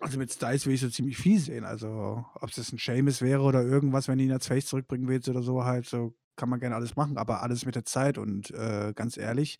Also 0.00 0.18
mit 0.18 0.32
Styles 0.32 0.64
will 0.66 0.74
ich 0.74 0.80
so 0.80 0.88
ziemlich 0.88 1.16
viel 1.18 1.38
sehen. 1.38 1.64
Also, 1.64 2.24
ob 2.34 2.48
es 2.50 2.72
ein 2.72 2.78
Seamus 2.78 3.20
wäre 3.20 3.42
oder 3.42 3.62
irgendwas, 3.62 4.08
wenn 4.08 4.18
du 4.18 4.24
ihn 4.24 4.32
als 4.32 4.46
Face 4.46 4.66
zurückbringen 4.66 5.08
willst 5.08 5.28
oder 5.28 5.42
so, 5.42 5.64
halt, 5.64 5.86
so 5.86 6.16
kann 6.36 6.48
man 6.48 6.60
gerne 6.60 6.76
alles 6.76 6.96
machen, 6.96 7.18
aber 7.18 7.42
alles 7.42 7.66
mit 7.66 7.74
der 7.74 7.84
Zeit 7.84 8.16
und 8.16 8.50
äh, 8.52 8.92
ganz 8.94 9.16
ehrlich, 9.16 9.58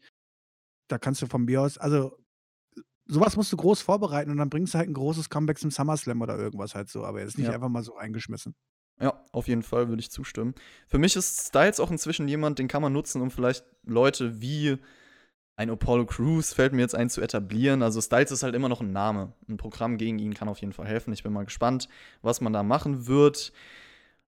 da 0.88 0.96
kannst 0.96 1.20
du 1.20 1.26
von 1.26 1.44
mir 1.44 1.60
aus, 1.60 1.76
also 1.76 2.16
sowas 3.08 3.36
musst 3.36 3.52
du 3.52 3.56
groß 3.56 3.80
vorbereiten 3.80 4.30
und 4.30 4.36
dann 4.36 4.50
bringst 4.50 4.74
du 4.74 4.78
halt 4.78 4.88
ein 4.88 4.94
großes 4.94 5.30
Comeback 5.30 5.58
zum 5.58 5.70
SummerSlam 5.70 6.20
oder 6.22 6.38
irgendwas 6.38 6.74
halt 6.74 6.88
so, 6.88 7.04
aber 7.04 7.20
jetzt 7.20 7.36
nicht 7.38 7.48
Ja. 7.48 7.54
einfach 7.54 7.68
mal 7.68 7.82
so 7.82 7.96
eingeschmissen. 7.96 8.54
Ja, 9.00 9.24
auf 9.32 9.48
jeden 9.48 9.62
Fall 9.62 9.88
würde 9.88 10.00
ich 10.00 10.10
zustimmen. 10.10 10.54
Für 10.88 10.98
mich 10.98 11.16
ist 11.16 11.48
Styles 11.48 11.80
auch 11.80 11.90
inzwischen 11.90 12.26
jemand, 12.28 12.58
den 12.58 12.68
kann 12.68 12.82
man 12.82 12.92
nutzen, 12.92 13.22
um 13.22 13.30
vielleicht 13.30 13.64
Leute 13.84 14.40
wie 14.40 14.76
ein 15.56 15.70
Apollo 15.70 16.06
Crews, 16.06 16.52
fällt 16.52 16.72
mir 16.72 16.82
jetzt 16.82 16.94
ein, 16.94 17.10
zu 17.10 17.20
etablieren. 17.20 17.82
Also 17.82 18.00
Styles 18.00 18.30
ist 18.30 18.42
halt 18.44 18.54
immer 18.54 18.68
noch 18.68 18.80
ein 18.80 18.92
Name. 18.92 19.32
Ein 19.48 19.56
Programm 19.56 19.98
gegen 19.98 20.18
ihn 20.20 20.34
kann 20.34 20.48
auf 20.48 20.60
jeden 20.60 20.72
Fall 20.72 20.86
helfen. 20.86 21.12
Ich 21.12 21.24
bin 21.24 21.32
mal 21.32 21.44
gespannt, 21.44 21.88
was 22.22 22.40
man 22.40 22.52
da 22.52 22.62
machen 22.62 23.06
wird. 23.08 23.52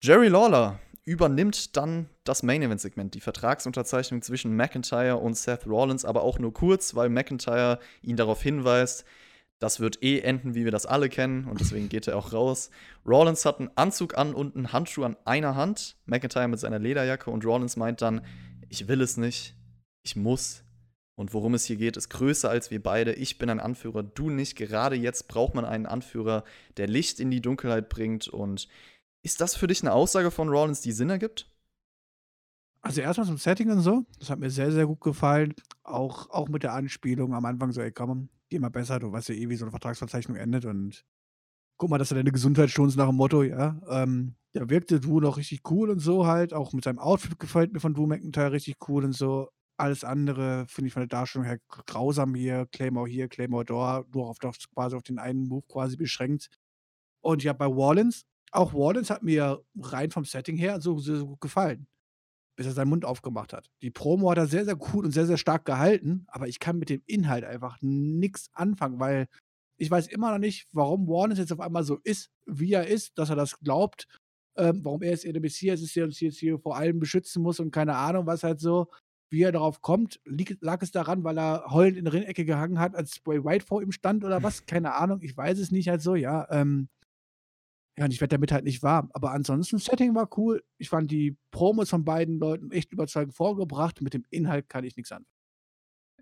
Jerry 0.01 0.29
Lawler 0.29 0.81
übernimmt 1.05 1.77
dann 1.77 2.09
das 2.25 2.43
Main 2.43 2.63
Event 2.63 2.81
Segment, 2.81 3.15
die 3.15 3.21
Vertragsunterzeichnung 3.21 4.23
zwischen 4.23 4.55
McIntyre 4.55 5.17
und 5.17 5.37
Seth 5.37 5.67
Rollins, 5.67 6.05
aber 6.05 6.23
auch 6.23 6.39
nur 6.39 6.53
kurz, 6.53 6.95
weil 6.95 7.09
McIntyre 7.09 7.79
ihn 8.03 8.17
darauf 8.17 8.43
hinweist, 8.43 9.05
das 9.59 9.79
wird 9.79 10.03
eh 10.03 10.21
enden, 10.21 10.55
wie 10.55 10.65
wir 10.65 10.73
das 10.73 10.87
alle 10.87 11.09
kennen, 11.09 11.47
und 11.47 11.61
deswegen 11.61 11.89
geht 11.89 12.09
er 12.09 12.17
auch 12.17 12.33
raus. 12.33 12.71
Rollins 13.07 13.45
hat 13.45 13.61
einen 13.61 13.71
Anzug 13.77 14.17
an 14.19 14.35
und 14.35 14.57
einen 14.57 14.73
Handschuh 14.73 15.05
an 15.05 15.17
einer 15.25 15.55
Hand, 15.55 15.97
McIntyre 16.05 16.49
mit 16.49 16.59
seiner 16.59 16.79
Lederjacke, 16.79 17.31
und 17.31 17.45
Rollins 17.45 17.77
meint 17.77 18.03
dann, 18.03 18.25
ich 18.69 18.89
will 18.89 19.01
es 19.01 19.17
nicht, 19.17 19.55
ich 20.03 20.17
muss. 20.17 20.65
Und 21.15 21.35
worum 21.35 21.55
es 21.55 21.67
hier 21.67 21.77
geht, 21.77 21.97
ist 21.97 22.09
größer 22.09 22.49
als 22.49 22.71
wir 22.71 22.83
beide. 22.83 23.13
Ich 23.13 23.39
bin 23.39 23.51
ein 23.51 23.61
Anführer, 23.61 24.03
du 24.03 24.31
nicht. 24.31 24.57
Gerade 24.57 24.97
jetzt 24.97 25.29
braucht 25.29 25.55
man 25.55 25.67
einen 25.67 25.87
Anführer, 25.87 26.43
der 26.79 26.89
Licht 26.89 27.21
in 27.21 27.31
die 27.31 27.43
Dunkelheit 27.43 27.91
bringt. 27.91 28.29
Und 28.29 28.67
ist 29.23 29.41
das 29.41 29.55
für 29.55 29.67
dich 29.67 29.83
eine 29.83 29.93
Aussage 29.93 30.31
von 30.31 30.49
Rollins, 30.49 30.81
die 30.81 30.93
Sinn 30.93 31.11
ergibt? 31.11 31.51
Also 32.81 33.01
erstmal 33.01 33.27
zum 33.27 33.39
Setting 33.39 33.71
und 33.71 33.81
so, 33.81 34.05
das 34.19 34.29
hat 34.29 34.41
mir 34.41 34.51
sehr, 34.51 34.73
sehr 34.73 34.87
gut 34.87 35.01
gefallen. 35.01 35.55
Auch, 35.85 36.31
auch 36.31 36.49
mit 36.49 36.65
der 36.65 36.73
Anspielung 36.73 37.33
am 37.33 37.45
Anfang 37.45 37.71
so, 37.71 37.81
ey, 37.81 37.93
komm, 37.93 38.29
geh 38.49 38.59
mal 38.59 38.71
besser, 38.71 38.99
du 38.99 39.13
weißt 39.13 39.29
ja 39.29 39.37
eh, 39.37 39.49
wie 39.49 39.57
so 39.57 39.65
eine 39.65 39.71
Vertragsverzeichnung 39.71 40.37
endet 40.37 40.65
und 40.65 41.05
guck 41.77 41.91
mal, 41.91 41.99
dass 41.99 42.09
du 42.11 42.17
deine 42.17 42.33
Gesundheit 42.33 42.71
schonst 42.71 42.97
nach 42.97 43.07
dem 43.07 43.17
Motto, 43.17 43.43
ja. 43.43 43.81
Ähm, 43.89 44.35
da 44.53 44.69
wirkte 44.69 45.01
Drew 45.01 45.21
noch 45.21 45.37
richtig 45.37 45.63
cool 45.71 45.91
und 45.91 46.01
so 46.01 46.27
halt. 46.27 46.53
Auch 46.53 46.73
mit 46.73 46.85
seinem 46.85 46.99
Outfit 46.99 47.39
gefällt 47.39 47.73
mir 47.73 47.81
von 47.81 47.95
Drew 47.95 48.07
McIntyre 48.07 48.53
richtig 48.53 48.77
cool 48.89 49.05
und 49.05 49.13
so. 49.13 49.49
Alles 49.79 50.05
andere 50.05 50.67
finde 50.69 50.89
ich 50.89 50.93
von 50.93 51.01
der 51.01 51.09
Darstellung 51.09 51.47
her 51.47 51.59
grausam 51.69 52.35
hier. 52.35 52.67
Claymore 52.71 53.09
hier, 53.09 53.29
Claymore 53.29 53.65
da, 53.65 54.05
nur 54.13 54.29
auf, 54.29 54.39
quasi 54.39 54.95
auf 54.95 55.03
den 55.03 55.19
einen 55.19 55.49
Move 55.49 55.65
quasi 55.69 55.97
beschränkt. 55.97 56.51
Und 57.21 57.43
ja, 57.43 57.53
bei 57.53 57.67
Wallens, 57.67 58.27
auch 58.53 58.75
Wallens 58.75 59.11
hat 59.11 59.23
mir 59.23 59.63
rein 59.81 60.11
vom 60.11 60.25
Setting 60.25 60.57
her 60.57 60.81
so 60.81 60.99
sehr 60.99 61.25
gut 61.25 61.41
gefallen 61.41 61.87
bis 62.57 62.67
er 62.67 62.73
seinen 62.73 62.91
Mund 62.91 63.05
aufgemacht 63.05 63.53
hat. 63.53 63.71
Die 63.83 63.91
Promo 63.91 64.31
hat 64.31 64.39
er 64.39 64.47
sehr, 64.47 64.65
sehr 64.65 64.77
gut 64.77 65.05
und 65.05 65.13
sehr, 65.13 65.27
sehr 65.27 65.39
stark 65.39 65.65
gehalten, 65.65 66.27
aber 66.29 66.49
ich 66.49 66.59
kann 66.59 66.79
mit 66.79 66.91
dem 66.91 67.03
Inhalt 67.07 67.45
einfach 67.45 67.79
nichts 67.81 68.51
anfangen, 68.53 69.01
weil 69.01 69.29
ich 69.79 69.91
weiß 69.91 70.09
immer 70.09 70.31
noch 70.31 70.39
nicht, 70.39 70.69
warum 70.73 71.09
Warnes 71.09 71.39
jetzt 71.39 71.53
auf 71.53 71.61
einmal 71.61 71.85
so 71.85 71.99
ist, 72.05 72.31
wie 72.47 72.73
er 72.73 72.87
ist, 72.87 73.19
dass 73.19 73.31
er 73.31 73.37
das 73.37 73.59
glaubt, 73.61 74.07
ähm, 74.57 74.85
warum 74.85 75.03
er 75.03 75.11
jetzt 75.11 75.25
der 75.25 75.41
Messias 75.41 75.81
ist, 75.81 75.97
der 75.97 76.05
uns 76.05 76.21
jetzt 76.21 76.39
hier 76.39 76.59
vor 76.59 76.77
allem 76.77 77.01
beschützen 77.01 77.43
muss 77.43 77.59
und 77.59 77.71
keine 77.71 77.97
Ahnung, 77.97 78.27
was 78.27 78.45
halt 78.45 78.61
so, 78.61 78.89
wie 79.31 79.43
er 79.43 79.53
darauf 79.53 79.81
kommt. 79.81 80.21
Lieg, 80.27 80.59
lag 80.61 80.83
es 80.83 80.91
daran, 80.93 81.25
weil 81.25 81.39
er 81.39 81.65
heulend 81.71 81.97
in 81.97 82.05
der 82.05 82.13
Ringecke 82.13 82.45
gehangen 82.45 82.79
hat, 82.79 82.95
als 82.95 83.19
Bray 83.21 83.43
White 83.43 83.65
vor 83.65 83.83
ihm 83.83 83.93
stand 83.93 84.25
oder 84.25 84.43
was? 84.43 84.67
Keine 84.67 84.95
Ahnung, 84.95 85.23
ich 85.23 85.35
weiß 85.35 85.59
es 85.59 85.71
nicht 85.71 85.89
halt 85.89 86.03
so, 86.03 86.15
ja. 86.15 86.47
Ähm, 86.51 86.89
ja, 87.99 88.07
und 88.07 88.13
ich 88.13 88.21
werde 88.21 88.37
damit 88.37 88.53
halt 88.53 88.65
nicht 88.65 88.83
warm. 88.83 89.11
Aber 89.13 89.33
ansonsten, 89.33 89.79
Setting 89.79 90.15
war 90.15 90.29
cool. 90.39 90.63
Ich 90.79 90.89
fand 90.89 91.11
die 91.11 91.37
Promos 91.51 91.91
von 91.91 92.05
beiden 92.05 92.39
Leuten 92.39 92.71
echt 92.71 92.91
überzeugend 92.93 93.35
vorgebracht. 93.35 94.01
Mit 94.01 94.15
dem 94.15 94.25
Inhalt 94.31 94.69
kann 94.69 94.85
ich 94.85 94.97
nichts 94.97 95.13
anfangen. 95.13 95.27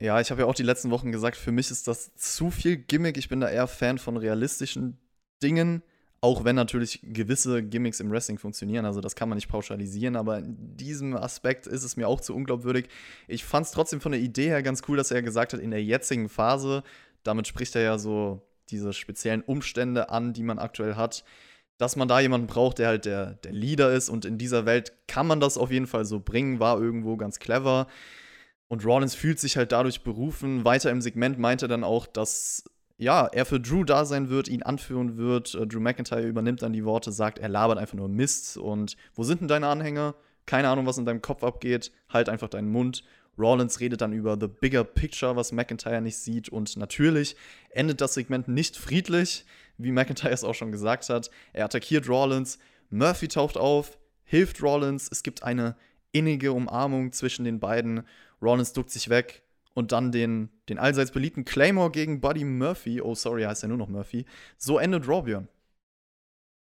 Ja, 0.00 0.18
ich 0.20 0.30
habe 0.30 0.40
ja 0.40 0.46
auch 0.46 0.54
die 0.54 0.62
letzten 0.62 0.90
Wochen 0.90 1.12
gesagt, 1.12 1.36
für 1.36 1.52
mich 1.52 1.70
ist 1.70 1.86
das 1.86 2.14
zu 2.16 2.50
viel 2.50 2.76
Gimmick. 2.76 3.18
Ich 3.18 3.28
bin 3.28 3.40
da 3.40 3.50
eher 3.50 3.68
Fan 3.68 3.98
von 3.98 4.16
realistischen 4.16 4.98
Dingen, 5.42 5.82
auch 6.22 6.42
wenn 6.42 6.56
natürlich 6.56 7.00
gewisse 7.02 7.62
Gimmicks 7.62 8.00
im 8.00 8.10
Wrestling 8.10 8.38
funktionieren. 8.38 8.86
Also 8.86 9.00
das 9.00 9.14
kann 9.14 9.28
man 9.28 9.36
nicht 9.36 9.48
pauschalisieren, 9.48 10.16
aber 10.16 10.38
in 10.38 10.76
diesem 10.76 11.14
Aspekt 11.14 11.66
ist 11.66 11.84
es 11.84 11.96
mir 11.96 12.08
auch 12.08 12.20
zu 12.20 12.34
unglaubwürdig. 12.34 12.88
Ich 13.28 13.44
fand 13.44 13.66
es 13.66 13.72
trotzdem 13.72 14.00
von 14.00 14.12
der 14.12 14.20
Idee 14.22 14.48
her 14.48 14.62
ganz 14.62 14.82
cool, 14.88 14.96
dass 14.96 15.10
er 15.10 15.22
gesagt 15.22 15.52
hat, 15.52 15.60
in 15.60 15.70
der 15.70 15.84
jetzigen 15.84 16.30
Phase, 16.30 16.82
damit 17.22 17.46
spricht 17.46 17.76
er 17.76 17.82
ja 17.82 17.98
so 17.98 18.42
diese 18.70 18.94
speziellen 18.94 19.42
Umstände 19.42 20.08
an, 20.08 20.32
die 20.32 20.42
man 20.42 20.58
aktuell 20.58 20.94
hat, 20.94 21.24
dass 21.80 21.96
man 21.96 22.08
da 22.08 22.20
jemanden 22.20 22.46
braucht, 22.46 22.78
der 22.78 22.88
halt 22.88 23.06
der, 23.06 23.34
der 23.42 23.52
Leader 23.52 23.90
ist. 23.90 24.10
Und 24.10 24.26
in 24.26 24.36
dieser 24.36 24.66
Welt 24.66 24.92
kann 25.08 25.26
man 25.26 25.40
das 25.40 25.56
auf 25.56 25.70
jeden 25.70 25.86
Fall 25.86 26.04
so 26.04 26.20
bringen, 26.20 26.60
war 26.60 26.78
irgendwo 26.78 27.16
ganz 27.16 27.38
clever. 27.38 27.86
Und 28.68 28.84
Rollins 28.84 29.14
fühlt 29.14 29.40
sich 29.40 29.56
halt 29.56 29.72
dadurch 29.72 30.02
berufen. 30.02 30.66
Weiter 30.66 30.90
im 30.90 31.00
Segment 31.00 31.38
meinte 31.38 31.64
er 31.64 31.68
dann 31.68 31.82
auch, 31.82 32.06
dass 32.06 32.64
ja, 32.98 33.26
er 33.28 33.46
für 33.46 33.58
Drew 33.58 33.84
da 33.84 34.04
sein 34.04 34.28
wird, 34.28 34.48
ihn 34.48 34.62
anführen 34.62 35.16
wird. 35.16 35.54
Äh, 35.54 35.66
Drew 35.66 35.80
McIntyre 35.80 36.26
übernimmt 36.26 36.60
dann 36.60 36.74
die 36.74 36.84
Worte, 36.84 37.12
sagt, 37.12 37.38
er 37.38 37.48
labert 37.48 37.78
einfach 37.78 37.96
nur 37.96 38.10
Mist. 38.10 38.58
Und 38.58 38.98
wo 39.14 39.22
sind 39.22 39.40
denn 39.40 39.48
deine 39.48 39.68
Anhänger? 39.68 40.14
Keine 40.44 40.68
Ahnung, 40.68 40.84
was 40.84 40.98
in 40.98 41.06
deinem 41.06 41.22
Kopf 41.22 41.42
abgeht. 41.42 41.92
Halt 42.10 42.28
einfach 42.28 42.50
deinen 42.50 42.68
Mund. 42.68 43.04
Rollins 43.38 43.80
redet 43.80 44.02
dann 44.02 44.12
über 44.12 44.36
the 44.38 44.48
bigger 44.48 44.84
picture, 44.84 45.34
was 45.34 45.50
McIntyre 45.50 46.02
nicht 46.02 46.18
sieht. 46.18 46.50
Und 46.50 46.76
natürlich 46.76 47.36
endet 47.70 48.02
das 48.02 48.12
Segment 48.12 48.48
nicht 48.48 48.76
friedlich, 48.76 49.46
wie 49.82 49.92
McIntyre 49.92 50.32
es 50.32 50.44
auch 50.44 50.54
schon 50.54 50.72
gesagt 50.72 51.08
hat. 51.08 51.30
Er 51.52 51.64
attackiert 51.64 52.08
Rollins. 52.08 52.58
Murphy 52.90 53.28
taucht 53.28 53.56
auf, 53.56 53.98
hilft 54.24 54.62
Rollins. 54.62 55.08
Es 55.10 55.22
gibt 55.22 55.42
eine 55.42 55.76
innige 56.12 56.52
Umarmung 56.52 57.12
zwischen 57.12 57.44
den 57.44 57.60
beiden. 57.60 58.02
Rollins 58.42 58.72
duckt 58.72 58.90
sich 58.90 59.08
weg 59.08 59.42
und 59.74 59.92
dann 59.92 60.12
den, 60.12 60.50
den 60.68 60.78
allseits 60.78 61.12
beliebten 61.12 61.44
Claymore 61.44 61.90
gegen 61.90 62.20
Buddy 62.20 62.44
Murphy. 62.44 63.00
Oh, 63.00 63.14
sorry, 63.14 63.44
heißt 63.44 63.62
er 63.62 63.68
nur 63.68 63.78
noch 63.78 63.88
Murphy. 63.88 64.24
So 64.58 64.78
endet 64.78 65.06
Björn. 65.06 65.48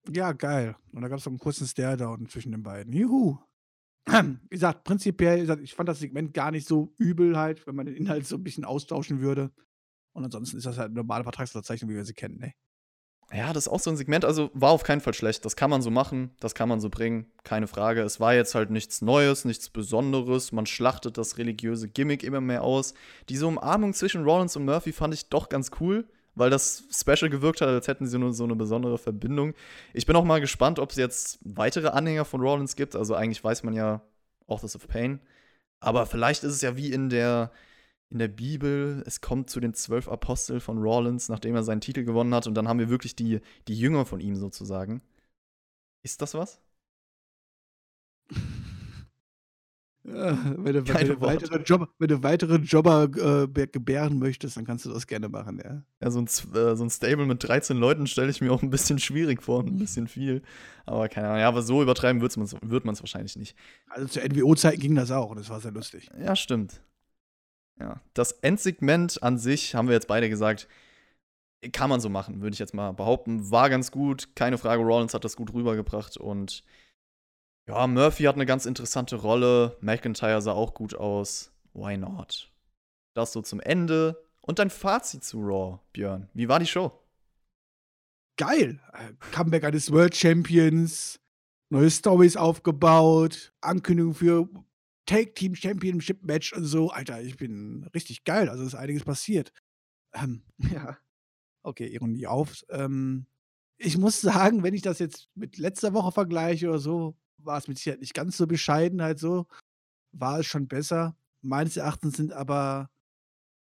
Ja, 0.10 0.34
geil. 0.34 0.76
Und 0.91 1.01
da 1.01 1.08
gab 1.08 1.20
es 1.20 1.26
noch 1.26 1.32
einen 1.32 1.39
kurzen 1.39 1.66
Stare-Down 1.66 2.28
zwischen 2.28 2.51
den 2.51 2.64
beiden. 2.64 2.93
Juhu. 2.93 3.38
Wie 4.06 4.49
gesagt, 4.49 4.84
prinzipiell, 4.84 5.49
ich 5.62 5.76
fand 5.76 5.88
das 5.88 5.99
Segment 5.99 6.34
gar 6.34 6.51
nicht 6.51 6.68
so 6.68 6.93
übel 6.97 7.38
halt, 7.38 7.66
wenn 7.66 7.76
man 7.76 7.86
den 7.86 7.95
Inhalt 7.95 8.28
so 8.28 8.36
ein 8.36 8.43
bisschen 8.43 8.66
austauschen 8.66 9.22
würde. 9.22 9.51
Und 10.12 10.26
ansonsten 10.26 10.58
ist 10.58 10.66
das 10.66 10.78
halt 10.78 10.88
eine 10.88 10.95
normale 10.95 11.24
Vertragsverzeichnung, 11.24 11.89
wie 11.89 11.95
wir 11.95 12.06
sie 12.06 12.14
kennen, 12.14 12.38
ne? 12.38 12.54
Ja, 13.34 13.51
das 13.51 13.65
ist 13.65 13.73
auch 13.73 13.79
so 13.79 13.89
ein 13.89 13.97
Segment, 13.97 14.25
also 14.25 14.51
war 14.53 14.69
auf 14.69 14.84
keinen 14.84 15.01
Fall 15.01 15.15
schlecht. 15.15 15.43
Das 15.43 15.55
kann 15.55 15.71
man 15.71 15.81
so 15.81 15.89
machen, 15.89 16.29
das 16.39 16.53
kann 16.53 16.69
man 16.69 16.79
so 16.79 16.89
bringen, 16.89 17.25
keine 17.43 17.65
Frage. 17.65 18.01
Es 18.01 18.19
war 18.19 18.36
jetzt 18.36 18.53
halt 18.53 18.69
nichts 18.69 19.01
Neues, 19.01 19.43
nichts 19.43 19.71
Besonderes. 19.71 20.51
Man 20.51 20.67
schlachtet 20.67 21.17
das 21.17 21.39
religiöse 21.39 21.89
Gimmick 21.89 22.23
immer 22.23 22.41
mehr 22.41 22.61
aus. 22.61 22.93
Diese 23.29 23.47
Umarmung 23.47 23.93
zwischen 23.95 24.23
Rollins 24.23 24.55
und 24.55 24.65
Murphy 24.65 24.91
fand 24.91 25.15
ich 25.15 25.29
doch 25.29 25.49
ganz 25.49 25.71
cool, 25.79 26.07
weil 26.36 26.51
das 26.51 26.84
special 26.91 27.31
gewirkt 27.31 27.61
hat, 27.61 27.69
als 27.69 27.88
hätten 27.88 28.05
sie 28.05 28.19
nur 28.19 28.34
so 28.34 28.43
eine 28.43 28.55
besondere 28.55 28.99
Verbindung. 28.99 29.55
Ich 29.93 30.05
bin 30.05 30.15
auch 30.15 30.23
mal 30.23 30.39
gespannt, 30.39 30.77
ob 30.77 30.91
es 30.91 30.97
jetzt 30.97 31.39
weitere 31.41 31.88
Anhänger 31.88 32.25
von 32.25 32.39
Rollins 32.39 32.75
gibt. 32.75 32.95
Also 32.95 33.15
eigentlich 33.15 33.43
weiß 33.43 33.63
man 33.63 33.73
ja 33.73 34.01
Authors 34.45 34.75
of 34.75 34.88
Pain. 34.88 35.19
Aber 35.79 36.05
vielleicht 36.05 36.43
ist 36.43 36.53
es 36.53 36.61
ja 36.61 36.77
wie 36.77 36.93
in 36.93 37.09
der 37.09 37.51
in 38.14 38.20
der 38.20 38.28
Bibel, 38.28 39.03
es 39.05 39.22
kommt 39.22 39.49
zu 39.49 39.59
den 39.59 39.74
zwölf 39.74 40.07
Aposteln 40.07 40.61
von 40.61 40.78
Rollins, 40.78 41.30
nachdem 41.30 41.55
er 41.55 41.64
seinen 41.64 41.82
Titel 41.82 42.03
gewonnen 42.03 42.34
hat, 42.34 42.47
und 42.47 42.53
dann 42.53 42.68
haben 42.68 42.80
wir 42.80 42.89
wirklich 42.89 43.16
die, 43.16 43.41
die 43.68 43.78
Jünger 43.78 44.05
von 44.05 44.20
ihm 44.20 44.36
sozusagen. 44.36 45.01
Ist 46.03 46.22
das 46.22 46.34
was? 46.34 46.61
Ja, 50.05 50.38
wenn, 50.57 50.74
du, 50.74 50.88
wenn, 50.88 51.07
du 51.07 51.22
weitere 51.22 51.61
Job, 51.61 51.89
wenn 51.97 52.09
du 52.09 52.24
weitere 52.24 52.57
Jobber 52.57 53.03
äh, 53.03 53.68
gebären 53.68 54.20
möchtest, 54.20 54.57
dann 54.57 54.66
kannst 54.66 54.86
du 54.86 54.91
das 54.91 55.07
gerne 55.07 55.30
machen, 55.30 55.61
ja. 55.64 55.82
Ja, 56.01 56.11
so 56.11 56.20
ein, 56.20 56.26
äh, 56.26 56.76
so 56.76 56.84
ein 56.84 56.89
Stable 56.89 57.26
mit 57.26 57.41
13 57.41 57.78
Leuten 57.78 58.05
stelle 58.05 58.30
ich 58.30 58.41
mir 58.41 58.51
auch 58.51 58.61
ein 58.61 58.70
bisschen 58.70 58.99
schwierig 58.99 59.41
vor, 59.41 59.61
ein 59.61 59.78
bisschen 59.78 60.09
viel. 60.09 60.41
Aber 60.86 61.07
keine 61.07 61.30
Ahnung, 61.30 61.39
ja, 61.39 61.47
aber 61.47 61.61
so 61.61 61.82
übertreiben 61.82 62.22
wird 62.22 62.36
man 62.36 62.93
es 62.93 63.01
wahrscheinlich 63.01 63.38
nicht. 63.38 63.55
Also 63.88 64.07
zu 64.07 64.20
NWO-Zeiten 64.20 64.82
ging 64.82 64.93
das 64.95 65.09
auch 65.09 65.30
und 65.30 65.39
das 65.39 65.49
war 65.49 65.61
sehr 65.61 65.72
lustig. 65.72 66.09
Ja, 66.20 66.36
stimmt. 66.36 66.82
Ja, 67.80 68.01
das 68.13 68.32
Endsegment 68.32 69.21
an 69.24 69.38
sich, 69.38 69.76
haben 69.76 69.88
wir 69.88 69.95
jetzt 69.95 70.07
beide 70.07 70.30
gesagt, 70.30 70.67
kann 71.71 71.89
man 71.89 71.99
so 71.99 72.09
machen, 72.09 72.41
würde 72.41 72.53
ich 72.53 72.59
jetzt 72.59 72.74
mal 72.74 72.91
behaupten. 72.91 73.49
War 73.51 73.69
ganz 73.69 73.91
gut, 73.91 74.36
keine 74.36 74.57
Frage. 74.57 74.84
Rollins 74.84 75.13
hat 75.13 75.24
das 75.24 75.36
gut 75.36 75.53
rübergebracht 75.53 76.17
und 76.17 76.63
ja, 77.67 77.88
Murphy 77.88 78.24
hat 78.24 78.36
eine 78.36 78.45
ganz 78.45 78.65
interessante 78.65 79.15
Rolle. 79.15 79.78
McIntyre 79.80 80.41
sah 80.41 80.51
auch 80.51 80.74
gut 80.74 80.95
aus. 80.95 81.51
Why 81.74 81.97
not? 81.97 82.51
Das 83.13 83.32
so 83.32 83.41
zum 83.41 83.61
Ende. 83.61 84.21
Und 84.41 84.59
dein 84.59 84.69
Fazit 84.69 85.24
zu 85.24 85.39
Raw, 85.39 85.80
Björn. 85.93 86.30
Wie 86.34 86.49
war 86.49 86.59
die 86.59 86.67
Show? 86.67 86.91
Geil. 88.38 88.82
Comeback 89.32 89.63
eines 89.63 89.91
World 89.91 90.15
Champions, 90.15 91.19
neue 91.69 91.89
Stories 91.89 92.36
aufgebaut, 92.36 93.53
Ankündigung 93.61 94.13
für 94.13 94.49
Take 95.06 95.34
Team 95.34 95.56
Championship 95.56 96.24
Match 96.24 96.54
und 96.54 96.66
so. 96.66 96.89
Alter, 96.89 97.22
ich 97.22 97.38
bin 97.38 97.89
richtig 97.93 98.24
geil. 98.24 98.49
Also 98.49 98.64
ist 98.64 98.76
einiges 98.76 99.04
passiert. 99.04 99.51
Ähm, 100.14 100.43
ja. 100.74 100.97
Okay, 101.64 101.88
Ironie 101.88 102.28
auf. 102.28 102.64
Ähm, 102.70 103.28
ich 103.78 103.97
muss 103.97 104.22
sagen, 104.22 104.64
wenn 104.64 104.74
ich 104.74 104.82
das 104.82 104.99
jetzt 104.99 105.30
mit 105.36 105.58
letzter 105.58 105.93
Woche 105.93 106.12
vergleiche 106.12 106.70
oder 106.70 106.80
so, 106.80 107.18
war 107.38 107.58
es 107.58 107.68
mit 107.68 107.78
Sicherheit 107.78 108.01
nicht 108.01 108.14
ganz 108.14 108.38
so 108.38 108.47
bescheiden, 108.47 109.01
halt 109.01 109.20
so. 109.20 109.47
War 110.14 110.39
es 110.39 110.45
schon 110.47 110.68
besser. 110.68 111.18
Meines 111.41 111.78
Erachtens 111.78 112.18
sind 112.18 112.34
aber, 112.34 112.89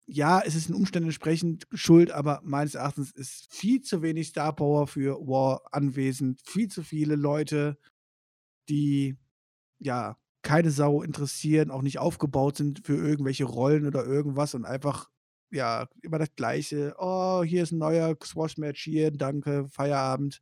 ja, 0.07 0.41
es 0.41 0.55
ist 0.55 0.68
den 0.68 0.77
Umständen 0.77 1.09
entsprechend 1.09 1.66
schuld, 1.72 2.11
aber 2.12 2.41
meines 2.45 2.74
Erachtens 2.77 3.12
ist 3.12 3.53
viel 3.53 3.83
zu 3.83 4.03
wenig 4.03 4.29
Star 4.29 4.55
Power 4.55 4.87
für 4.87 5.16
War 5.27 5.62
anwesend. 5.72 6.41
Viel 6.45 6.68
zu 6.68 6.83
viele 6.83 7.16
Leute, 7.16 7.79
die, 8.68 9.16
ja, 9.81 10.16
keine 10.47 10.70
Sau 10.70 11.03
interessieren, 11.03 11.72
auch 11.72 11.82
nicht 11.82 11.99
aufgebaut 11.99 12.57
sind 12.57 12.86
für 12.86 12.94
irgendwelche 12.94 13.44
Rollen 13.44 13.84
oder 13.84 14.05
irgendwas 14.07 14.55
und 14.55 14.64
einfach, 14.64 15.11
ja, 15.51 15.88
immer 16.03 16.20
das 16.20 16.36
Gleiche. 16.36 16.94
Oh, 16.99 17.42
hier 17.42 17.64
ist 17.64 17.72
ein 17.72 17.78
neuer 17.78 18.16
Squash-Match, 18.22 18.84
hier, 18.84 19.11
danke, 19.11 19.66
Feierabend. 19.68 20.40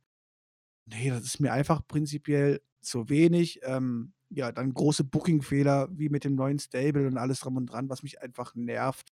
Nee, 0.85 1.09
das 1.09 1.23
ist 1.23 1.39
mir 1.39 1.51
einfach 1.53 1.87
prinzipiell 1.87 2.61
zu 2.81 3.09
wenig. 3.09 3.61
Ähm, 3.63 4.13
ja, 4.29 4.51
dann 4.51 4.75
große 4.75 5.05
Booking-Fehler 5.05 5.89
wie 5.91 6.09
mit 6.09 6.23
dem 6.23 6.35
neuen 6.35 6.59
Stable 6.59 7.07
und 7.07 7.17
alles 7.17 7.39
drum 7.39 7.57
und 7.57 7.65
dran, 7.65 7.89
was 7.89 8.03
mich 8.03 8.21
einfach 8.21 8.53
nervt. 8.53 9.11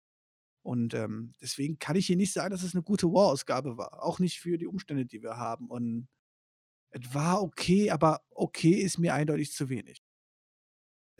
Und 0.63 0.95
ähm, 0.95 1.35
deswegen 1.39 1.77
kann 1.77 1.97
ich 1.97 2.07
hier 2.07 2.17
nicht 2.17 2.33
sagen, 2.33 2.49
dass 2.51 2.63
es 2.63 2.73
eine 2.73 2.83
gute 2.83 3.07
War-Ausgabe 3.07 3.77
war. 3.77 4.03
Auch 4.03 4.17
nicht 4.17 4.39
für 4.39 4.57
die 4.57 4.67
Umstände, 4.67 5.05
die 5.05 5.21
wir 5.21 5.37
haben. 5.37 5.67
Und 5.69 6.07
es 6.91 7.13
war 7.13 7.43
okay, 7.43 7.91
aber 7.91 8.21
okay 8.31 8.73
ist 8.73 8.97
mir 8.97 9.13
eindeutig 9.13 9.53
zu 9.53 9.69
wenig. 9.69 9.98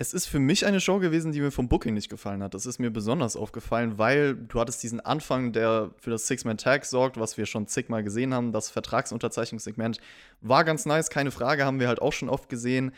Es 0.02 0.14
ist 0.14 0.28
für 0.28 0.40
mich 0.40 0.66
eine 0.66 0.80
Show 0.80 1.00
gewesen, 1.00 1.34
die 1.34 1.42
mir 1.42 1.52
vom 1.52 1.68
Booking 1.68 1.94
nicht 1.94 2.08
gefallen 2.08 2.42
hat. 2.42 2.54
Das 2.54 2.66
ist 2.66 2.80
mir 2.80 2.90
besonders 2.90 3.36
aufgefallen, 3.36 3.98
weil 3.98 4.34
du 4.34 4.62
hattest 4.62 4.82
diesen 4.82 5.02
Anfang, 5.02 5.52
der 5.52 5.92
für 5.98 6.10
das 6.10 6.26
Six-Man-Tag 6.26 6.86
sorgt, 6.86 7.20
was 7.20 7.38
wir 7.38 7.46
schon 7.46 7.68
zigmal 7.68 8.02
gesehen 8.02 8.34
haben. 8.34 8.54
Das 8.54 8.70
Vertragsunterzeichnungssegment 8.70 10.00
war 10.40 10.64
ganz 10.64 10.86
nice, 10.86 11.10
keine 11.10 11.32
Frage, 11.32 11.66
haben 11.66 11.82
wir 11.82 11.90
halt 11.90 12.02
auch 12.02 12.14
schon 12.14 12.30
oft 12.30 12.48
gesehen. 12.48 12.94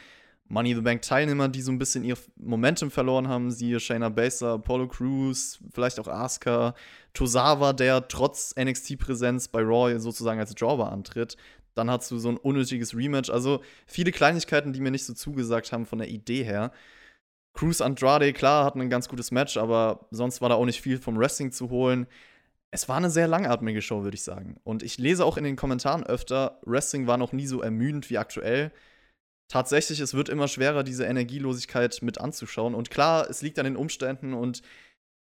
Money 0.48 0.76
the 0.76 0.82
Bank 0.82 1.02
Teilnehmer, 1.02 1.48
die 1.48 1.64
so 1.64 1.72
ein 1.72 1.80
bisschen 1.80 2.04
ihr 2.04 2.18
Momentum 2.36 2.92
verloren 2.92 3.28
haben, 3.28 3.50
siehe 3.50 3.80
Shayna 3.80 4.10
Baszler, 4.10 4.54
Apollo 4.54 4.90
Crews, 4.90 5.58
vielleicht 5.74 6.00
auch 6.00 6.08
Asuka, 6.08 6.76
Tosawa, 7.16 7.74
der 7.74 8.10
trotz 8.10 8.54
NXT-Präsenz 8.56 9.48
bei 9.48 9.64
Raw 9.64 9.98
sozusagen 9.98 10.40
als 10.40 10.54
Drawer 10.54 10.92
antritt. 10.92 11.36
Dann 11.74 11.90
hast 11.90 12.12
du 12.12 12.18
so 12.18 12.30
ein 12.30 12.38
unnötiges 12.38 12.96
Rematch. 12.96 13.30
Also 13.30 13.62
viele 13.86 14.12
Kleinigkeiten, 14.12 14.74
die 14.74 14.82
mir 14.82 14.92
nicht 14.92 15.06
so 15.06 15.14
zugesagt 15.14 15.72
haben 15.72 15.86
von 15.86 16.00
der 16.00 16.10
Idee 16.10 16.44
her. 16.44 16.72
Cruz 17.54 17.82
Andrade, 17.82 18.34
klar, 18.34 18.66
hatten 18.66 18.82
ein 18.82 18.90
ganz 18.90 19.10
gutes 19.10 19.32
Match, 19.32 19.58
aber 19.58 20.08
sonst 20.12 20.42
war 20.42 20.50
da 20.50 20.56
auch 20.56 20.66
nicht 20.66 20.82
viel 20.82 20.98
vom 20.98 21.18
Wrestling 21.18 21.52
zu 21.52 21.70
holen. 21.70 22.08
Es 22.72 22.88
war 22.88 22.98
eine 22.98 23.10
sehr 23.10 23.28
langatmige 23.28 23.82
Show, 23.82 24.04
würde 24.04 24.16
ich 24.16 24.24
sagen. 24.24 24.56
Und 24.64 24.84
ich 24.84 24.98
lese 24.98 25.26
auch 25.26 25.38
in 25.38 25.44
den 25.44 25.58
Kommentaren 25.58 26.04
öfter, 26.04 26.60
Wrestling 26.66 27.08
war 27.08 27.18
noch 27.18 27.34
nie 27.34 27.48
so 27.48 27.62
ermüdend 27.62 28.10
wie 28.10 28.18
aktuell. 28.18 28.72
Tatsächlich, 29.50 30.00
es 30.00 30.14
wird 30.14 30.30
immer 30.30 30.48
schwerer, 30.48 30.84
diese 30.84 31.04
Energielosigkeit 31.06 32.02
mit 32.02 32.22
anzuschauen. 32.22 32.74
Und 32.74 32.90
klar, 32.90 33.30
es 33.30 33.42
liegt 33.42 33.60
an 33.60 33.66
den 33.66 33.76
Umständen 33.76 34.34
und 34.34 34.62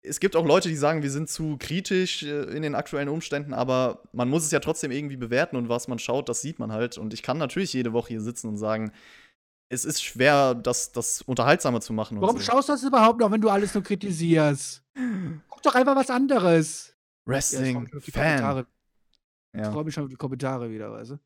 es 0.07 0.19
gibt 0.19 0.35
auch 0.35 0.45
Leute, 0.45 0.69
die 0.69 0.75
sagen, 0.75 1.03
wir 1.03 1.11
sind 1.11 1.29
zu 1.29 1.57
kritisch 1.57 2.23
äh, 2.23 2.43
in 2.55 2.61
den 2.61 2.75
aktuellen 2.75 3.09
Umständen, 3.09 3.53
aber 3.53 4.03
man 4.13 4.29
muss 4.29 4.45
es 4.45 4.51
ja 4.51 4.59
trotzdem 4.59 4.91
irgendwie 4.91 5.17
bewerten 5.17 5.55
und 5.55 5.69
was 5.69 5.87
man 5.87 5.99
schaut, 5.99 6.29
das 6.29 6.41
sieht 6.41 6.59
man 6.59 6.71
halt. 6.71 6.97
Und 6.97 7.13
ich 7.13 7.23
kann 7.23 7.37
natürlich 7.37 7.73
jede 7.73 7.93
Woche 7.93 8.09
hier 8.09 8.21
sitzen 8.21 8.47
und 8.47 8.57
sagen, 8.57 8.91
es 9.69 9.85
ist 9.85 10.03
schwer, 10.03 10.53
das, 10.53 10.91
das 10.91 11.21
unterhaltsamer 11.21 11.81
zu 11.81 11.93
machen. 11.93 12.21
Warum 12.21 12.37
so. 12.37 12.43
schaust 12.43 12.69
du 12.69 12.73
das 12.73 12.83
überhaupt 12.83 13.19
noch, 13.19 13.31
wenn 13.31 13.41
du 13.41 13.49
alles 13.49 13.73
nur 13.73 13.83
kritisierst? 13.83 14.83
Guck 15.49 15.61
doch 15.63 15.75
einfach 15.75 15.95
was 15.95 16.09
anderes. 16.09 16.95
Wrestling, 17.25 17.89
ja, 17.91 17.99
ich 17.99 18.13
Fan. 18.13 18.65
Ich 19.53 19.65
freue 19.67 19.83
mich 19.83 19.93
schon 19.93 20.03
auf 20.03 20.09
die 20.09 20.15
Kommentare 20.15 20.69
wieder, 20.69 20.91
weißt 20.91 21.11
du? 21.11 21.19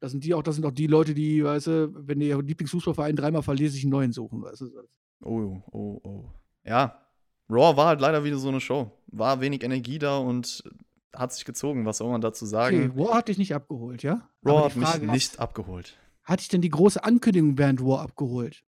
Das 0.00 0.10
sind 0.10 0.24
die 0.24 0.34
auch, 0.34 0.42
das 0.42 0.56
sind 0.56 0.66
auch 0.66 0.72
die 0.72 0.86
Leute, 0.86 1.14
die, 1.14 1.42
weißt 1.42 1.66
du, 1.68 2.06
wenn 2.06 2.20
ihr 2.20 2.42
Lieblingsfußballverein 2.42 3.16
dreimal 3.16 3.42
verliert, 3.42 3.72
sich 3.72 3.84
einen 3.84 3.92
neuen 3.92 4.12
suchen, 4.12 4.42
weißt 4.42 4.62
du? 4.62 4.88
Oh, 5.22 5.62
oh, 5.70 6.00
oh. 6.02 6.30
Ja, 6.64 7.03
Raw 7.50 7.76
war 7.76 7.88
halt 7.88 8.00
leider 8.00 8.24
wieder 8.24 8.38
so 8.38 8.48
eine 8.48 8.60
Show. 8.60 8.90
War 9.08 9.40
wenig 9.40 9.62
Energie 9.62 9.98
da 9.98 10.18
und 10.18 10.64
hat 11.14 11.32
sich 11.32 11.44
gezogen, 11.44 11.86
was 11.86 11.98
soll 11.98 12.10
man 12.10 12.20
dazu 12.20 12.46
sagen? 12.46 12.90
Okay, 12.90 13.00
Raw 13.00 13.14
hat 13.14 13.28
dich 13.28 13.38
nicht 13.38 13.54
abgeholt, 13.54 14.02
ja? 14.02 14.28
Raw 14.44 14.64
hat 14.64 14.76
mich 14.76 15.10
nicht 15.12 15.38
abgeholt. 15.38 15.96
Hat 16.24 16.40
dich 16.40 16.48
denn 16.48 16.62
die 16.62 16.70
große 16.70 17.04
Ankündigung 17.04 17.58
während 17.58 17.80
Raw 17.80 18.00
abgeholt? 18.00 18.64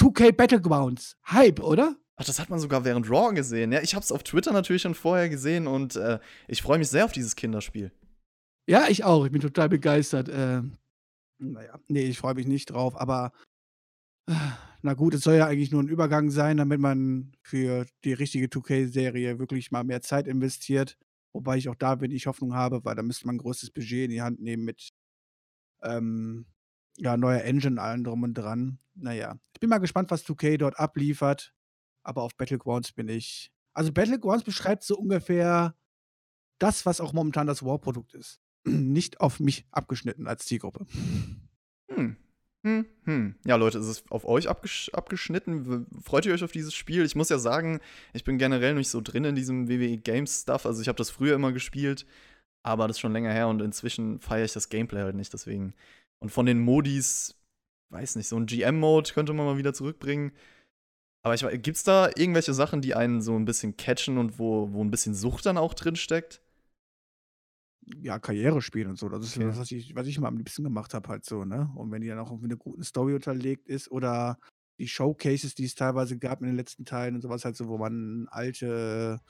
2K 0.00 0.32
Battlegrounds. 0.32 1.16
Hype, 1.26 1.60
oder? 1.60 1.96
Ach, 2.16 2.24
das 2.24 2.40
hat 2.40 2.50
man 2.50 2.58
sogar 2.58 2.84
während 2.84 3.08
Raw 3.10 3.32
gesehen. 3.32 3.70
Ja, 3.72 3.80
ich 3.80 3.94
hab's 3.94 4.10
auf 4.10 4.24
Twitter 4.24 4.52
natürlich 4.52 4.82
schon 4.82 4.94
vorher 4.94 5.28
gesehen 5.28 5.66
und 5.66 5.96
äh, 5.96 6.18
ich 6.48 6.62
freue 6.62 6.78
mich 6.78 6.88
sehr 6.88 7.04
auf 7.04 7.12
dieses 7.12 7.36
Kinderspiel. 7.36 7.92
Ja, 8.66 8.86
ich 8.88 9.04
auch. 9.04 9.24
Ich 9.24 9.32
bin 9.32 9.40
total 9.40 9.68
begeistert. 9.68 10.28
Äh, 10.28 10.62
naja, 11.38 11.78
nee, 11.86 12.06
ich 12.06 12.18
freue 12.18 12.34
mich 12.34 12.46
nicht 12.46 12.66
drauf, 12.66 13.00
aber 13.00 13.32
na 14.82 14.94
gut, 14.94 15.14
es 15.14 15.22
soll 15.22 15.36
ja 15.36 15.46
eigentlich 15.46 15.70
nur 15.70 15.82
ein 15.82 15.88
Übergang 15.88 16.30
sein, 16.30 16.56
damit 16.56 16.80
man 16.80 17.32
für 17.42 17.86
die 18.04 18.12
richtige 18.12 18.46
2K-Serie 18.46 19.38
wirklich 19.38 19.70
mal 19.70 19.84
mehr 19.84 20.02
Zeit 20.02 20.26
investiert. 20.26 20.96
Wobei 21.32 21.56
ich 21.56 21.68
auch 21.68 21.74
da 21.74 22.00
wenig 22.00 22.26
Hoffnung 22.26 22.54
habe, 22.54 22.84
weil 22.84 22.94
da 22.94 23.02
müsste 23.02 23.26
man 23.26 23.36
ein 23.36 23.38
großes 23.38 23.70
Budget 23.70 24.04
in 24.04 24.10
die 24.10 24.22
Hand 24.22 24.40
nehmen 24.40 24.64
mit 24.64 24.90
ähm, 25.82 26.46
ja, 26.96 27.16
neuer 27.16 27.42
Engine, 27.42 27.80
allen 27.80 28.04
drum 28.04 28.22
und 28.22 28.34
dran. 28.34 28.78
Naja, 28.94 29.38
ich 29.52 29.60
bin 29.60 29.70
mal 29.70 29.78
gespannt, 29.78 30.10
was 30.10 30.24
2K 30.24 30.58
dort 30.58 30.78
abliefert. 30.78 31.54
Aber 32.02 32.22
auf 32.22 32.36
Battlegrounds 32.36 32.92
bin 32.92 33.08
ich. 33.08 33.52
Also 33.74 33.92
Battlegrounds 33.92 34.44
beschreibt 34.44 34.82
so 34.82 34.96
ungefähr 34.96 35.76
das, 36.58 36.86
was 36.86 37.00
auch 37.00 37.12
momentan 37.12 37.46
das 37.46 37.64
War-Produkt 37.64 38.14
ist. 38.14 38.40
Nicht 38.64 39.20
auf 39.20 39.40
mich 39.40 39.66
abgeschnitten 39.70 40.26
als 40.26 40.46
Zielgruppe. 40.46 40.86
Hm. 41.90 42.16
Hm, 42.64 42.86
hm. 43.04 43.34
Ja, 43.46 43.56
Leute, 43.56 43.78
ist 43.78 43.86
es 43.86 44.04
auf 44.10 44.24
euch 44.24 44.48
abgesch 44.48 44.90
abgeschnitten? 44.92 45.86
Freut 46.02 46.26
ihr 46.26 46.34
euch 46.34 46.42
auf 46.42 46.50
dieses 46.52 46.74
Spiel? 46.74 47.04
Ich 47.04 47.14
muss 47.14 47.28
ja 47.28 47.38
sagen, 47.38 47.80
ich 48.12 48.24
bin 48.24 48.36
generell 48.38 48.74
nicht 48.74 48.88
so 48.88 49.00
drin 49.00 49.24
in 49.24 49.36
diesem 49.36 49.68
WWE 49.68 49.96
Games 49.96 50.42
Stuff. 50.42 50.66
Also 50.66 50.82
ich 50.82 50.88
habe 50.88 50.96
das 50.96 51.10
früher 51.10 51.36
immer 51.36 51.52
gespielt, 51.52 52.04
aber 52.64 52.88
das 52.88 52.96
ist 52.96 53.00
schon 53.00 53.12
länger 53.12 53.32
her 53.32 53.48
und 53.48 53.62
inzwischen 53.62 54.18
feiere 54.20 54.44
ich 54.44 54.52
das 54.52 54.68
Gameplay 54.68 55.02
halt 55.02 55.14
nicht. 55.14 55.32
Deswegen. 55.32 55.74
Und 56.20 56.30
von 56.30 56.46
den 56.46 56.58
Modis, 56.58 57.36
weiß 57.90 58.16
nicht, 58.16 58.28
so 58.28 58.36
ein 58.36 58.46
GM-Mode 58.46 59.12
könnte 59.12 59.32
man 59.32 59.46
mal 59.46 59.58
wieder 59.58 59.72
zurückbringen. 59.72 60.32
Aber 61.22 61.34
ich 61.34 61.62
gibt's 61.62 61.84
da 61.84 62.08
irgendwelche 62.16 62.54
Sachen, 62.54 62.80
die 62.80 62.94
einen 62.94 63.22
so 63.22 63.36
ein 63.36 63.44
bisschen 63.44 63.76
catchen 63.76 64.18
und 64.18 64.38
wo, 64.38 64.72
wo 64.72 64.82
ein 64.82 64.90
bisschen 64.90 65.14
Sucht 65.14 65.46
dann 65.46 65.58
auch 65.58 65.74
drin 65.74 65.96
steckt? 65.96 66.40
Ja, 68.02 68.18
Karriere 68.18 68.62
spielen 68.62 68.90
und 68.90 68.98
so. 68.98 69.08
Das 69.08 69.24
ist 69.24 69.36
okay. 69.36 69.46
das, 69.46 69.58
was 69.58 69.70
ich, 69.70 69.94
was 69.94 70.06
ich 70.06 70.18
mal 70.18 70.28
am 70.28 70.36
liebsten 70.36 70.64
gemacht 70.64 70.94
habe, 70.94 71.08
halt 71.08 71.24
so, 71.24 71.44
ne? 71.44 71.70
Und 71.74 71.90
wenn 71.90 72.02
die 72.02 72.08
dann 72.08 72.18
auch 72.18 72.32
mit 72.32 72.44
einer 72.44 72.56
guten 72.56 72.82
Story 72.82 73.14
unterlegt 73.14 73.68
ist 73.68 73.90
oder 73.90 74.38
die 74.78 74.88
Showcases, 74.88 75.54
die 75.54 75.64
es 75.64 75.74
teilweise 75.74 76.18
gab 76.18 76.40
in 76.40 76.46
den 76.46 76.56
letzten 76.56 76.84
Teilen 76.84 77.16
und 77.16 77.20
sowas 77.20 77.44
halt 77.44 77.56
so, 77.56 77.68
wo 77.68 77.78
man 77.78 78.28
alte, 78.30 79.20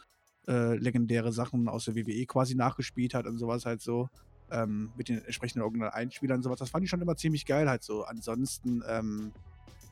äh, 0.47 0.77
legendäre 0.77 1.33
Sachen 1.33 1.69
aus 1.69 1.87
der 1.87 1.97
WWE 1.97 2.27
quasi 2.27 2.55
nachgespielt 2.55 3.15
hat 3.15 3.27
und 3.27 3.39
sowas 3.39 3.67
halt 3.67 3.81
so, 3.81 4.09
ähm, 4.51 4.93
mit 4.97 5.09
den 5.09 5.25
entsprechenden 5.25 5.63
Original-Einspielern 5.63 6.39
und 6.39 6.43
sowas, 6.43 6.59
das 6.59 6.71
fand 6.71 6.85
ich 6.85 6.91
schon 6.91 7.01
immer 7.01 7.17
ziemlich 7.17 7.47
geil 7.47 7.69
halt 7.69 7.83
so. 7.83 8.05
Ansonsten, 8.05 8.83
ähm, 8.89 9.33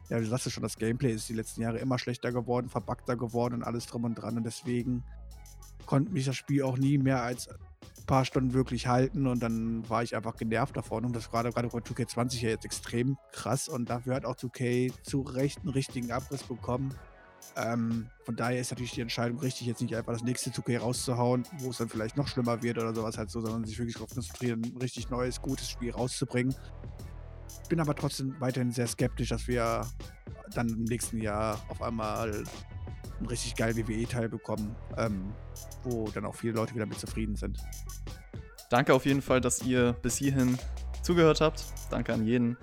ja, 0.08 0.18
du 0.18 0.26
sagst 0.26 0.46
ja 0.46 0.52
schon, 0.52 0.62
das 0.62 0.76
Gameplay 0.76 1.12
ist 1.12 1.28
die 1.28 1.34
letzten 1.34 1.62
Jahre 1.62 1.78
immer 1.78 1.98
schlechter 1.98 2.32
geworden, 2.32 2.68
verbackter 2.68 3.16
geworden 3.16 3.54
und 3.54 3.62
alles 3.64 3.86
drum 3.86 4.04
und 4.04 4.14
dran 4.14 4.36
und 4.36 4.44
deswegen 4.44 5.04
konnte 5.86 6.12
mich 6.12 6.26
das 6.26 6.36
Spiel 6.36 6.62
auch 6.62 6.78
nie 6.78 6.98
mehr 6.98 7.22
als 7.22 7.48
paar 8.06 8.24
Stunden 8.24 8.52
wirklich 8.52 8.86
halten 8.86 9.26
und 9.26 9.42
dann 9.42 9.88
war 9.88 10.02
ich 10.02 10.16
einfach 10.16 10.36
genervt 10.36 10.76
davon. 10.76 11.04
Und 11.04 11.14
das 11.14 11.30
gerade 11.30 11.50
gerade 11.50 11.68
bei 11.68 11.78
2K20 11.78 12.40
ja 12.42 12.48
jetzt 12.50 12.64
extrem 12.64 13.18
krass 13.32 13.68
und 13.68 13.90
dafür 13.90 14.14
hat 14.14 14.24
auch 14.24 14.36
2K 14.36 14.92
zu 15.02 15.22
Recht 15.22 15.60
einen 15.60 15.70
richtigen 15.70 16.12
Abriss 16.12 16.42
bekommen. 16.42 16.94
Ähm, 17.56 18.08
von 18.24 18.36
daher 18.36 18.60
ist 18.60 18.70
natürlich 18.70 18.92
die 18.92 19.00
Entscheidung 19.00 19.38
richtig, 19.38 19.66
jetzt 19.66 19.80
nicht 19.80 19.94
einfach 19.94 20.12
das 20.12 20.22
nächste 20.22 20.50
2K 20.50 20.78
rauszuhauen, 20.78 21.44
wo 21.58 21.70
es 21.70 21.78
dann 21.78 21.88
vielleicht 21.88 22.16
noch 22.16 22.28
schlimmer 22.28 22.62
wird 22.62 22.78
oder 22.78 22.94
sowas 22.94 23.18
halt 23.18 23.30
so, 23.30 23.40
sondern 23.40 23.64
sich 23.64 23.78
wirklich 23.78 23.94
darauf 23.94 24.12
konzentrieren, 24.12 24.62
ein 24.64 24.76
richtig 24.78 25.10
neues, 25.10 25.40
gutes 25.40 25.70
Spiel 25.70 25.92
rauszubringen. 25.92 26.54
Bin 27.68 27.80
aber 27.80 27.94
trotzdem 27.94 28.34
weiterhin 28.40 28.70
sehr 28.70 28.86
skeptisch, 28.86 29.30
dass 29.30 29.48
wir 29.48 29.86
dann 30.54 30.68
im 30.68 30.84
nächsten 30.84 31.18
Jahr 31.18 31.60
auf 31.68 31.82
einmal 31.82 32.44
einen 33.18 33.28
richtig 33.28 33.56
geilen 33.56 33.76
WWE-Teil 33.76 34.28
bekommen, 34.28 34.74
ähm, 34.96 35.32
wo 35.84 36.08
dann 36.10 36.24
auch 36.24 36.34
viele 36.34 36.54
Leute 36.54 36.74
wieder 36.74 36.86
mit 36.86 36.98
zufrieden 36.98 37.36
sind. 37.36 37.58
Danke 38.70 38.94
auf 38.94 39.06
jeden 39.06 39.22
Fall, 39.22 39.40
dass 39.40 39.62
ihr 39.62 39.92
bis 40.02 40.16
hierhin 40.16 40.58
zugehört 41.02 41.40
habt. 41.40 41.64
Danke 41.90 42.12
an 42.12 42.26
jeden. 42.26 42.56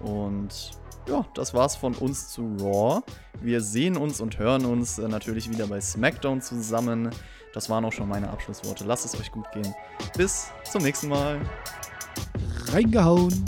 Und 0.00 0.72
ja, 1.06 1.26
das 1.34 1.54
war's 1.54 1.76
von 1.76 1.94
uns 1.94 2.28
zu 2.30 2.56
Raw. 2.60 3.02
Wir 3.40 3.60
sehen 3.60 3.96
uns 3.96 4.20
und 4.20 4.38
hören 4.38 4.64
uns 4.64 4.98
äh, 4.98 5.08
natürlich 5.08 5.50
wieder 5.50 5.66
bei 5.66 5.80
SmackDown 5.80 6.40
zusammen. 6.40 7.10
Das 7.52 7.68
waren 7.68 7.84
auch 7.84 7.92
schon 7.92 8.08
meine 8.08 8.30
Abschlussworte. 8.30 8.84
Lasst 8.84 9.04
es 9.04 9.18
euch 9.18 9.32
gut 9.32 9.50
gehen. 9.52 9.74
Bis 10.16 10.50
zum 10.70 10.82
nächsten 10.82 11.08
Mal. 11.08 11.40
Reingehauen. 12.72 13.44